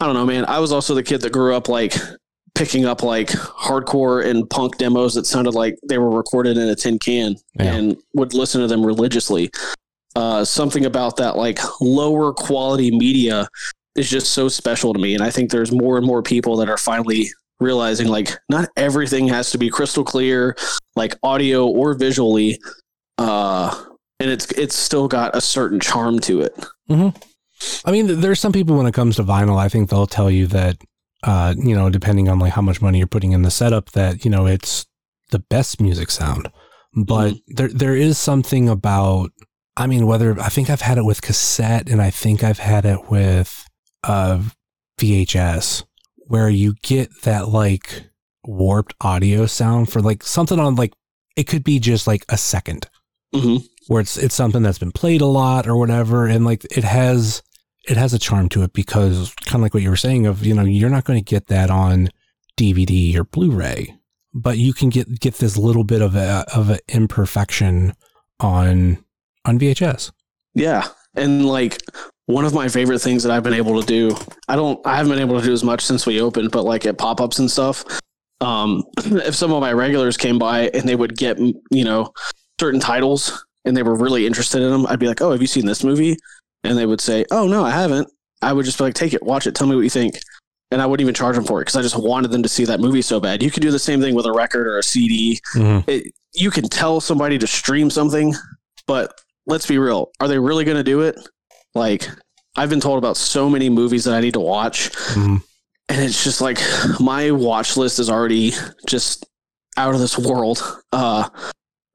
[0.00, 0.44] I don't know, man.
[0.46, 1.96] I was also the kid that grew up like
[2.58, 6.74] picking up like hardcore and punk demos that sounded like they were recorded in a
[6.74, 7.74] tin can Yeah.
[7.74, 9.50] and would listen to them religiously.
[10.16, 13.46] Uh, something about that like lower quality media
[13.94, 15.14] is just so special to me.
[15.14, 17.28] And I think there's more and more people that are finally
[17.60, 20.56] realizing like not everything has to be crystal clear,
[20.96, 22.58] like audio or visually.
[23.18, 23.72] Uh,
[24.20, 26.54] and it's it's still got a certain charm to it.
[26.90, 30.30] I mean, th- there's some people when it comes to vinyl, I think they'll tell
[30.30, 30.76] you that,
[31.24, 34.24] uh, you know, depending on like how much money you're putting in the setup, that
[34.24, 34.86] you know it's
[35.30, 36.48] the best music sound.
[36.94, 39.30] But there there is something about,
[39.76, 42.84] I mean, whether I think I've had it with cassette and I think I've had
[42.84, 43.66] it with
[44.04, 44.42] uh,
[44.98, 45.84] VHS,
[46.26, 48.04] where you get that like
[48.44, 50.92] warped audio sound for like something on like
[51.36, 52.88] it could be just like a second
[53.34, 53.62] Mhm.
[53.88, 57.42] where it's it's something that's been played a lot or whatever and like it has
[57.88, 60.44] it has a charm to it because kind of like what you were saying of
[60.44, 62.08] you know you're not going to get that on
[62.56, 63.94] DVD or Blu-ray
[64.34, 67.94] but you can get get this little bit of a of an imperfection
[68.40, 69.02] on
[69.44, 70.12] on VHS
[70.54, 70.86] Yeah.
[71.14, 71.78] And like
[72.26, 74.14] one of my favorite things that I've been able to do,
[74.48, 76.84] I don't I haven't been able to do as much since we opened, but like
[76.86, 77.84] at pop-ups and stuff,
[78.40, 82.12] um if some of my regulars came by and they would get, you know,
[82.60, 85.46] certain titles and they were really interested in them, I'd be like, "Oh, have you
[85.46, 86.16] seen this movie?"
[86.64, 88.08] And they would say, "Oh, no, I haven't."
[88.42, 90.18] I would just be like, "Take it, watch it, tell me what you think."
[90.70, 92.64] And I wouldn't even charge them for it because I just wanted them to see
[92.66, 93.42] that movie so bad.
[93.42, 96.68] You could do the same thing with a record or a CD it, you can
[96.68, 98.34] tell somebody to stream something,
[98.86, 100.10] but let's be real.
[100.20, 101.16] Are they really going to do it?
[101.74, 102.06] Like,
[102.56, 105.42] I've been told about so many movies that I need to watch, Mhm.
[105.88, 106.60] and it's just like
[107.00, 108.52] my watch list is already
[108.86, 109.24] just
[109.78, 110.62] out of this world.
[110.92, 111.28] Uh,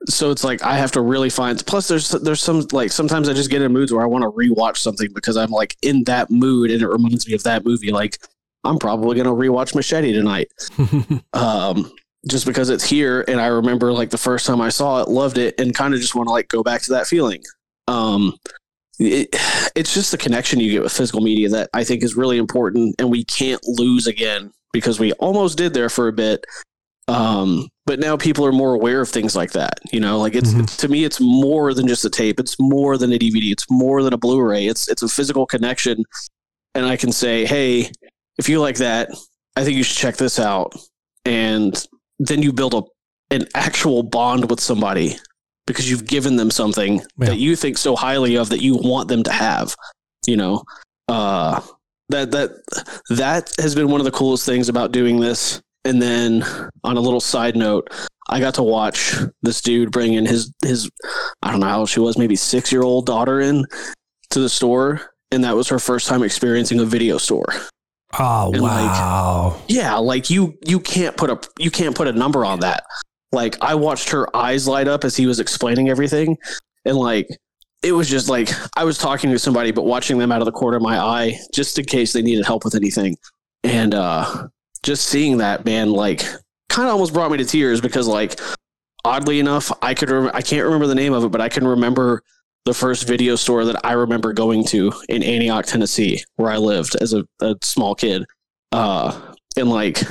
[0.08, 1.64] so it's like I have to really find.
[1.66, 4.32] Plus, there's there's some like sometimes I just get in moods where I want to
[4.32, 7.92] rewatch something because I'm like in that mood and it reminds me of that movie.
[7.92, 8.18] Like
[8.64, 10.52] I'm probably gonna rewatch Machete tonight
[11.34, 11.92] um,
[12.30, 15.38] just because it's here and I remember like the first time I saw it, loved
[15.38, 17.42] it, and kind of just want to like go back to that feeling.
[17.88, 18.34] Um,
[19.00, 19.30] it,
[19.76, 22.96] it's just the connection you get with physical media that I think is really important,
[23.00, 26.46] and we can't lose again because we almost did there for a bit.
[27.08, 29.80] Um, but now people are more aware of things like that.
[29.92, 30.78] You know, like it's Mhm.
[30.78, 32.40] to me, it's more than just a tape.
[32.40, 33.52] It's more than a DVD.
[33.52, 34.68] It's more than a Blu-ray.
[34.68, 36.04] It's it's a physical connection,
[36.76, 37.92] and I can say, hey,
[38.38, 39.10] if you like that,
[39.56, 40.74] I think you should check this out.
[41.26, 41.86] And
[42.20, 42.84] then you build a
[43.32, 45.18] an actual bond with somebody
[45.66, 47.28] because you've given them something Yeah.
[47.28, 49.76] that you think so highly of that you want them to have.
[50.28, 50.64] You know,
[51.08, 51.62] uh,
[52.10, 52.52] that that
[53.10, 55.62] that has been one of the coolest things about doing this.
[55.86, 56.44] And then
[56.84, 57.90] on a little side note,
[58.30, 60.90] I got to watch this dude bring in his his
[61.42, 63.66] I don't know how old she was, maybe six year old daughter in
[64.30, 65.02] to the store,
[65.32, 67.46] and that was her first time experiencing a video store.
[68.20, 72.14] oh And, like, wow Yeah, like you you can't put a you can't put a
[72.14, 72.84] number on that.
[73.32, 76.38] Like I watched her eyes light up as he was explaining everything
[76.86, 77.28] and like
[77.82, 80.52] it was just like I was talking to somebody but watching them out of the
[80.52, 83.18] corner of my eye just in case they needed help with anything.
[83.64, 84.48] And uh
[84.84, 86.20] just seeing that man like
[86.70, 88.40] kind of almost brought me to tears because like
[89.06, 91.66] oddly enough I could rem- I can't remember the name of it but I can
[91.68, 92.22] remember
[92.66, 96.96] the first video store that I remember going to in Antioch, Tennessee, where I lived
[97.02, 98.24] as a, a small kid.
[98.72, 99.20] Uh,
[99.58, 100.02] and like,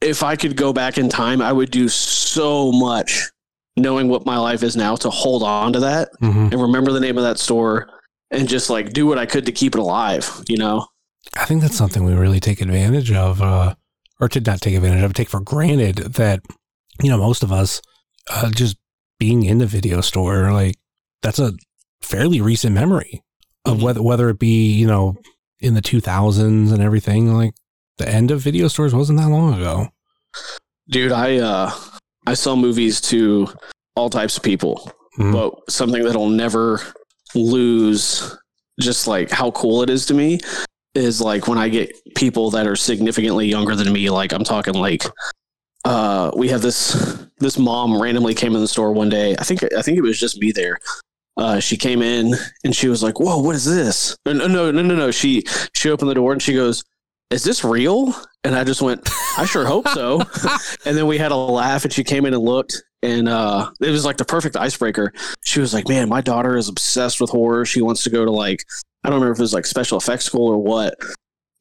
[0.00, 3.28] if I could go back in time, I would do so much
[3.76, 6.52] knowing what my life is now to hold on to that Mhm.
[6.52, 7.90] and remember the name of that store
[8.30, 10.86] and just like do what I could to keep it alive, you know?
[11.36, 13.74] I think that's something we really take advantage of, uh,
[14.20, 16.40] or to not take advantage of, take for granted that,
[17.02, 17.80] you know, most of us,
[18.30, 18.76] uh, just
[19.18, 20.76] being in the video store, like
[21.22, 21.52] that's a
[22.02, 23.22] fairly recent memory
[23.64, 23.82] of Mhm.
[23.82, 25.16] whether, whether it be, you know,
[25.60, 27.54] in the 2000s and everything, like
[27.98, 29.88] the end of video stores wasn't that long ago.
[30.88, 31.72] Dude, I uh
[32.26, 33.48] I sell movies to
[33.96, 35.32] all types of people, Mhm.
[35.32, 36.80] but something that'll never
[37.34, 38.36] lose
[38.80, 40.38] just like how cool it is to me
[40.94, 44.74] is like when I get people that are significantly younger than me, like I'm talking
[44.74, 45.04] like
[45.84, 49.34] uh we have this this mom randomly came in the store one day.
[49.38, 50.78] I think I think it was just me there.
[51.36, 52.34] Uh, she came in
[52.64, 55.10] and she was like, "Whoa, what is this?" No, no, no, no, no.
[55.10, 55.44] She
[55.74, 56.84] she opened the door and she goes,
[57.30, 58.14] "Is this real?"
[58.44, 59.08] And I just went,
[59.38, 60.20] "I sure hope so."
[60.84, 63.90] and then we had a laugh and she came in and looked and uh it
[63.90, 65.12] was like the perfect icebreaker
[65.42, 68.30] she was like man my daughter is obsessed with horror she wants to go to
[68.30, 68.64] like
[69.04, 70.94] i don't remember if it was like special effects school or what.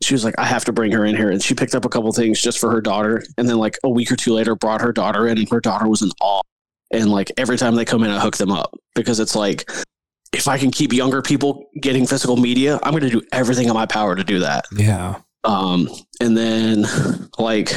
[0.02, 1.90] She was like i have to bring her in here and she picked up a
[1.90, 4.80] couple things just for her daughter and then like a week or two later brought
[4.82, 6.42] her daughter in and her daughter was in awe.
[6.92, 9.70] And like every time they come in i hook them up because it's like
[10.32, 13.74] if i can keep younger people getting physical media i'm going to do everything in
[13.74, 14.66] my power to do that.
[14.72, 15.20] Yeah.
[15.44, 15.90] um,
[16.22, 16.86] and then
[17.38, 17.74] like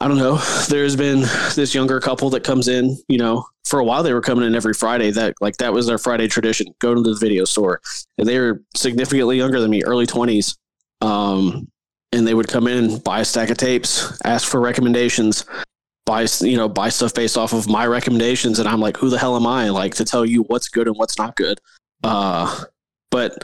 [0.00, 0.36] I don't know,
[0.68, 1.20] there's been
[1.54, 4.54] this younger couple that comes in, you know, for a while they were coming in
[4.54, 5.10] every Friday.
[5.10, 7.80] That like that was their Friday tradition, go to the video store.
[8.18, 10.56] And they were significantly younger than me, early twenties.
[11.02, 11.68] Um,
[12.12, 15.44] and they would come in, buy a stack of tapes, ask for recommendations,
[16.06, 18.58] buy you know, buy stuff based off of my recommendations.
[18.58, 20.96] And I'm like, who the hell am I like to tell you what's good and
[20.96, 21.60] what's not good?
[22.02, 22.64] Uh
[23.10, 23.36] but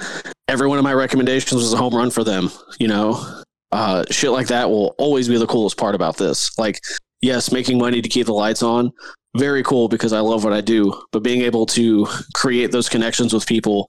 [0.49, 4.31] every one of my recommendations was a home run for them, you know uh, shit
[4.31, 6.57] like that will always be the coolest part about this.
[6.59, 6.81] Like,
[7.21, 8.93] yes, making money to keep the lights on,
[9.37, 11.01] very cool because I love what I do.
[11.13, 13.87] But being able to create those connections with people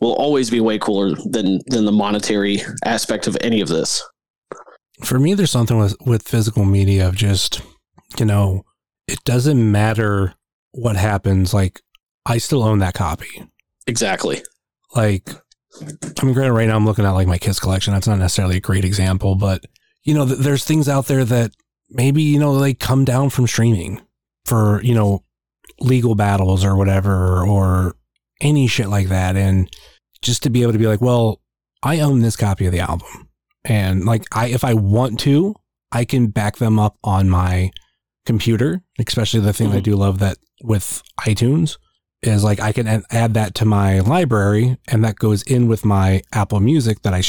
[0.00, 4.02] will always be way cooler than than the monetary aspect of any of this.
[5.04, 7.62] For me, there's something with, with physical media of just,
[8.18, 8.64] you know,
[9.08, 10.34] it doesn't matter
[10.72, 11.54] what happens.
[11.54, 11.80] Like,
[12.26, 13.48] I still own that copy.
[13.86, 14.42] Exactly.
[14.94, 15.30] Like,
[15.82, 17.92] I mean, granted, right now I'm looking at like my Kiss collection.
[17.94, 19.64] That's not necessarily a great example, but
[20.02, 21.52] you know, th- there's things out there that
[21.90, 24.00] maybe you know they come down from streaming
[24.46, 25.24] for you know
[25.80, 27.94] legal battles or whatever or
[28.40, 29.70] any shit like that, and
[30.22, 31.40] just to be able to be like, well,
[31.82, 33.28] I own this copy of the album,
[33.64, 35.54] and like I, if I want to,
[35.92, 37.70] I can back them up on my
[38.26, 38.82] computer.
[38.98, 39.84] Especially the thing I Mhm.
[39.84, 41.76] do love that with iTunes
[42.22, 46.22] is like I can add- that to my library and that goes in with my
[46.32, 47.22] Apple Music that I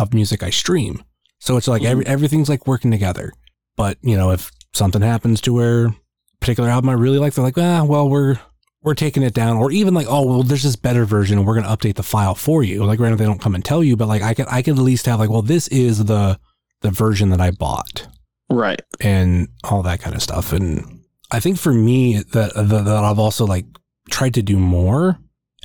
[0.00, 1.02] of music I stream.
[1.40, 3.32] So it's like every, everything's like working together.
[3.76, 5.94] But you know, if something happens to where a
[6.40, 8.38] particular album I really like, they're like, ah, well, we're
[8.82, 11.54] we're taking it down, or even like, oh, well, there's this better version, and we're
[11.54, 12.82] gonna update the file for you.
[12.84, 14.82] Like, granted, they don't come and tell you, but like, I could I could at
[14.82, 16.38] least have like, well, this is the
[16.80, 18.06] the version that I bought
[18.50, 18.80] Right.
[19.00, 20.52] and all that kind of stuff.
[20.54, 23.66] And I think for me that, that I've also like
[24.10, 25.18] tried to do more.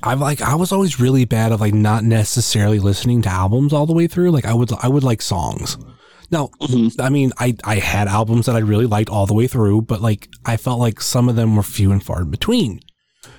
[0.03, 3.85] I've like I was always really bad of like not necessarily listening to albums all
[3.85, 4.31] the way through.
[4.31, 5.77] Like I would I would like songs.
[6.31, 6.99] Now, Mhm.
[6.99, 10.01] I mean, I I had albums that I really liked all the way through, but
[10.01, 12.79] like I felt like some of them were few and far in between.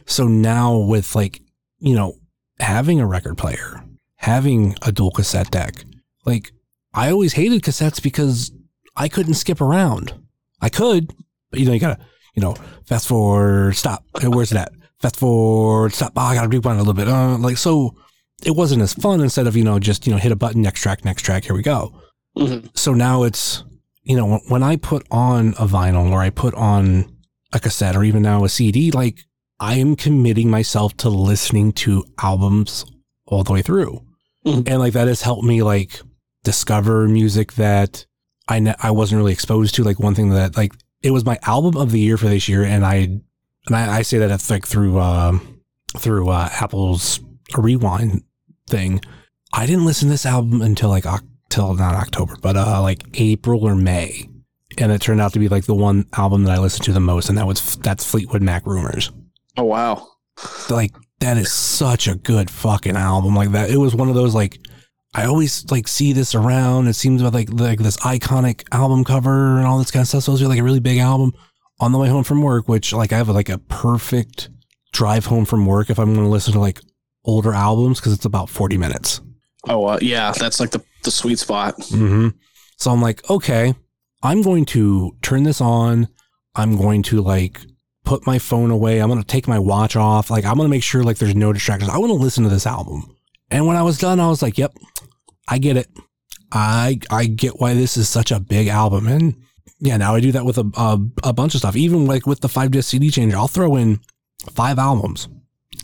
[0.06, 1.40] So now with like,
[1.78, 2.14] you know,
[2.60, 3.82] having a record player,
[4.16, 5.84] having a dual cassette deck,
[6.24, 6.52] like
[6.94, 8.50] I always hated cassettes because
[8.96, 10.14] I couldn't skip around.
[10.62, 11.12] I could,
[11.50, 11.98] but you know, you gotta,
[12.34, 12.54] you know,
[12.86, 14.04] fast forward, stop.
[14.20, 14.72] Hey, where's that?
[15.06, 16.14] Fast forward, stop.
[16.16, 17.06] Oh, I gotta rewind a little bit.
[17.06, 17.94] Uh, like, so
[18.44, 20.80] it wasn't as fun instead of, you know, just, you know, hit a button, next
[20.80, 21.92] track, next track, here we go.
[22.36, 22.76] Mhm.
[22.76, 23.62] So now it's,
[24.02, 27.04] you know, when I put on a vinyl or I put on
[27.52, 29.20] a cassette or even now a CD, like
[29.60, 32.84] I am committing myself to listening to albums
[33.26, 34.02] all the way through.
[34.44, 34.68] Mhm.
[34.68, 36.00] And like that has helped me like
[36.42, 38.06] discover music that
[38.48, 39.84] I ne- I wasn't really exposed to.
[39.84, 42.64] Like one thing that like it was my album of the year for this year,
[42.64, 43.20] and I
[43.66, 45.60] and I, I say that it's like through um
[45.96, 47.20] through uh, Apple's
[47.56, 48.22] rewind
[48.68, 49.00] thing.
[49.52, 51.04] I didn't listen to this album until like
[51.48, 54.28] till not October, but uh like April or May,
[54.78, 57.00] and it turned out to be like the one album that I listened to the
[57.00, 59.10] most, and that was that's Fleetwood Mac Rumours.
[59.56, 60.06] Oh wow.
[60.68, 63.34] like that is such a good fucking album.
[63.34, 64.58] Like that it was one of those like
[65.14, 66.88] i always like see this around.
[66.88, 70.24] It seems like like this iconic album cover and all this kind of stuff.
[70.24, 71.32] So it's like a really big album
[71.80, 74.48] on the way home from work which like i have like a perfect
[74.92, 76.80] drive home from work if i'm going to listen to like
[77.24, 79.20] older albums because it's about 40 minutes
[79.68, 81.76] Oh uh, yeah, that's like the the sweet spot.
[81.78, 82.28] Mm-hmm.
[82.78, 83.74] So I'm like, okay,
[84.22, 86.08] I'm going to turn this on.
[86.54, 87.60] I'm going to like
[88.04, 89.00] put my phone away.
[89.00, 90.30] I'm going to take my watch off.
[90.30, 91.90] Like, I'm going to make sure like there's no distractions.
[91.90, 93.16] I want to listen to this album.
[93.50, 94.72] And when I was done, I was like, yep,
[95.48, 95.88] I get it.
[96.52, 99.08] I I get why this is such a big album.
[99.08, 99.36] And
[99.78, 100.98] yeah, now I do that with a a,
[101.28, 101.76] a bunch of stuff.
[101.76, 104.00] Even like with the five disc CD changer, I'll throw in
[104.50, 105.28] five albums,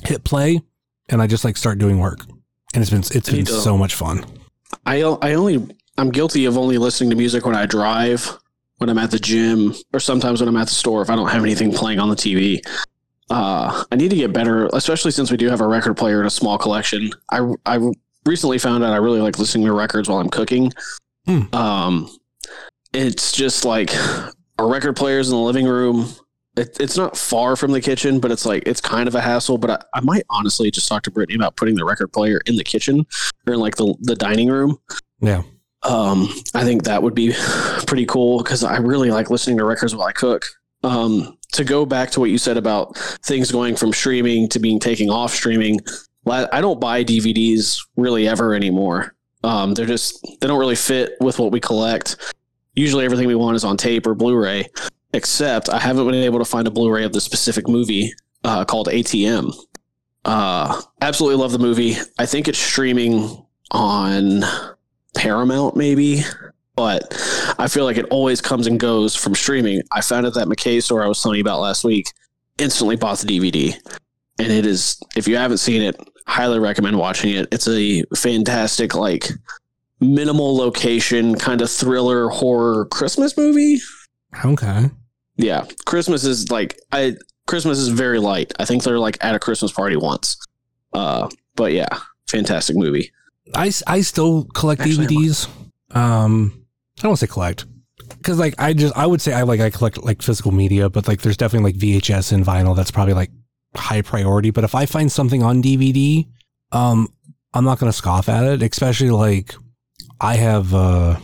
[0.05, 0.63] hit play,
[1.09, 2.21] and I just like start doing work.
[2.75, 4.25] And it's been it's been so much fun.
[4.87, 5.67] I I only
[5.99, 8.39] I'm guilty of only listening to music when I drive
[8.79, 11.29] when I'm at the gym or sometimes when I'm at the store if I don't
[11.29, 12.61] have anything playing on the TV.
[13.31, 16.27] Uh, I need to get better, especially since we do have a record player and
[16.27, 17.11] a small collection.
[17.31, 17.79] I I
[18.25, 20.73] recently found out I really like listening to records while I'm cooking.
[21.27, 21.55] Hmm.
[21.55, 22.11] Um,
[22.93, 23.91] it's just like
[24.59, 26.09] our record players in the living room.
[26.57, 29.59] It, it's not far from the kitchen, but it's like it's kind of a hassle.
[29.59, 32.57] But I, I might honestly just talk to Brittany about putting the record player in
[32.57, 33.07] the kitchen
[33.47, 34.79] or in like the the dining room.
[35.21, 35.43] Yeah.
[35.83, 37.33] Um, I think that would be
[37.87, 40.45] pretty cool because I really like listening to records while I cook.
[40.85, 44.81] Um, to go back to what you said about things going from streaming to being
[44.81, 45.81] taken off streaming,
[46.27, 49.15] I don't buy DVDs really ever anymore.
[49.45, 52.17] Um, they're just they don't really fit with what we collect.
[52.75, 54.67] Usually, everything we want is on tape or Blu-ray.
[55.13, 58.13] Except, I haven't been able to find a Blu-ray of the specific movie
[58.45, 59.53] uh, called ATM.
[60.25, 61.97] Uh, absolutely love the movie.
[62.19, 64.43] I think it's streaming on
[65.15, 66.23] Paramount, maybe,
[66.77, 67.13] but
[67.59, 69.83] I feel like it always comes and goes from streaming.
[69.93, 72.07] I found it at that McKay store I was telling you about last week.
[72.59, 73.75] Instantly bought the DVD,
[74.39, 75.03] and it is.
[75.17, 75.97] If you haven't seen it,
[76.27, 77.49] highly recommend watching it.
[77.51, 79.31] It's a fantastic, like
[80.03, 83.81] minimal location kind of thriller horror Christmas movie.
[84.45, 84.91] Okay.
[85.37, 87.17] Yeah, Christmas is like I
[87.47, 88.53] Christmas is very light.
[88.59, 90.37] I think they're like at a Christmas party once.
[90.93, 91.89] Uh, but yeah,
[92.29, 93.11] fantastic movie.
[93.55, 95.49] I, I still collect Actually, DVDs.
[95.91, 96.67] Um,
[96.99, 97.67] I don't say collect
[98.09, 101.09] because like I just I would say I like I collect like physical media, but
[101.09, 103.31] like there's definitely like VHS and vinyl that's probably like
[103.75, 104.51] high priority.
[104.51, 106.27] But if I find something on DVD,
[106.73, 107.09] um,
[107.55, 108.63] I'm not gonna scoff at it.
[108.63, 109.55] Especially like
[110.23, 111.17] I have uh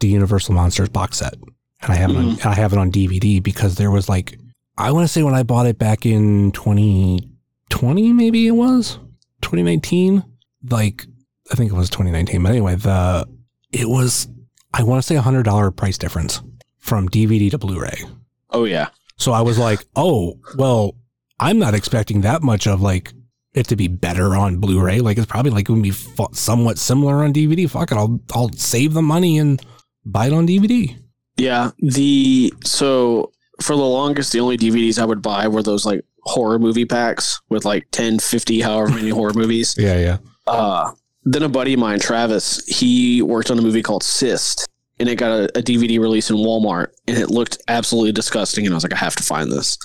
[0.00, 3.42] the Universal Monsters box set, and I have it on, I have it on DVD
[3.42, 4.38] because there was like
[4.78, 8.98] I want to say when I bought it back in 2020, maybe it was
[9.42, 10.22] 2019,
[10.70, 11.06] like
[11.50, 12.42] I think it was 2019.
[12.42, 13.26] But anyway, the
[13.72, 14.28] it was
[14.74, 16.42] I want to say a hundred dollar price difference
[16.78, 18.04] from DVD to Blu-ray.
[18.50, 20.94] Oh yeah, So I was like, oh well,
[21.40, 23.12] I'm not expecting that much of like
[23.56, 25.00] it to be better on Blu-ray.
[25.00, 25.96] Like it's probably like going to be
[26.32, 27.68] somewhat similar on DVD.
[27.68, 29.60] Fuck it, I'll I'll save the money and
[30.04, 30.96] buy it on DVD.
[31.36, 31.70] yeah.
[31.78, 36.58] The so for the longest, the only DVDs I would buy were those like horror
[36.58, 39.74] movie packs with like 10, 50, however many horror movies.
[39.78, 40.18] Yeah, yeah.
[40.46, 40.92] Uh,
[41.24, 44.68] then a buddy of mine, Travis, he worked on a movie called Cyst,
[45.00, 48.64] and it got a, a DVD release in Walmart, and it looked absolutely disgusting.
[48.66, 49.78] And I was like, I have to find this.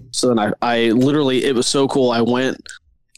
[0.10, 2.10] so then I, I literally, it was so cool.
[2.10, 2.60] I went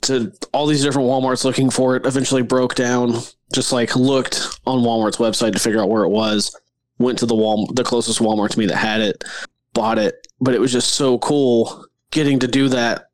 [0.03, 2.07] to all these different WalMarts looking for it.
[2.07, 3.15] Eventually broke down,
[3.53, 6.59] just like looked on Walmart's website to figure out where it was.
[6.99, 9.25] Went to the Wal, the closest Walmart to me that had it,
[9.73, 10.27] bought it.
[10.41, 13.07] But it was just so cool getting to do that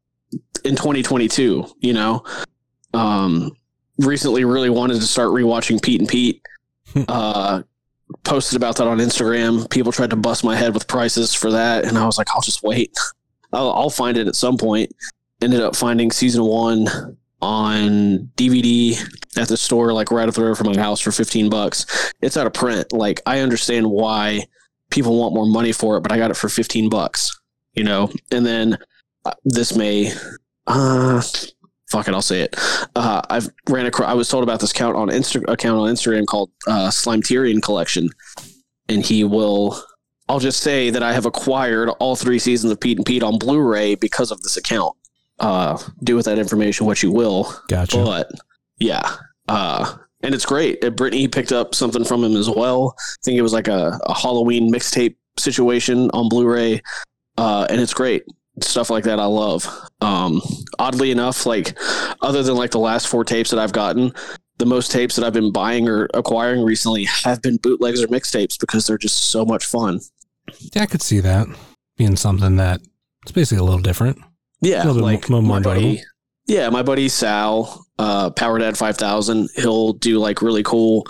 [0.64, 1.66] in 2022.
[1.78, 2.24] You know,
[2.94, 3.52] um,
[3.98, 6.42] recently really wanted to start rewatching Pete and Pete.
[7.08, 7.62] uh,
[8.24, 9.68] posted about that on Instagram.
[9.70, 12.40] People tried to bust my head with prices for that, and I was like, I'll
[12.42, 12.96] just wait.
[13.52, 14.94] I'll, I'll find it at some point.
[15.40, 18.98] Ended up finding season one on DVD
[19.36, 22.12] at the store, like right up the road from my house for 15 bucks.
[22.20, 22.92] It's out of print.
[22.92, 24.46] Like, I understand why
[24.90, 27.30] people want more money for it, but I got it for 15 bucks,
[27.74, 28.10] you know?
[28.32, 28.78] And then
[29.24, 30.12] uh, this May,
[30.66, 31.22] uh,
[31.90, 32.56] fuck it, I'll say it.
[32.96, 34.10] Uh, I've ran across.
[34.10, 38.10] I was told about this account on Insta account on Instagram called uh, Slimeterian Collection,
[38.88, 39.80] and he will.
[40.30, 43.38] I'll just say that I have acquired all three seasons of Pete and Pete on
[43.38, 44.94] Blu-ray because of this account.
[45.40, 47.98] Uh, do with that information what you will, Gotcha.
[47.98, 48.30] but
[48.78, 49.16] yeah,
[49.46, 50.80] uh, and it's great.
[50.96, 52.96] Brittany picked up something from him as well.
[52.98, 56.82] I think it was like a, a Halloween mixtape situation on Blu-ray,
[57.36, 58.24] uh, and it's great
[58.62, 59.20] stuff like that.
[59.20, 59.66] I love.
[60.00, 60.40] Um,
[60.78, 61.78] oddly enough, like
[62.22, 64.12] other than like the last four tapes that I've gotten,
[64.58, 68.58] the most tapes that I've been buying or acquiring recently have been bootlegs or mixtapes
[68.58, 70.00] because they're just so much fun.
[70.74, 71.46] Yeah, I could see that
[71.96, 72.80] being something that
[73.22, 74.18] it's basically a little different.
[74.60, 76.02] Yeah, like more my buddy.
[76.46, 79.48] Yeah, my buddy Sal, uh, Power Dad Five Thousand.
[79.54, 81.06] He'll do like really cool,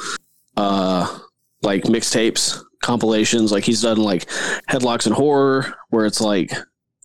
[0.56, 1.18] uh,
[1.62, 3.52] like mixtapes, compilations.
[3.52, 4.26] Like he's done like
[4.68, 6.52] Headlocks and Horror, where it's like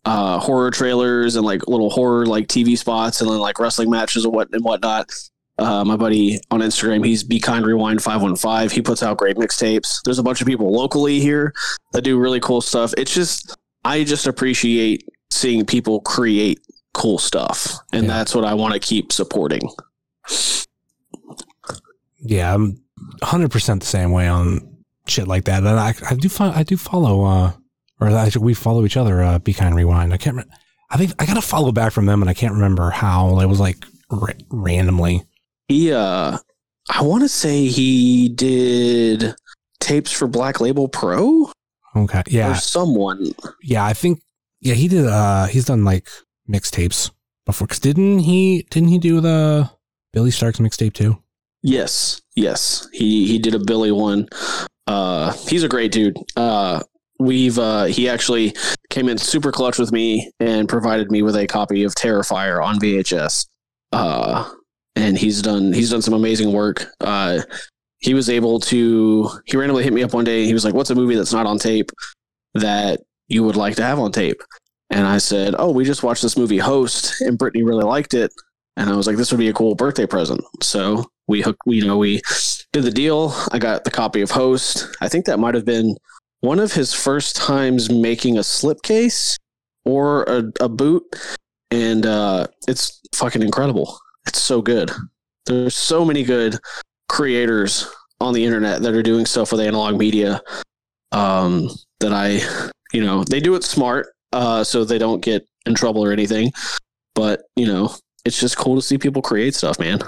[0.04, 4.24] uh, horror trailers and like little horror like TV spots, and then like wrestling matches
[4.24, 5.10] and what and whatnot.
[5.56, 8.72] Uh, my buddy on Instagram, he's Be Kind Rewind five one five.
[8.72, 10.00] He puts out great mixtapes.
[10.04, 11.54] There's a bunch of people locally here
[11.92, 12.92] that do really cool stuff.
[12.98, 16.60] It's just I just appreciate seeing people create
[16.92, 18.12] cool stuff, and Yeah.
[18.14, 19.62] that's what I want to keep supporting.
[22.20, 22.80] Yeah, I'm
[23.20, 25.58] 100 percent the same way on shit like that.
[25.58, 27.52] And I, I do I do follow uh
[28.00, 29.22] or actually we follow each other.
[29.22, 30.12] Uh, Be kind rewind.
[30.12, 30.36] I can't.
[30.38, 30.44] Re-
[30.90, 33.40] I think I got to follow back from them, and I can't remember how.
[33.40, 35.24] It was like ra- randomly.
[35.68, 36.38] He, uh,
[36.90, 39.34] I want to say he did
[39.80, 41.50] tapes for Black Label Pro.
[41.96, 42.22] Okay.
[42.26, 42.52] Yeah.
[42.52, 43.32] or someone.
[43.62, 43.84] Yeah.
[43.84, 44.20] I think.
[44.64, 44.74] Yeah.
[44.74, 45.06] He did.
[45.06, 45.46] Uh.
[45.46, 46.08] He's done like
[46.48, 47.10] mixtapes
[47.46, 47.68] before.
[47.68, 48.66] Cause didn't he?
[48.70, 49.70] Didn't he do the
[50.12, 51.22] Billy Starkz mixtape too?
[51.62, 52.88] Yes, yes.
[52.92, 54.28] He he did a Billy one.
[54.86, 56.16] Uh, he's a great dude.
[56.36, 56.82] Uh,
[57.18, 58.54] we've uh, he actually
[58.90, 62.78] came in super clutch with me and provided me with a copy of Terrifier on
[62.78, 63.46] VHS.
[63.92, 64.50] Uh,
[64.94, 66.86] and he's done he's done some amazing work.
[67.00, 67.40] Uh,
[67.98, 70.44] he was able to he randomly hit me up one day.
[70.44, 71.90] He was like, "What's a movie that's not on tape
[72.54, 74.42] that you would like to have on tape?"
[74.90, 78.32] And I said, "Oh, we just watched this movie Host, and Brittany really liked it."
[78.76, 81.86] And I was like, "This would be a cool birthday present." So we hooked, you
[81.86, 82.20] know, we
[82.72, 83.34] did the deal.
[83.52, 84.88] I got the copy of Host.
[85.00, 85.96] I think that might have been
[86.40, 89.38] one of his first times making a slipcase
[89.84, 91.02] or a, a boot,
[91.70, 93.98] and uh, it's fucking incredible.
[94.26, 94.90] It's so good.
[95.46, 96.58] There's so many good
[97.08, 97.88] creators
[98.20, 100.40] on the internet that are doing stuff with analog media
[101.12, 101.70] um,
[102.00, 102.40] that I,
[102.94, 106.52] you know, they do it smart, uh, so they don't get in trouble or anything.
[107.14, 107.94] But you know,
[108.24, 110.00] it's just cool to see people create stuff, man.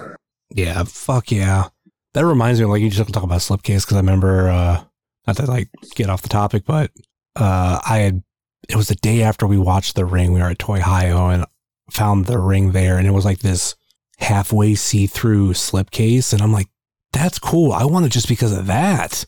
[0.50, 0.84] Yeah.
[0.84, 1.68] Fuck yeah.
[2.14, 4.84] That reminds me, like you just talk about slipcase because I remember, uh,
[5.26, 6.90] not to like get off the topic, but
[7.34, 8.22] uh, I had
[8.68, 10.32] it was the day after we watched The Ring.
[10.32, 11.44] We were at Toy Hio and
[11.90, 13.74] found The Ring there, and it was like this
[14.18, 16.68] halfway see through slipcase, and I'm like,
[17.12, 17.72] that's cool.
[17.72, 19.26] I want it just because of that.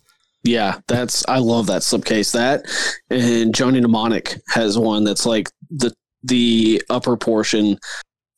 [0.49, 2.33] Yeah, that's I love that slipcase.
[2.33, 2.65] That
[3.11, 5.93] and Johnny Mnemonic has one that's like the
[6.23, 7.79] the upper portion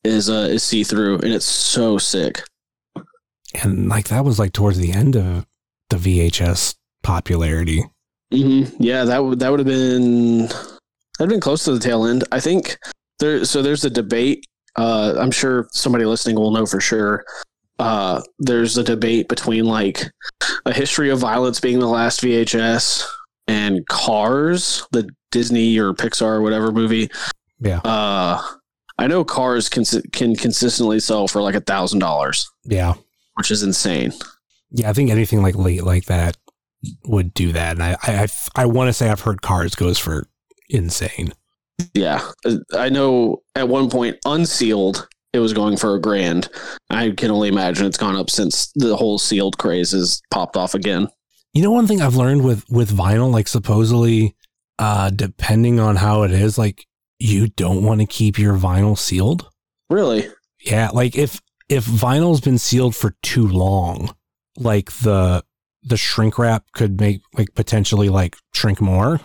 [0.03, 2.43] is uh is see through and it's so sick.
[3.63, 5.47] And like that was like towards the end of
[5.89, 6.75] the VHS
[7.05, 7.85] popularity.
[8.33, 10.47] hmm Yeah, that would that would have been
[11.19, 12.25] that'd been close to the tail end.
[12.33, 12.77] I think
[13.21, 13.45] there.
[13.45, 14.45] So there's a debate.
[14.77, 17.25] Uh, I'm sure somebody listening will know for sure.
[17.81, 20.05] Uh, there's a debate between like
[20.67, 23.07] a history of violence being the last VHS
[23.49, 27.09] and Cars, the Disney or Pixar or whatever movie.
[27.59, 27.79] Yeah.
[27.79, 28.41] Uh,
[28.99, 32.95] I know Cars can can consistently sell for like a thousand dollars, Yeah.
[33.35, 34.13] which is insane.
[34.71, 34.91] Yeah.
[34.91, 36.37] I think anything like late like that
[37.05, 37.73] would do that.
[37.77, 40.27] And I, I, I, want to say I've heard cars goes for
[40.69, 41.33] insane.
[41.95, 43.43] Yeah, Uh, I know.
[43.55, 46.49] At one point, unsealed, it was going for a grand.
[46.91, 50.75] I can only imagine it's gone up since the whole sealed craze has popped off
[50.75, 51.09] again.
[51.55, 54.35] You know, one thing I've learned with, with vinyl, like supposedly,
[54.79, 56.85] uh, depending on how it is, like
[57.19, 59.49] you don't want to keep your vinyl sealed.
[59.89, 60.27] Really?
[60.65, 60.91] Yeah.
[60.93, 64.15] Like if, if vinyl's been sealed for too long,
[64.57, 65.45] like the,
[65.83, 69.21] the shrink wrap could make like potentially like shrink more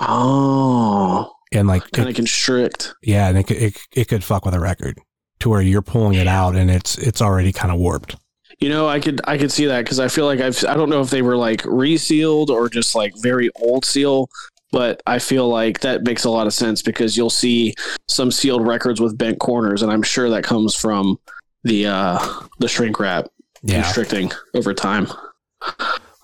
[0.00, 2.94] Oh, and like kind it- of constrict.
[3.02, 4.98] yeah, and it could it, it could fuck with a record
[5.40, 8.16] to where you're pulling it out and it's it's already kind of warped.
[8.58, 10.90] You know, I could I could see that because I feel like I've I don't
[10.90, 14.28] know if they were like resealed or just like very old seal,
[14.70, 17.74] but I feel like that makes a lot of sense because you'll see
[18.08, 21.18] some sealed records with bent corners, and I'm sure that comes from
[21.64, 22.18] the uh
[22.58, 23.26] the shrink wrap
[23.62, 25.06] Yeah, constricting over time.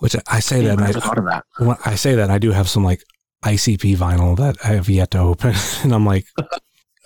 [0.00, 1.44] which I- say Damn, that I never I, thought of that.
[1.58, 3.02] when I say that I do have some like
[3.44, 6.26] ICP vinyl that I have yet to open, and I'm like,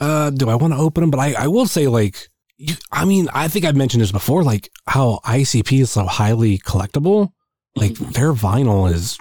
[0.01, 1.11] uh, do I want to open them?
[1.11, 2.29] But I I will say like.
[2.63, 6.59] You, I mean, I think I've mentioned this before, like how ICP is so highly
[6.59, 7.33] collectible.
[7.75, 9.19] Like their vinyl is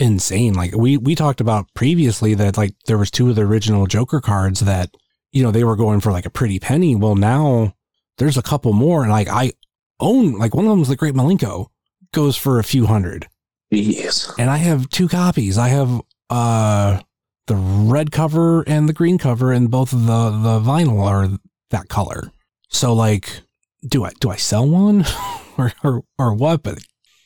[0.00, 0.54] insane.
[0.54, 4.20] Like we we talked about previously that like there was two of the original Joker
[4.20, 4.90] cards that
[5.30, 6.96] you know they were going for like a pretty penny.
[6.96, 7.74] Well, now
[8.18, 9.52] there's a couple more, and like I
[10.00, 11.66] own like one of them is the Great Milenko
[12.12, 13.28] goes for a few hundred,
[13.72, 14.34] Jeez.
[14.38, 15.58] and I have two copies.
[15.58, 16.00] I have
[16.30, 17.00] uh
[17.48, 21.28] the red cover and the green cover, and both of the the vinyl are
[21.70, 22.30] that color.
[22.70, 23.40] So like,
[23.86, 25.04] do I do I sell one
[25.58, 26.62] or or, or what?
[26.62, 26.78] But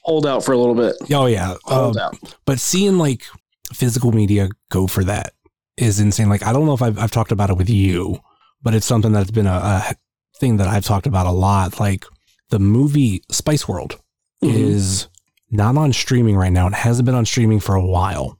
[0.04, 0.96] Hold out for a little bit.
[1.12, 2.34] oh yeah, Hold um, out.
[2.44, 3.22] but seeing like
[3.72, 5.32] physical media go for that
[5.76, 6.28] is insane.
[6.28, 8.18] Like I don't know if I've I've talked about it with you,
[8.62, 9.94] but it's something that's been a, a
[10.40, 11.78] thing that I've talked about a lot.
[11.78, 12.04] Like
[12.50, 13.98] the movie Spice World
[14.42, 14.54] Mhm.
[14.54, 15.08] is
[15.52, 16.66] not on streaming right now.
[16.66, 18.38] It hasn't been on streaming for a while.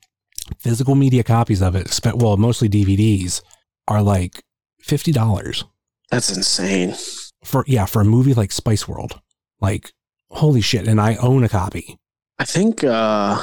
[0.59, 3.43] Physical media copies of it, well, mostly DVDs,
[3.89, 4.43] are like
[4.81, 5.65] fifty dollars
[6.11, 6.95] That's insane.
[7.45, 9.21] for yeah for a movie like Spice World.
[9.61, 9.93] Like
[10.31, 10.87] holy shit!
[10.89, 11.99] And I own a copy.
[12.39, 13.39] I think uh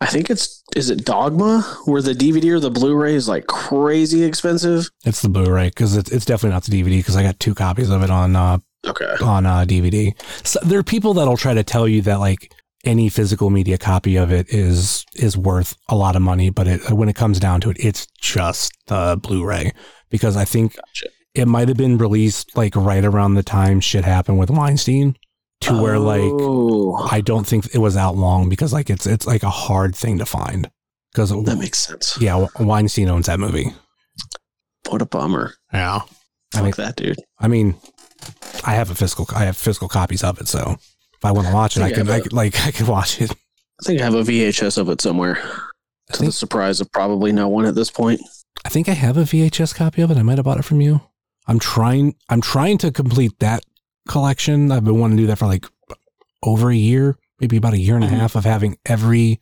[0.00, 4.22] I think it's is it Dogma where the DVD or the Blu-ray is like crazy
[4.24, 4.90] expensive.
[5.04, 7.88] It's the Blu-ray because it's, it's definitely not the DVD because I got two copies
[7.90, 9.14] of it on uh, Okay.
[9.22, 10.12] on uh, DVD.
[10.46, 12.52] So there are people that'll try to tell you that like
[12.84, 16.90] any physical media copy of it is is worth a lot of money, but it,
[16.90, 19.72] when it comes down to it, it's just the Blu-ray
[20.10, 21.08] because I think Gotcha.
[21.34, 25.16] it might have been released like right around the time shit happened with Weinstein,
[25.62, 27.08] to where like Oh.
[27.10, 30.18] I don't think it was out long because like it's it's like a hard thing
[30.18, 30.70] to find.
[31.12, 32.18] because That makes sense.
[32.20, 33.72] yeah, Weinstein owns that movie.
[34.88, 35.54] What a bummer.
[35.72, 37.16] Yeah, I Fuck mean, that dude.
[37.38, 37.74] I mean,
[38.64, 40.76] I have a physical, I have physical copies of it, so
[41.24, 42.88] if I want to watch it, I, I can, I I could, like, I could
[42.88, 43.30] watch it.
[43.30, 45.34] I think I have a VHS of it somewhere.
[46.12, 48.20] To think, the surprise of probably no one at this point.
[48.64, 50.16] I think I have a VHS copy of it.
[50.18, 51.00] I might have bought it from you.
[51.46, 53.62] I'm trying, I'm trying to complete that
[54.08, 54.70] collection.
[54.70, 55.66] I've been wanting to do that for like
[56.42, 58.18] over a year, maybe about a year and a Mhm.
[58.18, 59.40] half of having every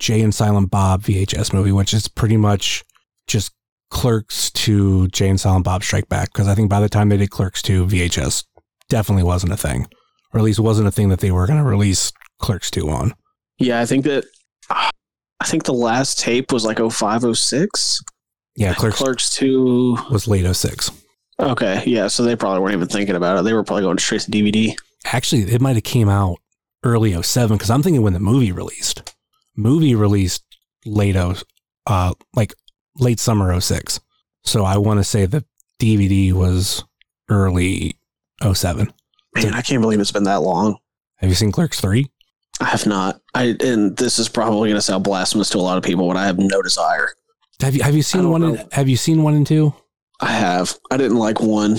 [0.00, 2.84] Jay and Silent Bob VHS movie, which is pretty much
[3.28, 3.52] just
[3.90, 6.32] Clerks to Jay and Silent Bob Strike Back.
[6.32, 8.44] Because I think by the time they did Clerks 2, VHS
[8.88, 9.86] definitely wasn't a thing,
[10.32, 13.14] or at least wasn't a thing that they were going to release Clerks 2 on.
[13.58, 14.24] Yeah, I think that
[14.70, 18.02] I think the last tape was like 0506.
[18.56, 19.96] Yeah, Clerks, Clerks 2.
[20.10, 20.90] was late 06.
[21.40, 23.42] Okay, yeah, so they probably weren't even thinking about it.
[23.44, 24.76] They were probably going straight to DVD.
[25.06, 26.36] Actually, it might have came out
[26.84, 29.14] early 07 because I'm thinking when the movie released.
[29.56, 30.44] Movie released
[30.84, 31.34] late 0,
[31.86, 32.54] uh, like
[32.96, 34.00] late summer 06.
[34.44, 35.44] So I want to say the
[35.80, 36.84] DVD was
[37.28, 37.96] early
[38.42, 38.92] 07.
[39.34, 40.78] Man, I can't believe it's been that long.
[41.16, 42.10] Have you seen Clerks 3?
[42.60, 43.20] I have not.
[43.34, 46.16] I and this is probably going to sound blasphemous to a lot of people, but
[46.16, 47.14] I have no desire.
[47.60, 48.42] Have you have you seen one?
[48.42, 49.74] And, have you seen one and two?
[50.20, 50.78] I have.
[50.90, 51.78] I didn't like one.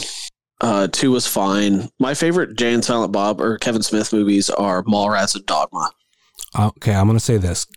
[0.59, 1.89] Uh, two was fine.
[1.99, 5.89] My favorite Jay and Silent Bob or Kevin Smith movies are Mallrats and Dogma.
[6.57, 7.67] Okay, I'm going to say this.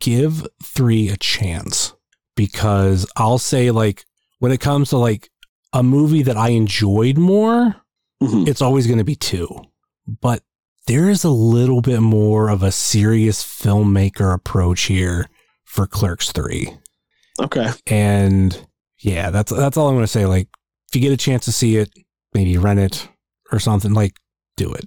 [0.00, 1.94] Give 3 a chance
[2.36, 4.04] because I'll say like
[4.38, 5.30] when it comes to like
[5.72, 7.76] a movie that I enjoyed more,
[8.22, 8.46] Mhm.
[8.48, 9.48] it's always going to be 2.
[10.20, 10.42] But
[10.86, 15.26] there is a little bit more of a serious filmmaker approach here
[15.64, 16.76] for Clerks 3.
[17.40, 17.70] Okay.
[17.86, 18.66] And
[18.98, 20.48] yeah, that's that's all I'm going to say like
[20.88, 21.90] if you get a chance to see it,
[22.34, 23.08] maybe rent it
[23.52, 24.14] or something like
[24.56, 24.84] do it.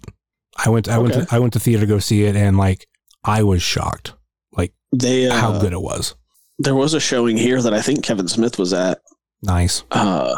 [0.58, 2.86] I went I went to I went to theater to go see it and like
[3.24, 4.14] I was shocked
[4.56, 6.16] like They uh, how good it was.
[6.60, 9.00] There was a showing here that I think Kevin Smith was at.
[9.42, 9.84] Nice.
[9.90, 10.36] Uh,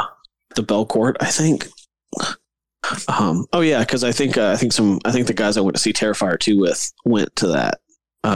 [0.55, 1.67] the Belcourt, I think.
[3.07, 3.45] Um.
[3.53, 5.75] Oh yeah, because I think uh, I think some I think the guys I went
[5.75, 7.79] to see Terrifier two with went to that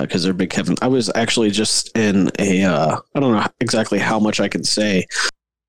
[0.01, 0.75] because they're big Kevin.
[0.81, 4.63] I was actually just in a uh, I don't know exactly how much I can
[4.63, 5.05] say,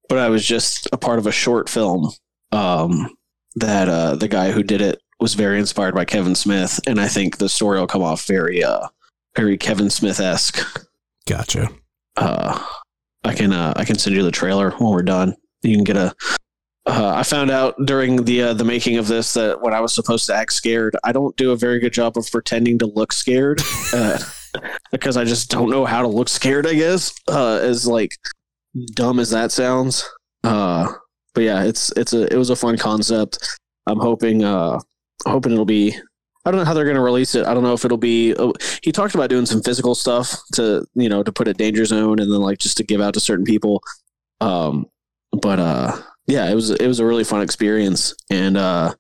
[0.09, 2.11] but I was just a part of a short film
[2.53, 3.17] um,
[3.57, 7.09] that uh, the guy who did it was very inspired by Kevin Smith, and I
[7.09, 8.89] think the story will come off very uh,
[9.37, 10.67] very Kevin Smith esque.
[11.27, 11.69] Gotcha.
[12.17, 12.63] Uh,
[13.25, 15.35] I can uh, I can send you the trailer when we're done.
[15.63, 16.15] You can get a.
[16.87, 19.95] Uh, I found out during the uh, the making of this that when I was
[19.95, 23.13] supposed to act scared, I don't do a very good job of pretending to look
[23.13, 23.61] scared
[23.93, 24.19] uh,
[24.91, 26.67] because I just don't know how to look scared.
[26.67, 28.17] I guess uh, as like
[28.95, 30.09] dumb as that sounds.
[30.43, 30.91] Uh,
[31.35, 33.39] but yeah, it's it's a it was a fun concept.
[33.87, 34.79] I'm hoping uh
[35.27, 35.95] hoping it'll be.
[36.47, 37.47] I don't know how they're going to release it.
[37.47, 38.35] I don't know if it'll be.
[38.39, 41.85] oh, he talked about doing some physical stuff to you know to put a danger
[41.85, 43.83] zone and then like just to give out to certain people.
[44.41, 44.87] Um,
[45.33, 46.01] but uh,
[46.31, 48.95] yeah, it was it was a really fun experience, and uh,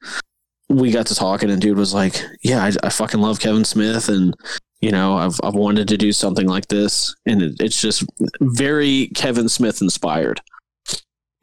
[0.68, 4.08] we got to talking, and dude was like, "Yeah, I, I fucking love Kevin Smith,
[4.08, 4.34] and
[4.80, 8.04] you know, I've I've wanted to do something like this, and it, it's just
[8.40, 10.40] very Kevin Smith inspired."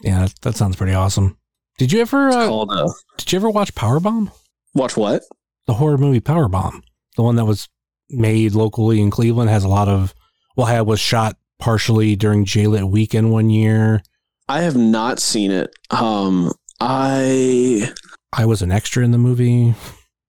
[0.01, 1.38] Yeah, that, that sounds pretty awesome.
[1.77, 4.31] Did you ever uh, called uh, did you ever watch Powerbomb?
[4.73, 5.23] watch what?
[5.68, 6.81] The horror movie Powerbomb.
[7.15, 7.68] The one that was
[8.09, 10.14] made locally in Cleveland has a lot of
[10.57, 14.01] well, had was shot partially during J-Lit weekend one year.
[14.49, 15.69] I have not seen it.
[15.91, 17.91] Um, I
[18.34, 19.76] I was an extra in the movie.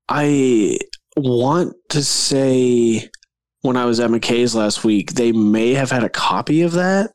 [0.09, 0.79] I
[1.17, 3.09] want to say
[3.63, 7.11] when I was at McKay's last week, they may have had a copy of that,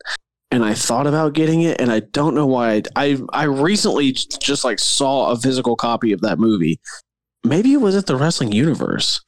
[0.52, 2.76] and I thought about getting it, and I don't know why.
[2.76, 6.80] I I, I recently just like saw a physical copy of that movie.
[7.44, 9.20] Maybe it was at the Wrestling Universe.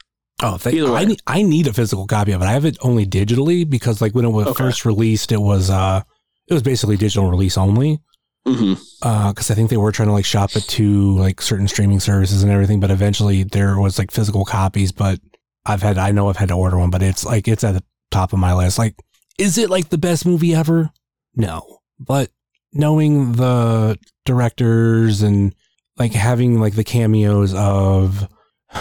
[0.42, 1.00] Oh, they, Either way.
[1.02, 2.46] I need, I need a physical copy of it.
[2.46, 4.64] I have it only digitally because like when it was Okay.
[4.66, 6.02] first released, it was uh
[6.48, 8.00] it was basically digital release only.
[8.46, 11.68] hmm Uh, because I think they were trying to like shop it to like certain
[11.68, 14.92] streaming services and everything, but eventually there was like physical copies.
[14.92, 15.20] But
[15.66, 17.84] I've had I know I've had to order one, but it's like it's at the
[18.12, 18.78] top of my list.
[18.78, 18.96] Like,
[19.40, 20.92] is it like the best movie ever?
[21.36, 22.30] No, but
[22.72, 25.56] knowing the directors and
[25.98, 28.28] like having like the cameos of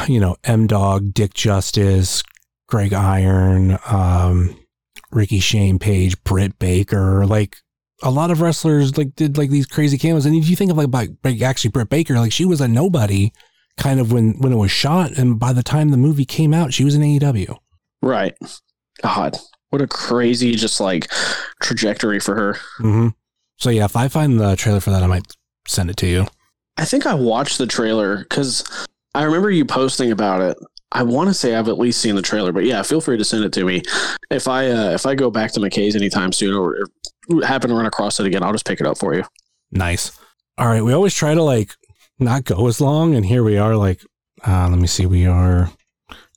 [0.08, 2.22] you know M Dog, Dick Justice,
[2.68, 4.56] Greg Iron, um,
[5.14, 7.56] Ricky Shane Page, Britt Baker, like
[8.02, 10.26] a lot of wrestlers like did like these crazy cameos.
[10.26, 12.68] And if you think of like, like like, actually Britt Baker, like she was a
[12.68, 13.32] nobody
[13.76, 16.74] kind of when when it was shot, and by the time the movie came out,
[16.74, 17.56] she was in AEW.
[18.02, 18.36] Right.
[19.02, 19.36] God,
[19.70, 21.10] what a crazy just like
[21.62, 22.52] trajectory for her.
[22.78, 23.08] Mm-hmm.
[23.56, 25.32] So yeah, if I find the trailer for that, I might
[25.66, 26.26] send it to you.
[26.76, 28.64] I think I watched the trailer because
[29.14, 30.58] I remember you posting about it.
[30.94, 33.24] I want to say I've at least seen the trailer, but yeah, feel free to
[33.24, 33.82] send it to me.
[34.30, 36.86] If I uh, if I go back to McKay's anytime soon or,
[37.28, 39.24] or happen to run across it again, I'll just pick it up for you.
[39.72, 40.16] Nice.
[40.56, 40.82] All right.
[40.82, 41.72] We always try to like
[42.18, 43.14] not go as long.
[43.14, 44.00] And here we are, like,
[44.46, 45.06] uh, let me see.
[45.06, 45.70] We are,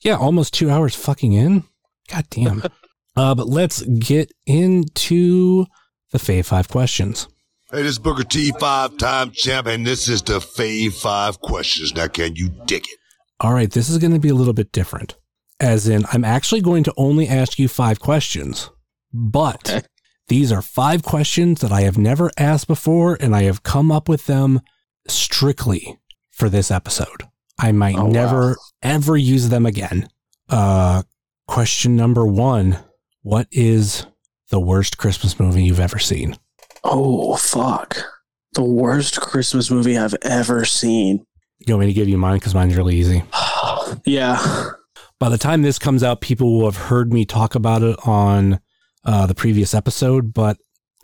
[0.02, 1.64] yeah, almost two hours fucking in.
[2.10, 2.64] God damn.
[3.16, 5.66] uh, but let's get into
[6.12, 7.28] the Fave Five questions.
[7.70, 11.94] Hey, this is Booker T, five time champ, and this is the Fave Five questions.
[11.94, 12.97] Now, can you dig it?
[13.40, 13.70] All right.
[13.72, 15.16] This is going to be a little bit different.
[15.60, 18.70] As in, I'm actually going to only ask you five questions,
[19.12, 19.88] but Okay.
[20.28, 24.08] these are five questions that I have never asked before, and I have come up
[24.08, 24.62] with them
[25.08, 25.98] strictly
[26.32, 27.24] for this episode.
[27.60, 28.12] I might Oh, wow.
[28.12, 30.08] never ever use them again.
[30.50, 31.02] Uh,
[31.48, 32.78] question number one
[33.24, 34.06] What is
[34.52, 36.38] the worst Christmas movie you've ever seen?
[36.84, 37.98] Oh fuck!
[38.54, 41.26] The worst Christmas movie I've ever seen.
[41.68, 42.38] You want me to give you mine?
[42.38, 43.24] Because mine's really easy.
[44.06, 44.72] yeah.
[45.20, 48.62] By the time this comes out, people will have heard me talk about it on
[49.04, 50.58] uh, the previous episode, but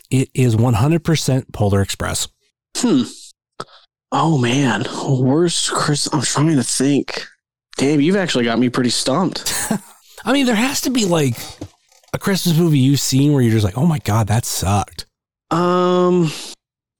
[0.09, 2.29] it is 100% Polar Express.
[2.77, 3.03] Hmm.
[4.11, 6.07] Oh man, worst Chris.
[6.13, 7.25] I'm trying to think.
[7.77, 9.51] Damn, you've actually got me pretty stumped.
[10.25, 11.35] I mean, there has to be like
[12.13, 15.07] a Christmas movie you've seen where you're just like, oh my God, that sucked.
[15.49, 16.31] Um,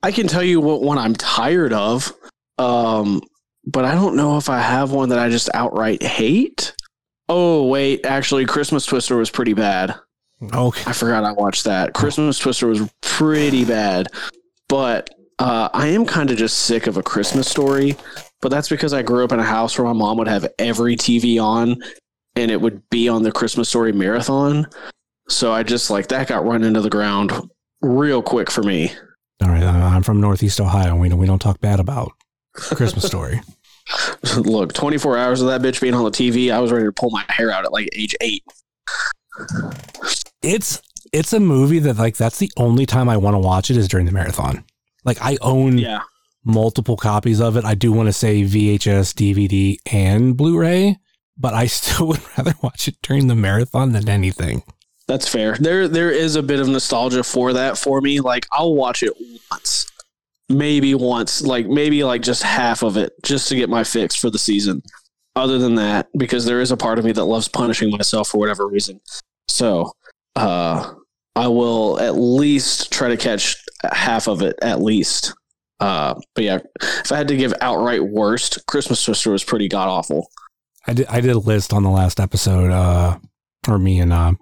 [0.01, 2.11] I can tell you what one I'm tired of.
[2.57, 3.21] Um,
[3.65, 6.75] but I don't know if I have one that I just outright hate.
[7.29, 9.95] Oh wait, actually, Christmas Twister was pretty bad.
[10.53, 10.83] Okay.
[10.85, 11.93] I forgot I watched that.
[11.93, 14.07] Christmas Twister was pretty bad,
[14.67, 15.09] but
[15.39, 17.95] uh, I am kind of just sick of a Christmas story.
[18.41, 20.97] But that's because I grew up in a house where my mom would have every
[20.97, 21.81] TV on,
[22.35, 24.67] and it would be on the Christmas Story marathon.
[25.29, 27.31] So I just like that got run into the ground
[27.81, 28.91] real quick for me.
[29.41, 29.63] All right.
[29.63, 30.97] I'm from Northeast Ohio.
[30.97, 32.11] We we don't talk bad about
[32.53, 33.41] Christmas Story.
[34.37, 37.09] Look, 24 hours of that bitch being on the TV, I was ready to pull
[37.09, 38.43] my hair out at like age eight.
[40.41, 40.81] It's
[41.11, 43.87] it's a movie that like that's the only time I want to watch it is
[43.87, 44.63] during the marathon.
[45.05, 46.01] Like I own Yeah.
[46.45, 47.65] multiple copies of it.
[47.65, 50.97] I do want to say VHS, DVD, and Blu-ray,
[51.37, 54.63] but I still would rather watch it during the marathon than anything.
[55.07, 55.55] That's fair.
[55.59, 58.19] There there is a bit of nostalgia for that for me.
[58.21, 59.13] Like I'll watch it
[59.51, 59.87] once.
[60.49, 64.29] Maybe once, like maybe like just half of it just to get my fix for
[64.29, 64.81] the season.
[65.35, 68.37] Other than that, because there is a part of me that loves punishing myself for
[68.37, 68.99] whatever reason.
[69.47, 69.91] So,
[70.35, 70.93] uh
[71.35, 73.55] I will at least try to catch
[73.91, 75.33] half of it at least.
[75.79, 79.87] Uh but yeah, if I had to give outright worst, Christmas Twister was pretty god
[79.87, 80.29] awful.
[80.85, 83.17] I did I did a list on the last episode, uh,
[83.67, 84.33] or me and uh,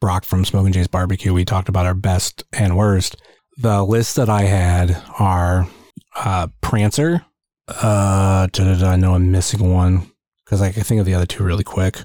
[0.00, 1.32] Brock from Smoking Jay's Barbecue.
[1.32, 3.16] We talked about our best and worst.
[3.58, 5.66] The list that I had are
[6.16, 7.24] uh, Prancer.
[7.68, 10.10] Uh, I know I'm missing one
[10.44, 11.98] because I can think of the other two really quick.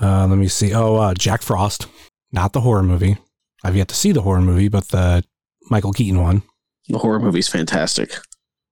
[0.00, 0.72] Uh, let me see.
[0.72, 1.86] Oh, uh, Jack Frost,
[2.32, 3.16] not the horror movie.
[3.64, 5.24] I've yet to see the horror movie, but the
[5.70, 6.42] Michael Keaton one.
[6.88, 8.16] The horror movie's fantastic.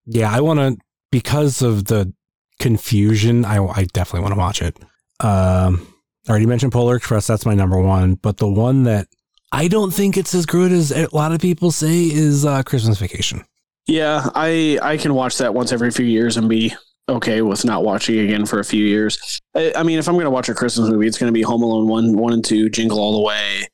[0.07, 0.77] Yeah, I want to
[1.13, 2.13] because of the
[2.59, 3.45] confusion.
[3.45, 4.77] I, I definitely want to watch it.
[5.21, 5.87] Um,
[6.27, 7.27] I already mentioned Polar Express.
[7.27, 8.15] That's my number one.
[8.15, 9.09] But the one that
[9.53, 12.99] I don't think it's as good as a lot of people say is uh, Christmas
[12.99, 13.45] Vacation.
[13.87, 16.73] Yeah, I I can watch that once every few years and be
[17.09, 19.41] okay with not watching again for a few years.
[19.57, 21.43] I, I mean, if I'm going to watch a Christmas movie, it's going to be
[21.43, 23.67] Home Alone one, one and two, Jingle All the Way,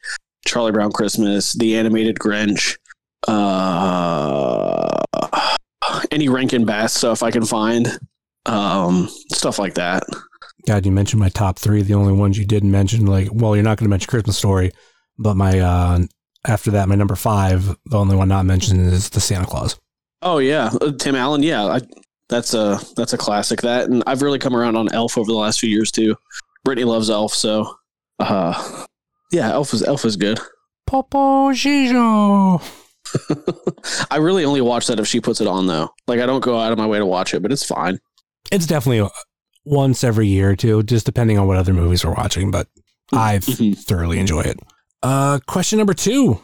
[0.46, 2.78] Charlie Brown Christmas, The Animated Grinch,
[3.28, 5.02] uh,
[6.10, 7.98] any Rankin Bass stuff I can find,
[8.46, 10.04] um, stuff like that.
[10.66, 11.82] God, you mentioned my top three.
[11.82, 14.72] The only ones you didn't mention, like, well, you're not going to mention Christmas Story,
[15.18, 16.00] but my uh,
[16.46, 19.78] after that, my number five, the only one not mentioned is the Santa Claus.
[20.22, 21.42] Oh yeah, Uh, Tim Allen.
[21.42, 21.80] Yeah, I,
[22.28, 23.62] that's a that's a classic.
[23.62, 26.16] That and I've really come around on Elf over the last few years too.
[26.64, 27.76] Brittany loves Elf, so
[28.18, 28.86] uh,
[29.30, 30.40] yeah, Elf is Elf is good.
[30.86, 32.62] Popo Gijo.
[34.10, 35.90] I really only watch that if she puts it on though.
[36.06, 37.98] Like I don't go out of my way to watch it, but it's fine.
[38.50, 39.08] It's definitely
[39.64, 42.50] once every year or two, just depending on what other movies we're watching.
[42.50, 42.68] But
[43.12, 43.78] I Mhm.
[43.78, 44.58] thoroughly enjoy it.
[45.02, 46.40] Uh, question number two: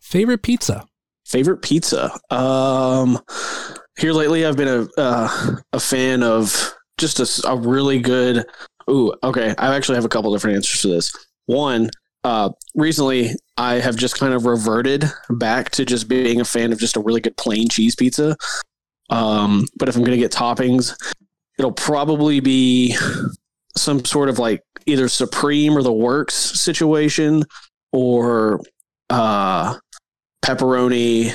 [0.00, 0.86] favorite pizza.
[1.26, 2.12] Favorite pizza.
[2.30, 3.18] Um,
[3.98, 8.44] here lately, I've been a uh, a fan of just a really good.
[8.90, 9.54] Ooh, okay.
[9.56, 11.12] I actually have a couple different answers to this.
[11.46, 11.90] One,
[12.24, 16.78] uh, recently I have just kind of reverted back to just being a fan of
[16.78, 18.36] just a really good plain cheese pizza.
[19.10, 20.94] Um, but if I'm gonna get toppings,
[21.58, 22.96] it'll probably be
[23.76, 27.44] some sort of like either Supreme or the Works situation,
[27.94, 28.60] or
[29.08, 29.76] uh
[30.44, 31.32] pepperoni,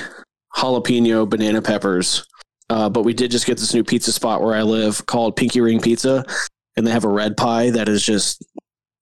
[0.54, 2.24] jalapeno, banana peppers.
[2.68, 5.60] Uh, but we did just get this new pizza spot where I live called Pinky
[5.60, 6.24] Ring Pizza.
[6.76, 8.44] and they have a red pie that is just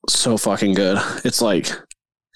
[0.09, 0.99] so fucking good.
[1.25, 1.71] It's like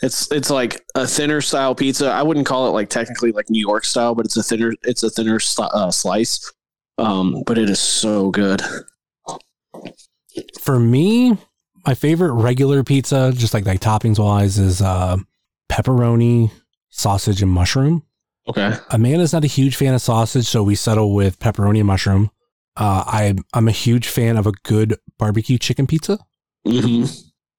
[0.02, 2.10] it's it's like a thinner style pizza.
[2.10, 5.02] I wouldn't call it like technically like New York style, but it's a thinner it's
[5.02, 6.52] a thinner uh, slice.
[6.98, 8.62] Um, but it is so good.
[10.60, 11.38] For me,
[11.86, 15.16] my favorite regular pizza, just like like toppings wise, is uh,
[15.70, 16.50] pepperoni,
[16.90, 18.02] sausage, and mushroom.
[18.48, 18.76] Okay.
[18.90, 22.30] Amanda's not a huge fan of sausage, so we settle with pepperoni and mushroom.
[22.76, 26.18] Uh, I I'm a huge fan of a good barbecue chicken pizza.
[26.66, 27.04] hmm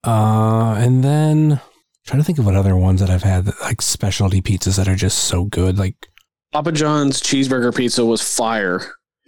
[0.03, 1.61] Uh, and then
[2.05, 4.95] trying to think of what other ones that I've had, like specialty pizzas that are
[4.95, 5.77] just so good.
[5.77, 6.07] Like
[6.51, 8.81] Papa John's cheeseburger pizza was fire.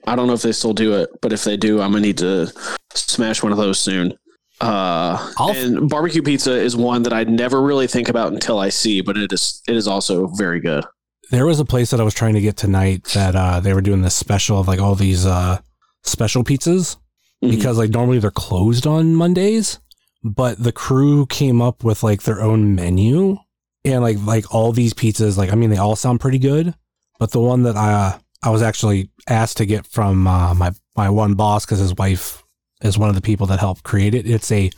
[0.07, 2.17] I don't know if they still do it, but if they do, I'm gonna need
[2.19, 2.51] to
[2.93, 4.13] smash one of those soon.
[4.61, 9.01] Uh, and barbecue pizza is one that I never really think about until I see,
[9.01, 10.85] but it is it is also very good.
[11.31, 13.81] there was a place that I was trying to get tonight that uh, they were
[13.81, 15.57] doing this special of like all these uh,
[16.03, 16.97] special pizzas
[17.43, 17.49] Mhm.
[17.51, 19.79] because like normally they're closed on Mondays,
[20.23, 23.37] but the crew came up with like their own menu
[23.83, 26.73] and like like all these pizzas like I mean they all sound pretty good,
[27.19, 30.71] but the one that I uh, I was actually asked to get from uh, my
[30.95, 32.41] my one boss because his wife
[32.85, 34.29] is one of the people that helped create it.
[34.29, 34.71] It's a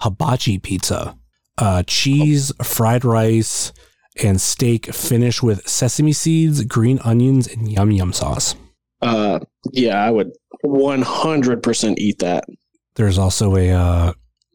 [0.00, 1.16] hibachi pizza,
[1.58, 3.72] uh, cheese, fried rice,
[4.22, 8.54] and steak finished with sesame seeds, green onions, and yum yum sauce.
[9.02, 9.40] Uh,
[9.72, 10.32] yeah, I would
[10.64, 12.44] 100% eat that.
[12.94, 14.12] There's also a uh,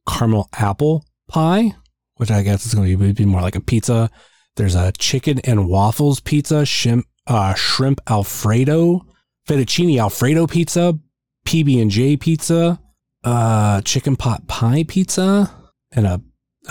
[0.07, 1.75] caramel apple pie,
[2.15, 4.09] which I guess is going to be, more like a pizza.
[4.55, 9.05] There's a chicken and waffles pizza, shrimp, uh, shrimp Alfredo,
[9.47, 10.97] fettuccine Alfredo pizza,
[11.45, 12.79] PB and J pizza,
[13.23, 15.51] uh, chicken pot pie pizza,
[15.91, 16.21] and a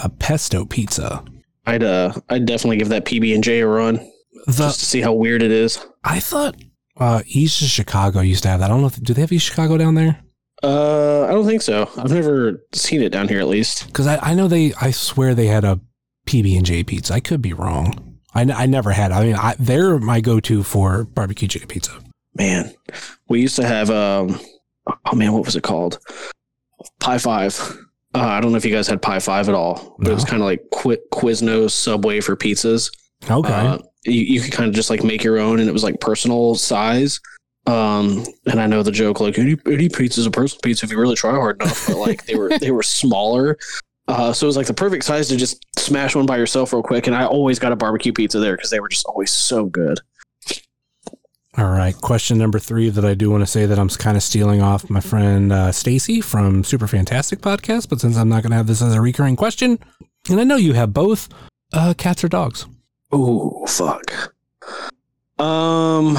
[0.03, 1.25] a pesto pizza.
[1.67, 3.97] I'd uh, I'd definitely give that PB and J a run
[4.47, 5.85] The just to see how weird it is.
[6.05, 6.57] I thought
[6.97, 8.67] uh, East of Chicago used to have that.
[8.67, 8.87] I don't know.
[8.87, 10.21] If, do they have East Chicago down there?
[10.63, 11.89] Uh, I don't think so.
[11.97, 13.87] I've never seen it down here at least.
[13.87, 14.73] Because I, I know they.
[14.81, 15.81] I swear they had a
[16.27, 17.15] PB and J pizza.
[17.15, 18.19] I could be wrong.
[18.35, 19.13] I, n- I never had.
[19.13, 21.93] I mean, I, they're my go-to for barbecue chicken pizza.
[22.35, 22.73] Man,
[23.29, 24.39] we used to have um,
[25.07, 25.99] oh man, what was it called?
[27.01, 27.59] Pie Five.
[28.15, 30.25] Uh, I don't know if you guys had Pie Five at all, but it was
[30.25, 32.91] kind of like Qu- Quiznos Subway for pizzas.
[33.31, 33.53] Okay.
[33.53, 36.01] Uh, you, you could kind of just like make your own, and it was like
[36.01, 37.21] personal size.
[37.67, 40.91] Um, and I know the joke like any any pizza is a personal pizza if
[40.93, 43.59] you really try hard enough, but like they were they were smaller.
[44.07, 46.83] Uh, so it was like the perfect size to just smash one by yourself real
[46.83, 47.07] quick.
[47.07, 50.01] And I always got a barbecue pizza there because they were just always so good.
[51.59, 52.01] All right.
[52.01, 54.89] Question number three that I do want to say that I'm kind of stealing off
[54.89, 58.69] my friend uh, Stacy from Super Fantastic Podcast, but since I'm not going to have
[58.69, 59.81] this as a recurring question,
[60.31, 61.29] and I know you have both,
[61.73, 62.67] uh, cats or dogs?
[63.11, 64.37] Oh fuck.
[65.41, 66.17] Um,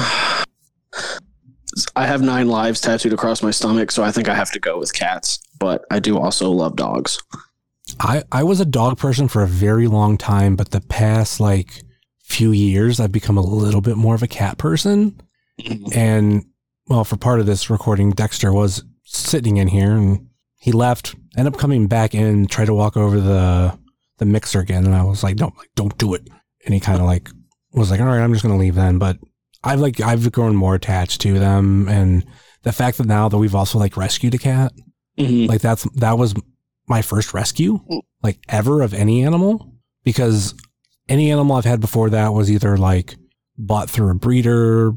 [1.96, 4.78] I have nine lives tattooed across my stomach, so I think I have to go
[4.78, 5.38] with cats.
[5.58, 7.18] But I do also love dogs.
[7.98, 11.82] I, I was a dog person for a very long time, but the past like
[12.20, 15.18] few years, I've become a little bit more of a cat person.
[15.94, 16.44] And
[16.86, 20.26] well, for part of this recording, Dexter was sitting in here and
[20.56, 23.78] he left, ended up coming back in, tried to walk over the
[24.18, 26.28] the mixer again, and I was like, "Don't, like, don't do it."
[26.66, 27.30] And he kind of like
[27.72, 29.16] was like, "All right, I'm just gonna leave then." But
[29.64, 32.24] I've like I've grown more attached to them, and
[32.62, 34.72] the fact that now that we've also like rescued a cat,
[35.18, 35.48] Mhm.
[35.48, 36.34] like that's that was
[36.88, 37.80] my first rescue,
[38.22, 39.72] like ever of any animal,
[40.04, 40.54] because
[41.08, 43.16] any animal I've had before that was either like
[43.56, 44.92] bought through a breeder.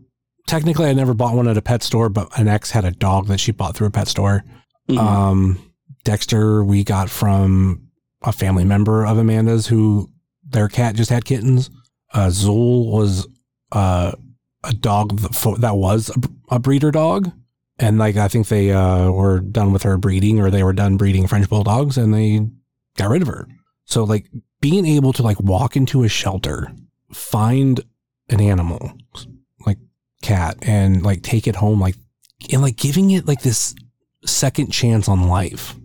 [0.48, 3.28] Technically, I never bought one at a pet store, but an ex had a dog
[3.28, 4.44] that she bought through a pet store.
[4.90, 4.98] Mhm.
[4.98, 7.88] Um, Dexter, we got from
[8.22, 10.10] a family member of Amanda's who
[10.48, 11.70] their cat just had kittens.
[12.14, 13.28] Uh, Zool was
[13.72, 14.12] uh,
[14.64, 17.32] a dog that, was a, a breeder dog.
[17.80, 20.98] And like, I think they uh, were done with her breeding or they were done
[20.98, 22.46] breeding French bulldogs and they
[22.98, 23.48] got rid of her.
[23.86, 24.28] So like
[24.62, 26.72] being able to like walk into a shelter,
[27.12, 27.82] find
[28.30, 28.94] an animal
[30.24, 31.96] cat and like take it home, like,
[32.52, 33.76] and like giving it like this
[34.26, 35.76] second chance on life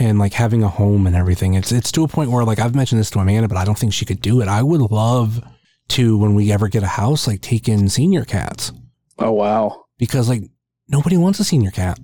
[0.00, 1.54] and like having a home and everything.
[1.54, 3.78] It's it's to a point where like I've mentioned this to Amanda, but I don't
[3.78, 4.48] think she could do it.
[4.48, 5.42] I would love
[5.88, 8.72] to when we ever get a house, like take in senior cats
[9.18, 9.84] oh wow.
[9.98, 10.42] because like
[10.88, 11.98] nobody wants a senior cat.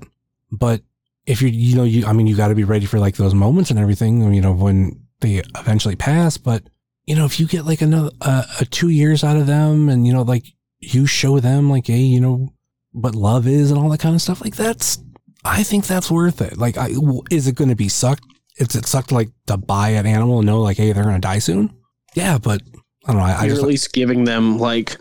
[0.50, 0.82] But
[1.26, 3.34] if you're you know you I mean you got to be ready for like those
[3.34, 4.32] moments and everything.
[4.32, 6.62] You know when they eventually pass, but
[7.06, 10.06] you know if you get like another uh, a two years out of them and
[10.06, 10.44] you know like
[10.80, 12.48] you show them like hey you know
[12.92, 14.98] what love is and all that kind of stuff like that's
[15.44, 16.58] I think that's worth it.
[16.58, 16.90] Like, I,
[17.30, 18.24] is it going to be sucked?
[18.58, 21.20] Is it sucked like to buy an animal and know like, hey, they're going to
[21.20, 21.74] die soon?
[22.14, 22.60] Yeah, but
[23.06, 23.22] I don't know.
[23.26, 24.98] I, I You're just at least giving them like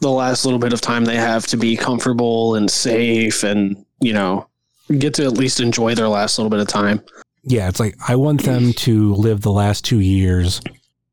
[0.00, 4.12] the last little bit of time they have to be comfortable and safe, and you
[4.12, 4.46] know,
[4.98, 7.02] get to at least enjoy their last little bit of time.
[7.42, 10.60] Yeah, it's like I want them to live the last two years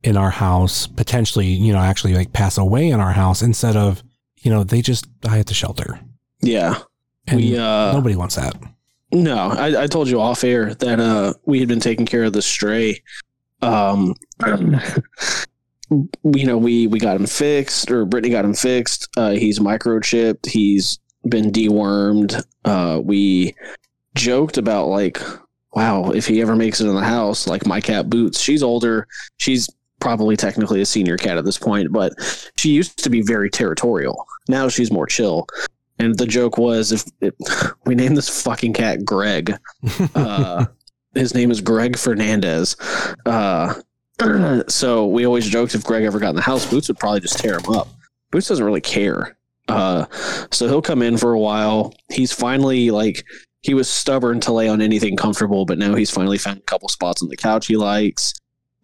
[0.03, 4.03] in our house, potentially, you know, actually like pass away in our house instead of,
[4.47, 5.99] you know, they just die at the shelter.
[6.39, 6.79] Yeah.
[7.27, 8.55] And we uh nobody wants that.
[9.11, 12.31] no, I, I told you off air that uh we had been taking care of
[12.31, 13.03] the stray.
[13.61, 14.15] Um
[15.89, 19.09] you know, we we got him fixed or Brittany got him fixed.
[19.17, 20.97] Uh he's microchipped, he's
[21.27, 22.41] been dewormed.
[22.63, 23.53] Uh we
[24.15, 25.21] joked about like
[25.73, 29.09] wow, if he ever makes it in the house, like my cat Boots, she's older.
[29.35, 29.69] She's
[29.99, 32.13] probably technically a senior cat at this point, but
[32.55, 34.25] she used to be very territorial.
[34.49, 35.47] Now she's more chill.
[35.99, 37.33] And the joke was if, if
[37.85, 39.57] we name this fucking cat Greg,
[40.15, 40.65] uh,
[41.13, 42.75] his name is Greg Fernandez.
[43.25, 43.73] Uh,
[44.67, 47.39] so we always joked if Greg ever got in the house, Boots would probably just
[47.39, 47.87] tear him up.
[48.31, 49.37] Boots doesn't really care.
[49.67, 50.05] Uh,
[50.51, 51.93] so he'll come in for a while.
[52.09, 53.25] He's finally like
[53.61, 56.87] he was stubborn to lay on anything comfortable, but now he's finally found a couple
[56.89, 58.33] spots on the couch he likes.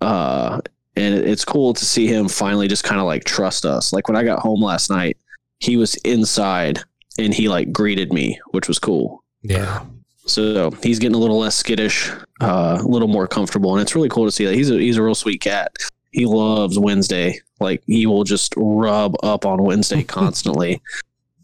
[0.02, 0.60] Uh,
[0.96, 3.94] and it's cool to see him finally just kind of like trust us.
[3.94, 5.18] Like when I got home last night,
[5.64, 6.82] he was inside
[7.18, 9.24] and he like greeted me, which was cool.
[9.44, 9.86] Yeah.
[10.26, 12.12] So he's getting a little less skittish,
[12.42, 14.98] uh, a little more comfortable, and it's really cool to see that he's a he's
[14.98, 15.72] a real sweet cat.
[16.12, 17.40] He loves Wednesday.
[17.60, 20.82] Like he will just rub up on Wednesday constantly.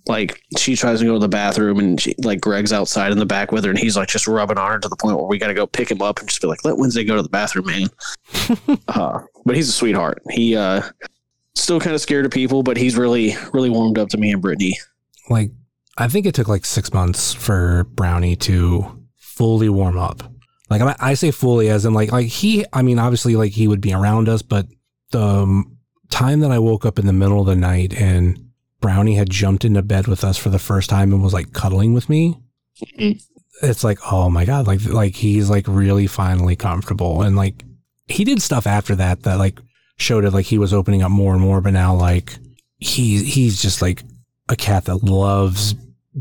[0.07, 3.25] like she tries to go to the bathroom, and she, like Greg's outside in the
[3.25, 5.37] back with her, and he's like just rubbing on her to the point where we
[5.37, 7.29] got to go pick him up and just be like, "Let Wednesday go to the
[7.29, 7.87] bathroom, man."
[8.89, 10.21] uh, but he's a sweetheart.
[10.29, 10.81] He uh,
[11.55, 14.41] still kind of scared of people, but he's really really warmed up to me and
[14.41, 14.77] Brittany.
[15.29, 15.51] Like,
[15.97, 20.23] I think it took like six months for Brownie to fully warm up.
[20.69, 23.67] Like, I, I say fully as in like, like he, I mean, obviously, like he
[23.67, 24.67] would be around us, but
[25.11, 25.77] the um,
[26.09, 28.51] time that I woke up in the middle of the night and
[28.81, 31.93] Brownie had jumped into bed with us for the first time and was like cuddling
[31.93, 32.39] with me.
[32.97, 33.21] Mhm.
[33.61, 37.23] It's like, oh my God, like, like he's like really finally comfortable.
[37.23, 37.63] And like,
[38.07, 39.59] he did stuff after that that like
[39.99, 42.37] showed it like he was opening up more and more, but now like
[42.77, 44.03] he, he's just like
[44.47, 45.75] a cat that loves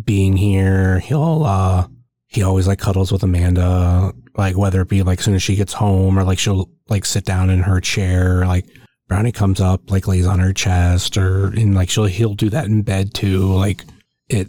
[0.04, 0.98] being here.
[1.00, 1.88] He'll, uh,
[2.26, 5.72] he always like cuddles with Amanda, like whether it be like soon as she gets
[5.72, 8.66] home or like she'll like sit down in her chair, like
[9.08, 12.66] Brownie comes up, like lays on her chest or and like she'll, he'll do that
[12.66, 13.54] in bed too.
[13.54, 13.84] Like
[14.28, 14.48] it,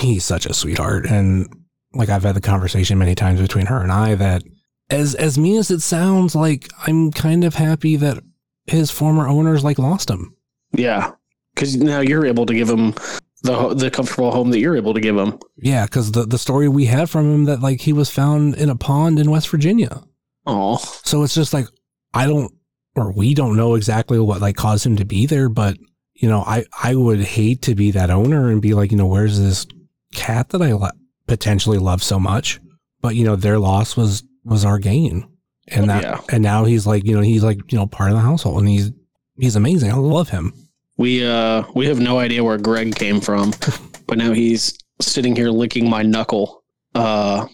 [0.00, 1.06] he's such a sweetheart.
[1.06, 1.48] And
[1.92, 4.42] like I've had the conversation many times between her and I that
[4.90, 8.22] as, as mean as it sounds, like I'm kind of happy that
[8.70, 10.34] his former owners like lost him.
[10.72, 11.12] Yeah,
[11.54, 12.94] because now you're able to give him
[13.42, 15.38] the the comfortable home that you're able to give him.
[15.56, 18.70] Yeah, because the, the story we had from him that like he was found in
[18.70, 20.02] a pond in West Virginia.
[20.46, 21.66] Oh, So it's just like
[22.14, 22.52] I don't
[22.96, 25.76] or we don't know exactly what like caused him to be there, but
[26.14, 29.06] you know, I I would hate to be that owner and be like, you know,
[29.06, 29.66] where's this
[30.14, 30.90] cat that I lo-
[31.26, 32.60] potentially love so much?
[33.00, 35.26] But you know, their loss was was our gain.
[35.70, 36.20] And that Yeah.
[36.32, 38.68] and now he's like, you know, he's like, you know, part of the household and
[38.68, 38.90] he's
[39.38, 39.90] he's amazing.
[39.92, 40.52] I love him.
[40.96, 43.52] we uh we have no idea where Greg came from,
[44.06, 46.62] but now he's sitting here licking my knuckle.
[46.94, 47.46] Uh,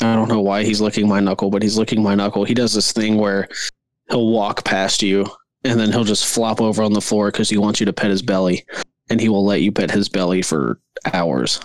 [0.00, 2.44] I don't know why he's licking my knuckle, but he's licking my knuckle.
[2.44, 3.48] He does this thing where
[4.10, 5.26] he'll walk past you
[5.64, 8.10] and then he'll just flop over on the floor because he wants you to pet
[8.10, 8.64] his belly,
[9.10, 10.78] and he will let you pet his belly for
[11.12, 11.60] hours.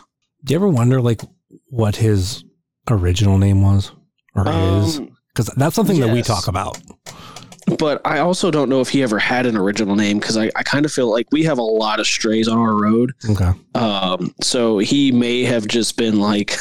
[0.45, 1.21] Do you ever wonder like
[1.69, 2.43] what his
[2.89, 3.91] original name was?
[4.35, 4.99] Or is?
[4.99, 6.77] Um, Because that's something that we talk about.
[7.77, 10.63] but I also don't know if he ever had an original name because I, I
[10.63, 13.13] kind of feel like we have a lot of strays on our road.
[13.29, 13.51] Okay.
[13.75, 16.57] Um, so he may have just been like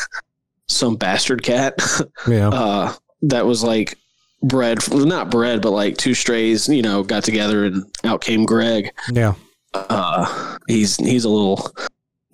[0.68, 1.78] some bastard cat
[2.28, 2.48] Yeah.
[2.50, 3.96] uh, that was like
[4.42, 8.90] bred, not bred, but like two strays, you know, got together and out came Greg.
[9.12, 9.34] yeah.
[9.74, 11.70] Uh, he's he's a little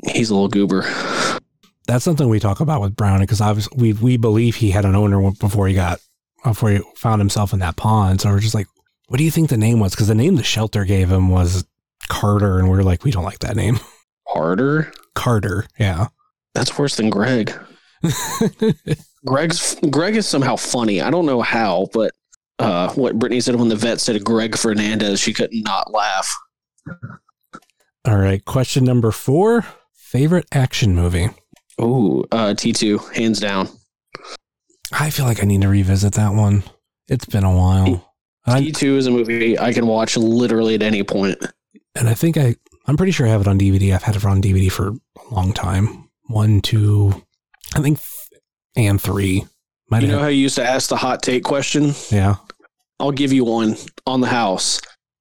[0.08, 0.82] he's a little goober.
[1.86, 4.94] That's something we talk about with Brownie because obviously we we believe he had an
[4.96, 6.00] owner before he got
[6.44, 8.20] before he found himself in that pond.
[8.20, 8.68] So we're just like,
[9.08, 9.92] what do you think the name was?
[9.92, 11.64] Because the name the shelter gave him was
[12.08, 13.78] Carter, and we are like, we don't like that name.
[14.32, 14.92] Carter.
[15.14, 15.66] Carter.
[15.78, 16.08] Yeah.
[16.54, 17.52] That's worse than Greg.
[19.26, 21.00] Greg's Greg is somehow funny.
[21.00, 22.12] I don't know how, but
[22.58, 26.34] uh, what Brittany said when the vet said Greg Fernandez, she could not laugh.
[28.04, 28.44] All right.
[28.44, 29.64] Question number four:
[29.94, 31.30] favorite action movie.
[31.80, 33.68] Ooh, uh, T two, hands down.
[34.98, 36.62] I feel like I need to revisit that one.
[37.08, 38.12] It's been a while.
[38.46, 41.38] I, T two is a movie I can watch literally at any point.
[41.94, 42.54] and I think I,
[42.86, 43.94] I'm pretty sure I have it on DVD.
[43.94, 46.08] I've had it on DVD for a long time.
[46.28, 47.22] One, two,
[47.74, 48.40] I think, th-
[48.76, 49.44] and three.
[49.90, 51.92] Might You know how you used to ask the hot take question?
[52.10, 52.36] yeah.
[53.00, 53.76] I'll give you one
[54.06, 54.80] on the house.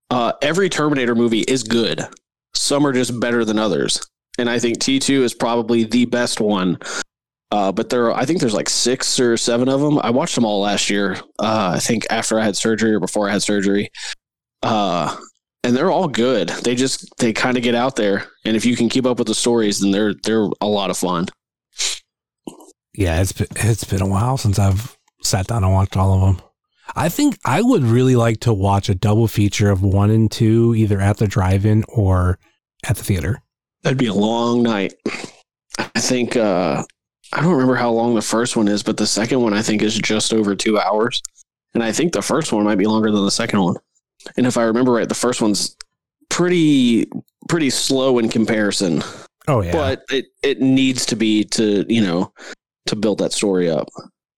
[0.09, 2.07] Uh, every Terminator movie is good.
[2.53, 3.99] Some are just better than others,
[4.37, 6.77] and I think T two is probably the best one.
[7.53, 9.99] Uh, but there, are, I think there's like six or seven of them.
[9.99, 11.17] I watched them all last year.
[11.37, 13.91] Uh, I think after I had surgery or before I had surgery.
[14.63, 15.15] Uh,
[15.63, 16.49] and they're all good.
[16.49, 19.27] They just they kind of get out there, and if you can keep up with
[19.27, 21.27] the stories, then they're they're a lot of fun.
[22.95, 26.21] Yeah, it's been, it's been a while since I've sat down and watched all of
[26.21, 26.45] them.
[26.95, 30.73] I think I would really like to watch a double feature of one and two,
[30.75, 32.39] either at the drive-in or
[32.83, 33.43] at the theater.
[33.83, 34.95] That'd be a long night.
[35.77, 36.83] I think uh,
[37.33, 39.81] I don't remember how long the first one is, but the second one I think
[39.81, 41.21] is just over two hours,
[41.73, 43.75] and I think the first one might be longer than the second one.
[44.37, 45.75] And if I remember right, the first one's
[46.29, 47.07] pretty
[47.49, 49.03] pretty slow in comparison,
[49.47, 52.31] Oh yeah, but it it needs to be to you know
[52.85, 53.87] to build that story up.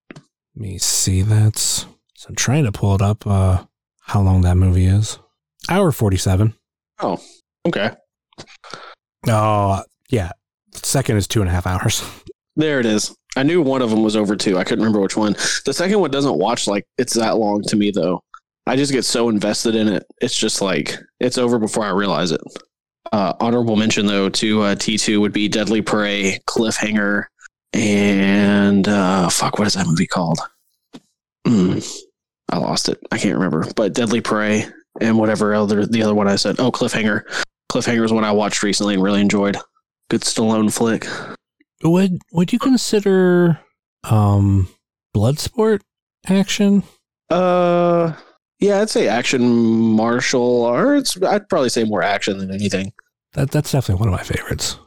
[0.09, 0.21] let
[0.55, 1.21] me see.
[1.21, 1.85] That's
[2.15, 3.27] so I'm trying to pull it up.
[3.27, 3.65] Uh,
[4.01, 5.19] how long that movie is?
[5.69, 6.55] Hour forty-seven.
[7.01, 7.21] Oh.
[7.67, 7.91] Okay,
[9.27, 10.31] Oh yeah,
[10.71, 12.03] second is two and a half hours.
[12.55, 13.15] there it is.
[13.35, 14.57] I knew one of them was over two.
[14.57, 15.33] I couldn't remember which one.
[15.65, 18.23] The second one doesn't watch like it's that long to me though.
[18.67, 20.05] I just get so invested in it.
[20.21, 22.41] It's just like it's over before I realize it.
[23.11, 27.25] Uh, honorable mention though to uh, T two would be Deadly Prey, Cliffhanger,
[27.73, 30.39] and uh, fuck, what is that movie called?
[31.45, 31.85] Mm,
[32.49, 32.97] I lost it.
[33.11, 33.67] I can't remember.
[33.75, 34.65] But Deadly Prey
[35.01, 36.55] and whatever other the other one I said.
[36.59, 37.23] Oh, Cliffhanger.
[37.71, 39.57] Cliffhanger is one I watched recently and really enjoyed.
[40.09, 41.05] Good Stallone flick.
[41.85, 43.59] Would would you consider
[44.03, 44.67] um
[45.15, 45.81] Bloodsport
[46.27, 46.83] action?
[47.29, 48.13] Uh,
[48.59, 51.21] yeah, I'd say action martial arts.
[51.21, 52.91] I'd probably say more action than anything.
[53.33, 54.77] That that's definitely one of my favorites.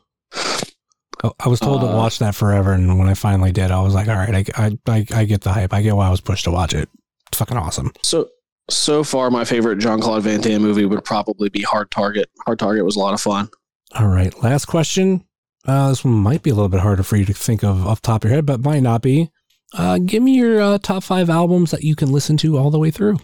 [1.23, 3.81] I, I was told to Uh, watch that forever, and when I finally did, I
[3.81, 5.73] was like, "All right, I, I I I get the hype.
[5.73, 6.89] I get why I was pushed to watch it.
[7.29, 8.29] It's fucking awesome." So
[8.71, 12.29] so far, my favorite Jean-Claude Van Damme movie would probably be Hard Target.
[12.45, 13.49] Hard Target was a lot of fun.
[13.95, 15.25] All right, last question.
[15.69, 18.01] Uh, this one might be a little bit harder for you to think of off
[18.01, 19.31] top of your head, but might not be.
[19.75, 22.79] Uh, give me your uh, top five albums that you can listen to all the
[22.79, 23.19] way through.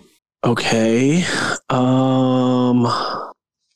[0.45, 1.25] Okay.
[1.71, 2.87] Um,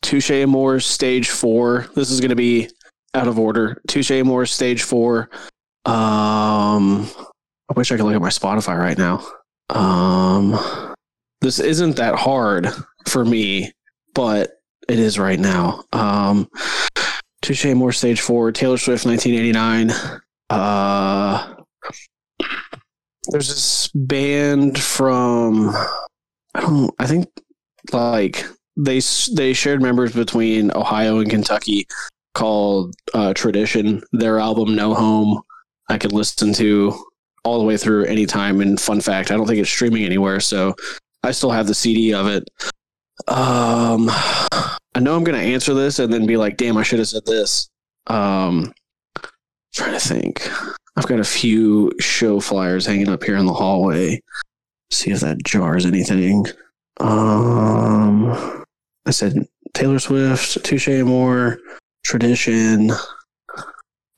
[0.02, 1.86] Touche Amore Stage Four.
[1.94, 2.68] This is going to be
[3.14, 3.80] out of order.
[3.88, 5.30] Touche Amore Stage Four.
[5.86, 7.08] Um,
[7.70, 9.26] I wish I could look at my Spotify right now.
[9.70, 10.94] Um,
[11.40, 12.68] this isn't that hard
[13.06, 13.72] for me,
[14.14, 14.50] but
[14.90, 15.84] it is right now.
[15.94, 16.48] Um,
[17.48, 18.52] Touche Amore Stage Four.
[18.52, 20.20] Taylor Swift, 1989.
[20.50, 21.54] Uh,
[23.30, 25.70] there's this band from
[26.54, 26.94] I don't.
[26.98, 27.26] I think
[27.90, 28.44] like
[28.76, 29.00] they
[29.34, 31.86] they shared members between Ohio and Kentucky
[32.34, 34.02] called uh, Tradition.
[34.12, 35.40] Their album No Home
[35.88, 37.02] I could listen to
[37.44, 38.60] all the way through anytime.
[38.60, 40.74] And fun fact, I don't think it's streaming anywhere, so
[41.22, 42.44] I still have the CD of it.
[43.26, 47.08] Um, I know I'm gonna answer this and then be like, "Damn, I should have
[47.08, 47.68] said this."
[48.06, 48.72] Um,
[49.74, 50.48] trying to think.
[50.96, 54.20] I've got a few show flyers hanging up here in the hallway
[54.90, 56.46] see if that jars anything.
[57.00, 58.64] Um,
[59.06, 61.58] I said Taylor Swift, Touche Amore,
[62.04, 62.90] Tradition.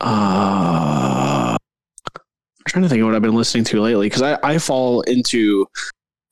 [0.02, 1.58] Uh, I'm
[2.68, 5.66] trying to think of what I've been listening to lately because I, I fall into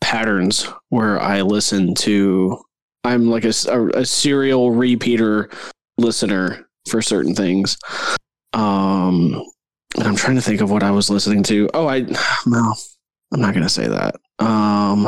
[0.00, 2.58] patterns where I listen to.
[3.04, 3.52] I'm like a
[4.04, 5.50] serial repeater
[5.96, 7.78] listener for certain things.
[8.52, 9.44] Um,
[9.96, 11.68] and I'm trying to think of what I was listening to.
[11.74, 12.00] Oh, I
[12.46, 12.74] no,
[13.32, 14.16] I'm not gonna say that.
[14.38, 15.04] Um,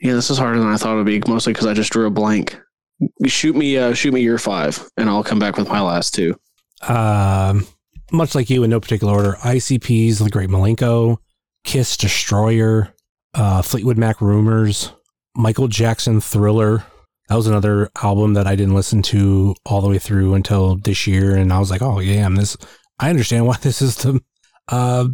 [0.00, 2.06] yeah, this is harder than I thought it would be, mostly because I just drew
[2.06, 2.58] a blank.
[3.26, 6.38] Shoot me, uh, shoot me your five, and I'll come back with my last two.
[6.86, 7.66] Um,
[8.12, 11.18] much like you, in no particular order, ICP's The Great Milenko,
[11.64, 12.93] Kiss Destroyer,
[13.34, 14.92] uh, Fleetwood Mac Rumours,
[15.36, 16.84] Michael Jackson Thriller.
[17.28, 21.06] That was another album that I didn't listen to all the way through until this
[21.06, 22.56] year, and I was like, "Oh yeah, I'm this."
[22.98, 24.20] I understand why this is the
[24.68, 25.08] uh,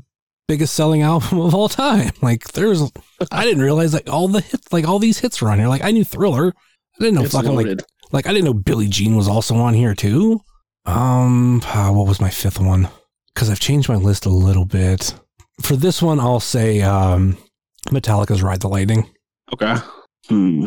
[0.48, 2.10] biggest selling album of all time.
[2.22, 2.82] Like, there's,
[3.30, 5.68] I didn't realize like all the hits, like all these hits were on here.
[5.68, 7.80] Like, I knew Thriller, I didn't know It's fucking like
[8.12, 10.40] like I didn't know Billie Jean was also on here too.
[10.86, 12.88] Um, uh, what was my fifth one?
[13.32, 15.14] Because I've changed my list a little bit.
[15.62, 17.36] For this one, I'll say um,
[17.88, 19.08] Metallica's "Ride the Lightning."
[19.52, 19.76] okay.
[20.28, 20.66] Hmm.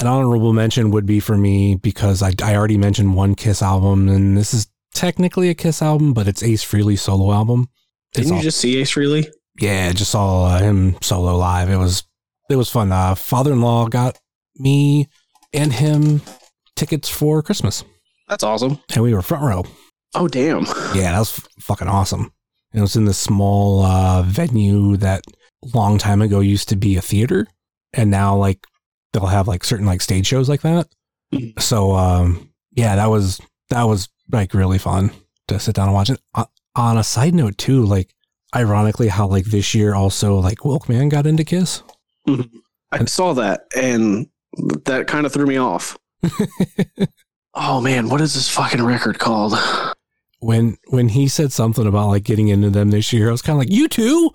[0.00, 4.08] An honorable mention would be for me because I, I already mentioned one Kiss album,
[4.08, 7.68] and this is technically a Kiss album, but it's Ace Frehley's solo album.
[8.12, 9.30] It's Didn't all- you just see Ace Frehley?
[9.60, 11.68] yeah, just saw uh, him solo live.
[11.70, 12.02] It was
[12.48, 12.90] it was fun.
[12.92, 14.18] Uh, father-in-law got
[14.56, 15.06] me
[15.52, 16.22] and him
[16.76, 17.84] tickets for Christmas,
[18.28, 18.80] That's awesome.
[18.94, 19.64] and we were front row.
[20.14, 20.64] Oh damn.
[20.94, 22.32] Yeah, that was f- fucking awesome.
[22.72, 25.22] And it was in this small uh, venue that
[25.74, 27.46] long time ago used to be a theater,
[27.92, 28.66] and now like
[29.12, 30.88] they'll have like certain like stage shows like that.
[31.34, 31.60] Mhm.
[31.60, 35.10] So um, yeah, that was that was like really fun
[35.48, 36.20] to sit down and watch it.
[36.34, 36.44] Uh,
[36.76, 38.14] on a side note too, like
[38.54, 41.82] ironically how like this year also like Wilkman got into Kiss.
[42.92, 44.28] I saw that and
[44.84, 45.96] that kind of threw me off.
[47.54, 49.54] oh man, what is this fucking record called?
[50.40, 53.54] When when he said something about like getting into them this year, I was kind
[53.54, 54.30] of like, you too.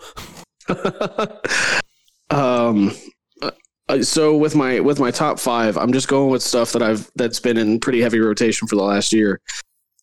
[2.30, 2.92] um
[3.88, 7.10] uh, so with my with my top 5, I'm just going with stuff that I've
[7.16, 9.40] that's been in pretty heavy rotation for the last year.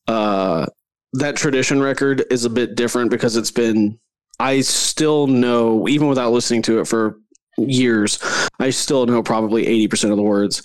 [0.06, 0.66] Uh
[1.14, 3.98] that tradition record is a bit different because it's been
[4.38, 7.18] I still know even without listening to it for
[7.58, 8.18] years,
[8.58, 10.62] I still know probably 80% of the words.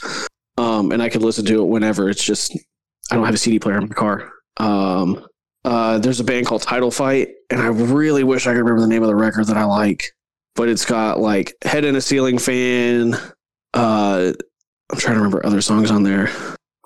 [0.58, 2.10] Um and I could listen to it whenever.
[2.10, 2.56] It's just
[3.12, 4.32] I don't have a CD player in my car.
[4.58, 5.26] Um
[5.68, 8.88] uh there's a band called Title Fight and I really wish I could remember the
[8.88, 10.14] name of the record that I like.
[10.56, 13.16] But it's got like Head in a Ceiling Fan.
[13.74, 14.32] Uh
[14.90, 16.32] I'm trying to remember other songs on there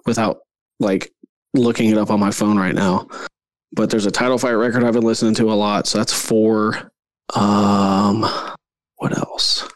[0.05, 0.39] without
[0.79, 1.11] like
[1.53, 3.07] looking it up on my phone right now.
[3.73, 6.91] But there's a title fight record I've been listening to a lot, so that's four.
[7.35, 8.27] Um,
[8.97, 9.69] what else?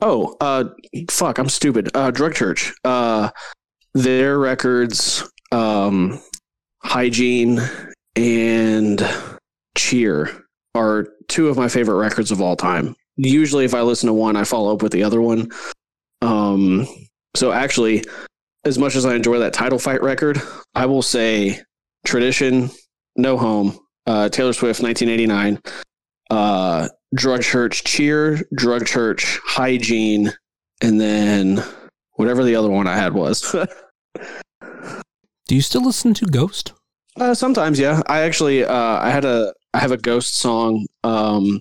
[0.00, 0.64] Oh, uh,
[1.10, 1.90] fuck, I'm stupid.
[1.94, 2.72] Uh, Drug Church.
[2.84, 3.30] Uh,
[3.92, 6.20] their records, um,
[6.82, 7.60] Hygiene
[8.16, 9.02] and
[9.76, 10.44] Cheer
[10.74, 12.94] are two of my favorite records of all time.
[13.16, 15.50] Usually, if I listen to one, I follow up with the other one.
[16.22, 16.86] Um,
[17.34, 18.04] so actually,
[18.64, 20.40] as much as I enjoy that title fight record,
[20.74, 21.60] I will say
[22.04, 22.70] Tradition,
[23.16, 25.60] No Home, uh, Taylor Swift, 1989,
[26.30, 30.32] uh, Drug Church, Cheer, Drug Church, Hygiene,
[30.82, 31.62] and then
[32.12, 33.54] whatever the other one I had was.
[35.50, 36.74] Do you still listen to Ghost?
[37.16, 38.02] uh, sometimes, yeah.
[38.06, 41.60] I actually, uh, I had a, I have a Ghost song um,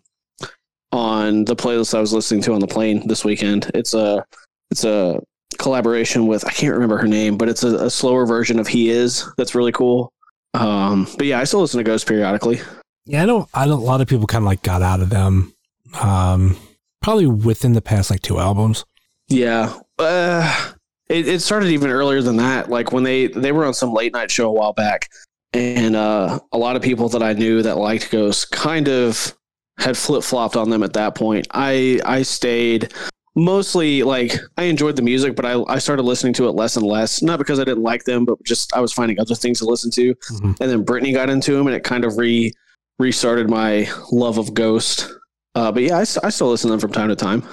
[0.91, 3.71] on the playlist I was listening to on the plane this weekend.
[3.73, 4.23] It's a,
[4.69, 5.19] it's a
[5.57, 8.91] collaboration with I can't remember her name, but it's a, a slower version of He
[8.91, 9.27] Is.
[9.37, 10.13] That's really cool.
[10.53, 12.61] Um, but yeah, I still listen to Ghost periodically.
[13.07, 13.49] Yeah, I don't.
[13.55, 13.81] I don't.
[13.81, 15.55] a lot of people kind of like got out of them.
[15.99, 16.57] Um,
[17.01, 18.85] probably within the past like two albums.
[19.29, 20.73] Yeah, uh,
[21.09, 22.69] it, it started even earlier than that.
[22.69, 25.09] Like when they they were on some late night show a while back,
[25.53, 29.35] and uh, a lot of people that I knew that liked Ghost kind of
[29.77, 31.47] had flip flopped on them at that point.
[31.51, 32.93] I I stayed
[33.35, 36.85] mostly like I enjoyed the music, but I, I started listening to it less and
[36.85, 37.21] less.
[37.21, 39.91] Not because I didn't like them, but just I was finding other things to listen
[39.91, 40.13] to.
[40.15, 40.59] Mhm.
[40.59, 42.53] And then Brittany got into them, and it kind of re
[42.99, 45.09] restarted my love of Ghost.
[45.55, 47.43] Uh, but yeah, I still listen to them from time to time.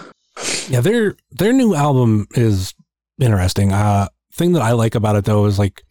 [0.68, 2.74] Yeah, their their new album is
[3.20, 3.72] interesting.
[3.72, 5.82] Uh, thing that I like about it though is like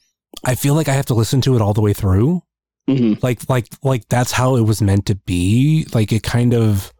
[0.43, 2.41] I feel like I have to listen to it all the way through.
[2.87, 5.87] hmm Like like like that's how it was meant to be.
[5.93, 6.91] Like it kind of.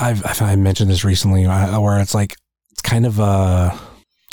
[0.00, 2.36] I've I've mentioned this recently, uh, where it's like
[2.70, 3.76] it's kind of a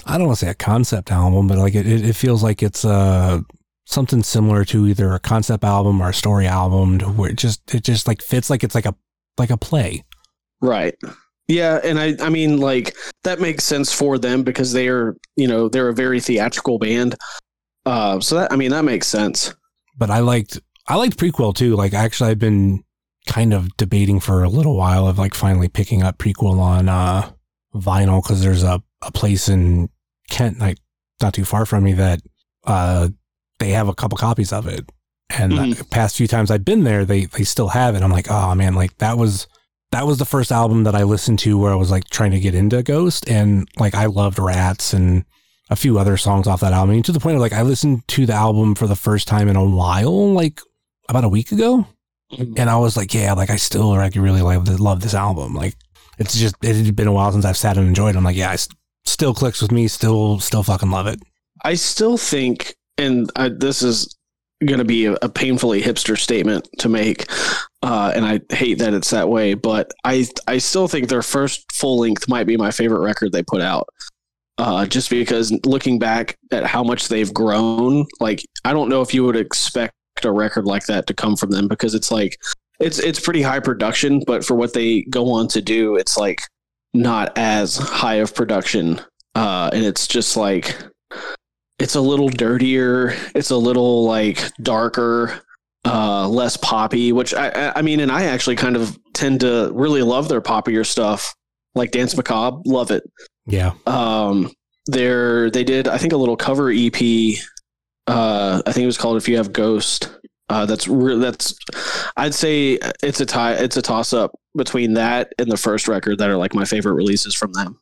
[0.06, 2.61] I don't want to say a concept album, but like it, it, it feels like
[2.61, 3.41] it's uh
[3.88, 7.73] something similar to either a concept album or a story album, to where it just
[7.73, 8.95] it just like fits like it's like a
[9.40, 10.03] like a play.
[10.61, 10.95] Right.
[11.47, 15.47] Yeah, and I I mean like that makes sense for them because they are you
[15.47, 17.15] know they're a very theatrical band.
[17.85, 19.53] Uh, so that I mean that makes sense.
[19.97, 21.76] but I liked I liked Prequelle too.
[21.76, 22.84] Like actually, I've been
[23.27, 27.31] kind of debating for a little while of like finally picking up Prequelle on uh,
[27.76, 29.89] vinyl because there's a, a place in
[30.30, 30.77] Kent, like
[31.22, 32.22] not too far from me, that
[32.65, 33.09] uh,
[33.59, 34.91] they have a couple copies of it.
[35.30, 35.77] And Mhm.
[35.77, 38.01] the past few times I've been there, they they still have it.
[38.03, 39.47] I'm like, oh man, like that was
[39.95, 42.39] that was the first album that I listened to where I was like trying to
[42.39, 45.23] get into Ghost, and like I loved Rats and
[45.69, 46.91] a few other songs off that album.
[46.91, 49.27] I mean, to the point of like I listened to the album for the first
[49.27, 50.59] time in a while, like
[51.07, 51.88] about a week ago,
[52.31, 52.53] mm-hmm.
[52.57, 55.53] and I was like, yeah, like I still like really love this, love this album.
[55.53, 55.76] Like
[56.17, 58.15] it's just it had been a while since I've sat and enjoyed.
[58.15, 58.17] it.
[58.17, 58.67] I'm like, yeah, it
[59.05, 59.88] still clicks with me.
[59.88, 61.22] Still, still fucking love it.
[61.63, 64.15] I still think, and I, this is
[64.63, 67.26] going to be a, a painfully hipster statement to make,
[67.86, 71.72] uh, and I hate that it's that way, but I I still think their first
[71.72, 73.88] full length might be my favorite record they put out.
[74.57, 79.14] Uh, just because looking back at how much they've grown, like I don't know if
[79.14, 79.94] you would expect
[80.24, 82.40] a record like that to come from them because it's like
[82.80, 86.41] it's it's pretty high production, but for what they go on to do, it's like
[86.95, 88.99] not as high of production,
[89.36, 90.76] uh, and it's just like
[91.78, 95.44] it's a little dirtier it's a little like darker
[95.86, 99.72] uh less poppy which I- I I mean and I actually kind of tend to
[99.74, 101.34] really love their poppier stuff
[101.76, 103.03] like Dance Macabre love it
[103.45, 104.52] Yeah, um
[104.88, 106.95] they're they did I think a little cover EP
[108.07, 110.10] uh I think it was called If You Have Ghost
[110.49, 111.56] uh that's re- that's
[112.18, 116.18] I'd say it's a tie it's a toss up between that and the first record
[116.20, 117.78] that are like my favorite releases from them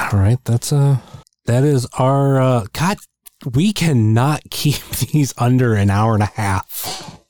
[0.00, 0.38] all right.
[0.44, 0.98] That's uh,
[1.46, 2.98] that is our uh, God.
[3.44, 4.82] We cannot keep
[5.12, 7.20] these under an hour and a half.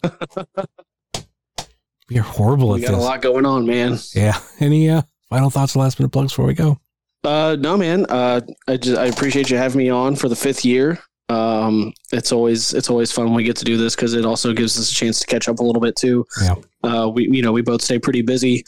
[2.09, 2.91] You're horrible We at this.
[2.91, 3.99] We got a lot going on, man.
[4.15, 4.39] Yeah.
[4.61, 6.79] Any uh, final thoughts, last minute plugs before we go?
[7.25, 8.07] Uh, no, man.
[8.09, 10.99] Uh, I just I appreciate you having me on for the fifth year.
[11.29, 14.55] Um, it's always it's always fun when we get to do this because it also
[14.55, 16.25] gives us a chance to catch up a little bit too.
[16.43, 16.55] Yeah.
[16.83, 18.65] Uh, we you know we both stay pretty busy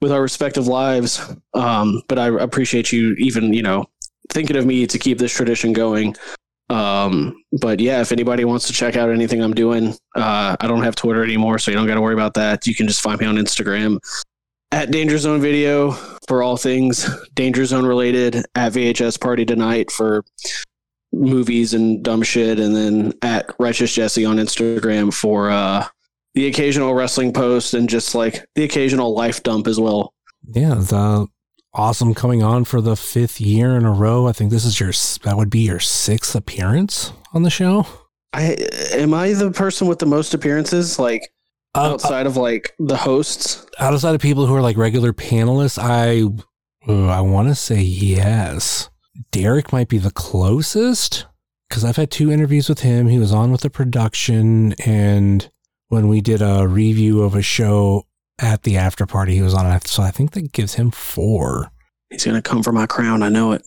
[0.00, 1.22] with our respective lives.
[1.54, 3.86] Um, but I appreciate you even you know
[4.30, 6.16] thinking of me to keep this tradition going.
[6.70, 10.82] Um, but yeah, if anybody wants to check out anything I'm doing, uh, I don't
[10.82, 12.66] have Twitter anymore, so you don't got to worry about that.
[12.66, 13.98] You can just find me on Instagram
[14.70, 15.90] at Danger Zone Video
[16.28, 20.24] for all things Danger Zone related, at VHS Party Tonight for
[21.12, 25.86] movies and dumb shit, and then at Righteous Jesse on Instagram for uh,
[26.34, 30.14] the occasional wrestling post and just like the occasional life dump as well.
[30.52, 31.26] Yeah, the
[31.72, 34.26] awesome coming on for the fifth year in a row.
[34.26, 34.92] I think this is your
[35.24, 37.86] that would be your sixth appearance on the show.
[38.32, 38.56] I
[38.92, 41.22] am I the person with the most appearances like
[41.74, 43.66] Uh, outside of like the hosts?
[43.78, 46.22] outside of people who are like regular panelists, I
[46.88, 48.88] uh, I want to say yes.
[49.32, 51.26] Derek might be the closest
[51.68, 53.06] because I've had two interviews with him.
[53.08, 55.48] He was on with the production, and
[55.88, 58.06] when we did a review of a show
[58.40, 59.86] at the after party, he was on it.
[59.86, 61.70] So I think that gives him four.
[62.10, 63.22] He's gonna come for my crown.
[63.22, 63.62] I know it.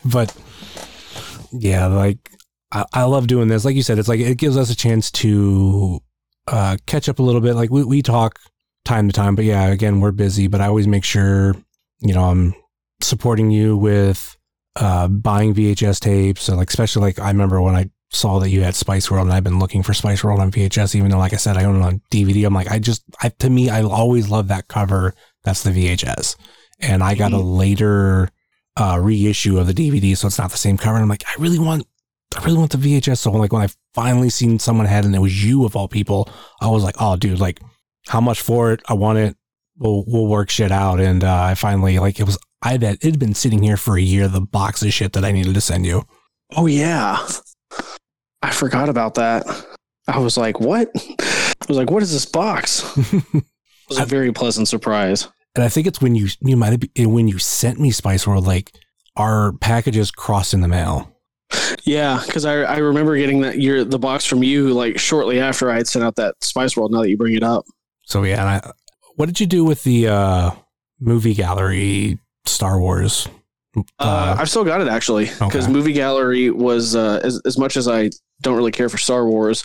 [0.04, 0.36] but
[1.52, 2.30] yeah, like
[2.70, 3.64] I, I love doing this.
[3.64, 6.00] Like you said, it's like it gives us a chance to
[6.48, 7.54] uh, catch up a little bit.
[7.54, 8.38] Like we, we talk
[8.84, 11.54] time to time, but yeah, again, we're busy, but I always make sure,
[12.00, 12.54] you know, I'm
[13.00, 14.36] supporting you with
[14.76, 16.42] uh, buying VHS tapes.
[16.42, 19.32] So like, especially like I remember when I saw that you had Spice World and
[19.32, 21.80] I've been looking for Spice World on VHS, even though, like I said, I own
[21.80, 22.46] it on DVD.
[22.46, 25.14] I'm like, I just, I, to me, I always love that cover.
[25.44, 26.36] That's the VHS.
[26.80, 28.28] And I got a later
[28.76, 30.96] uh, reissue of the DVD, so it's not the same cover.
[30.96, 31.86] And I'm like, I really want,
[32.36, 33.18] I really want the VHS.
[33.18, 35.88] So like when I finally seen someone had it and it was you of all
[35.88, 36.28] people,
[36.60, 37.60] I was like, oh, dude, like
[38.08, 38.82] how much for it?
[38.88, 39.36] I want it.
[39.78, 41.00] We'll we'll work shit out.
[41.00, 42.38] And uh, I finally like it was.
[42.60, 44.28] I bet it had been sitting here for a year.
[44.28, 46.04] The box of shit that I needed to send you.
[46.54, 47.26] Oh yeah.
[48.42, 49.44] I forgot about that.
[50.08, 50.90] I was like, what?
[50.96, 52.82] I was like, what is this box?
[53.90, 55.28] It was a very pleasant surprise.
[55.54, 58.26] And I think it's when you you might have been, when you sent me Spice
[58.26, 58.70] World, like
[59.16, 61.14] our packages crossed in the mail.
[61.84, 65.70] Yeah, because I, I remember getting that your the box from you like shortly after
[65.70, 66.92] I had sent out that Spice World.
[66.92, 67.64] Now that you bring it up,
[68.06, 68.72] So yeah, and I,
[69.16, 70.50] what did you do with the uh,
[70.98, 73.28] movie gallery Star Wars?
[73.98, 75.72] uh, I've still got it actually because Okay.
[75.72, 78.10] Movie Gallery was uh, as as much as I
[78.42, 79.64] don't really care for Star Wars.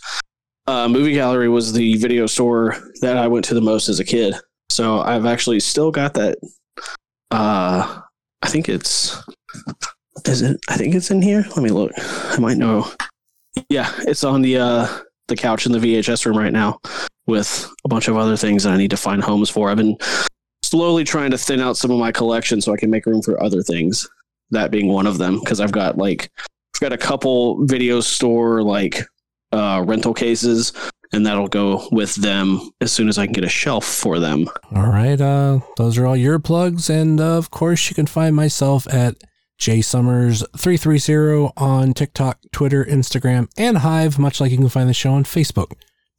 [0.68, 4.06] Uh, Movie Gallery was the video store that I went to the most as a
[4.06, 4.36] kid.
[4.70, 6.38] So I've actually still got that.
[7.32, 8.02] Uh,
[8.41, 9.18] I think it's
[10.26, 10.60] is it?
[10.70, 11.45] I think it's in here.
[11.49, 11.91] Let me look.
[11.98, 12.91] I might know.
[13.70, 14.88] Yeah, it's on the uh,
[15.28, 16.80] the couch in the VHS room right now
[17.26, 19.70] with a bunch of other things that I need to find homes for.
[19.70, 19.98] I've been
[20.64, 23.41] slowly trying to thin out some of my collection so I can make room for
[23.41, 24.08] other things.
[24.52, 26.32] That being one of them because I've got like
[26.78, 29.02] I've got a couple video store like
[29.52, 30.74] uh, rental cases,
[31.12, 34.48] and that'll go with them as soon as I can get a shelf for them.
[34.76, 38.36] All right, uh, those are all your plugs, and uh, of course, you can find
[38.36, 39.16] myself at
[39.60, 45.24] jsummers330 on TikTok, Twitter, Instagram, and Hive, much like you can find the show on
[45.24, 45.72] Facebook,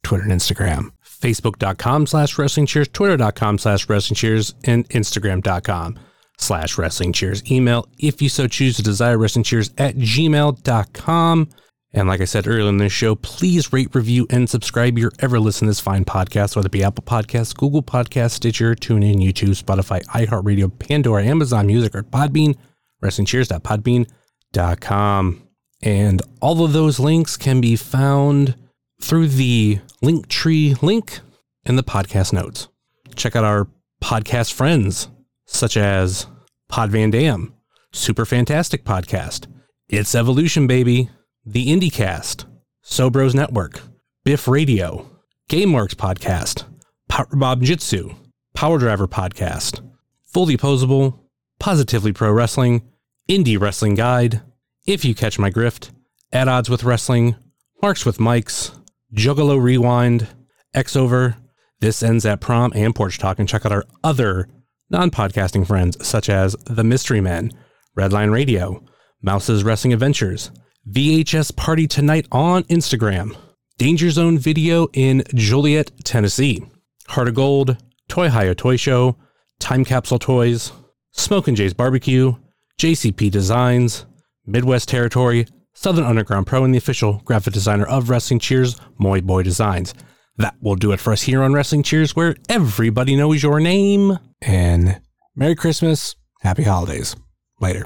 [0.03, 0.89] Twitter, and Instagram.
[1.05, 5.97] Facebook.com slash wrestling cheers, Twitter.com slash wrestling cheers, and Instagram.com
[6.39, 7.49] slash wrestling cheers.
[7.51, 11.49] Email, if you so choose to desire, wrestling cheers at gmail.com.
[11.91, 15.39] And like I said earlier in this show, please rate, review, and subscribe your ever
[15.39, 20.03] listen this fine podcast, whether it be Apple Podcasts, Google Podcasts, Stitcher, TuneIn, YouTube, Spotify,
[20.05, 22.55] iHeartRadio, Pandora, Amazon Music, or Podbean,
[23.03, 25.47] WrestlingCheers.podbean.com.
[25.81, 28.55] And all of those links can be found
[29.01, 31.19] through the link tree link
[31.65, 32.67] in the podcast notes.
[33.15, 33.67] Check out our
[34.03, 35.07] podcast friends,
[35.49, 36.27] such as
[36.67, 37.53] Pod Van Dam,
[37.91, 39.47] Super Fantastic Podcast,
[39.89, 41.09] It's Evolution Baby,
[41.45, 42.45] The IndieCast,
[42.85, 43.81] Sobros Network,
[44.23, 45.09] Biff Radio,
[45.49, 46.65] GameWorks Podcast,
[47.07, 48.13] Power Bob Jitsu,
[48.53, 49.81] Power Driver Podcast,
[50.25, 51.19] Fully Posable,
[51.59, 52.87] Positively Pro Wrestling,
[53.27, 54.41] Indie Wrestling Guide,
[54.85, 55.89] If You Catch My Grift,
[56.31, 57.35] At Odds with Wrestling,
[57.81, 58.71] Marks with Mikes,
[59.13, 60.27] Juggalo Rewind,
[60.73, 61.37] X Over,
[61.79, 64.47] This Ends at Prom, and Porch Talk, and check out our other
[64.89, 67.51] non podcasting friends such as The Mystery Men,
[67.97, 68.83] Redline Radio,
[69.21, 70.51] Mouse's Wrestling Adventures,
[70.89, 73.35] VHS Party Tonight on Instagram,
[73.77, 76.63] Danger Zone Video in Joliet, Tennessee,
[77.07, 79.15] Heart of Gold, Toy Hio Toy Show,
[79.59, 80.71] Time Capsule Toys,
[81.11, 82.33] Smoke and Jay's Barbecue,
[82.79, 84.05] JCP Designs,
[84.45, 89.43] Midwest Territory, Southern Underground Pro, and the official graphic designer of Wrestling Cheers, Moy Boy
[89.43, 89.93] Designs.
[90.39, 94.17] That will do it for us here on Wrestling Cheers, where everybody knows your name.
[94.41, 95.01] And
[95.35, 97.15] Merry Christmas, Happy Holidays.
[97.59, 97.85] Later.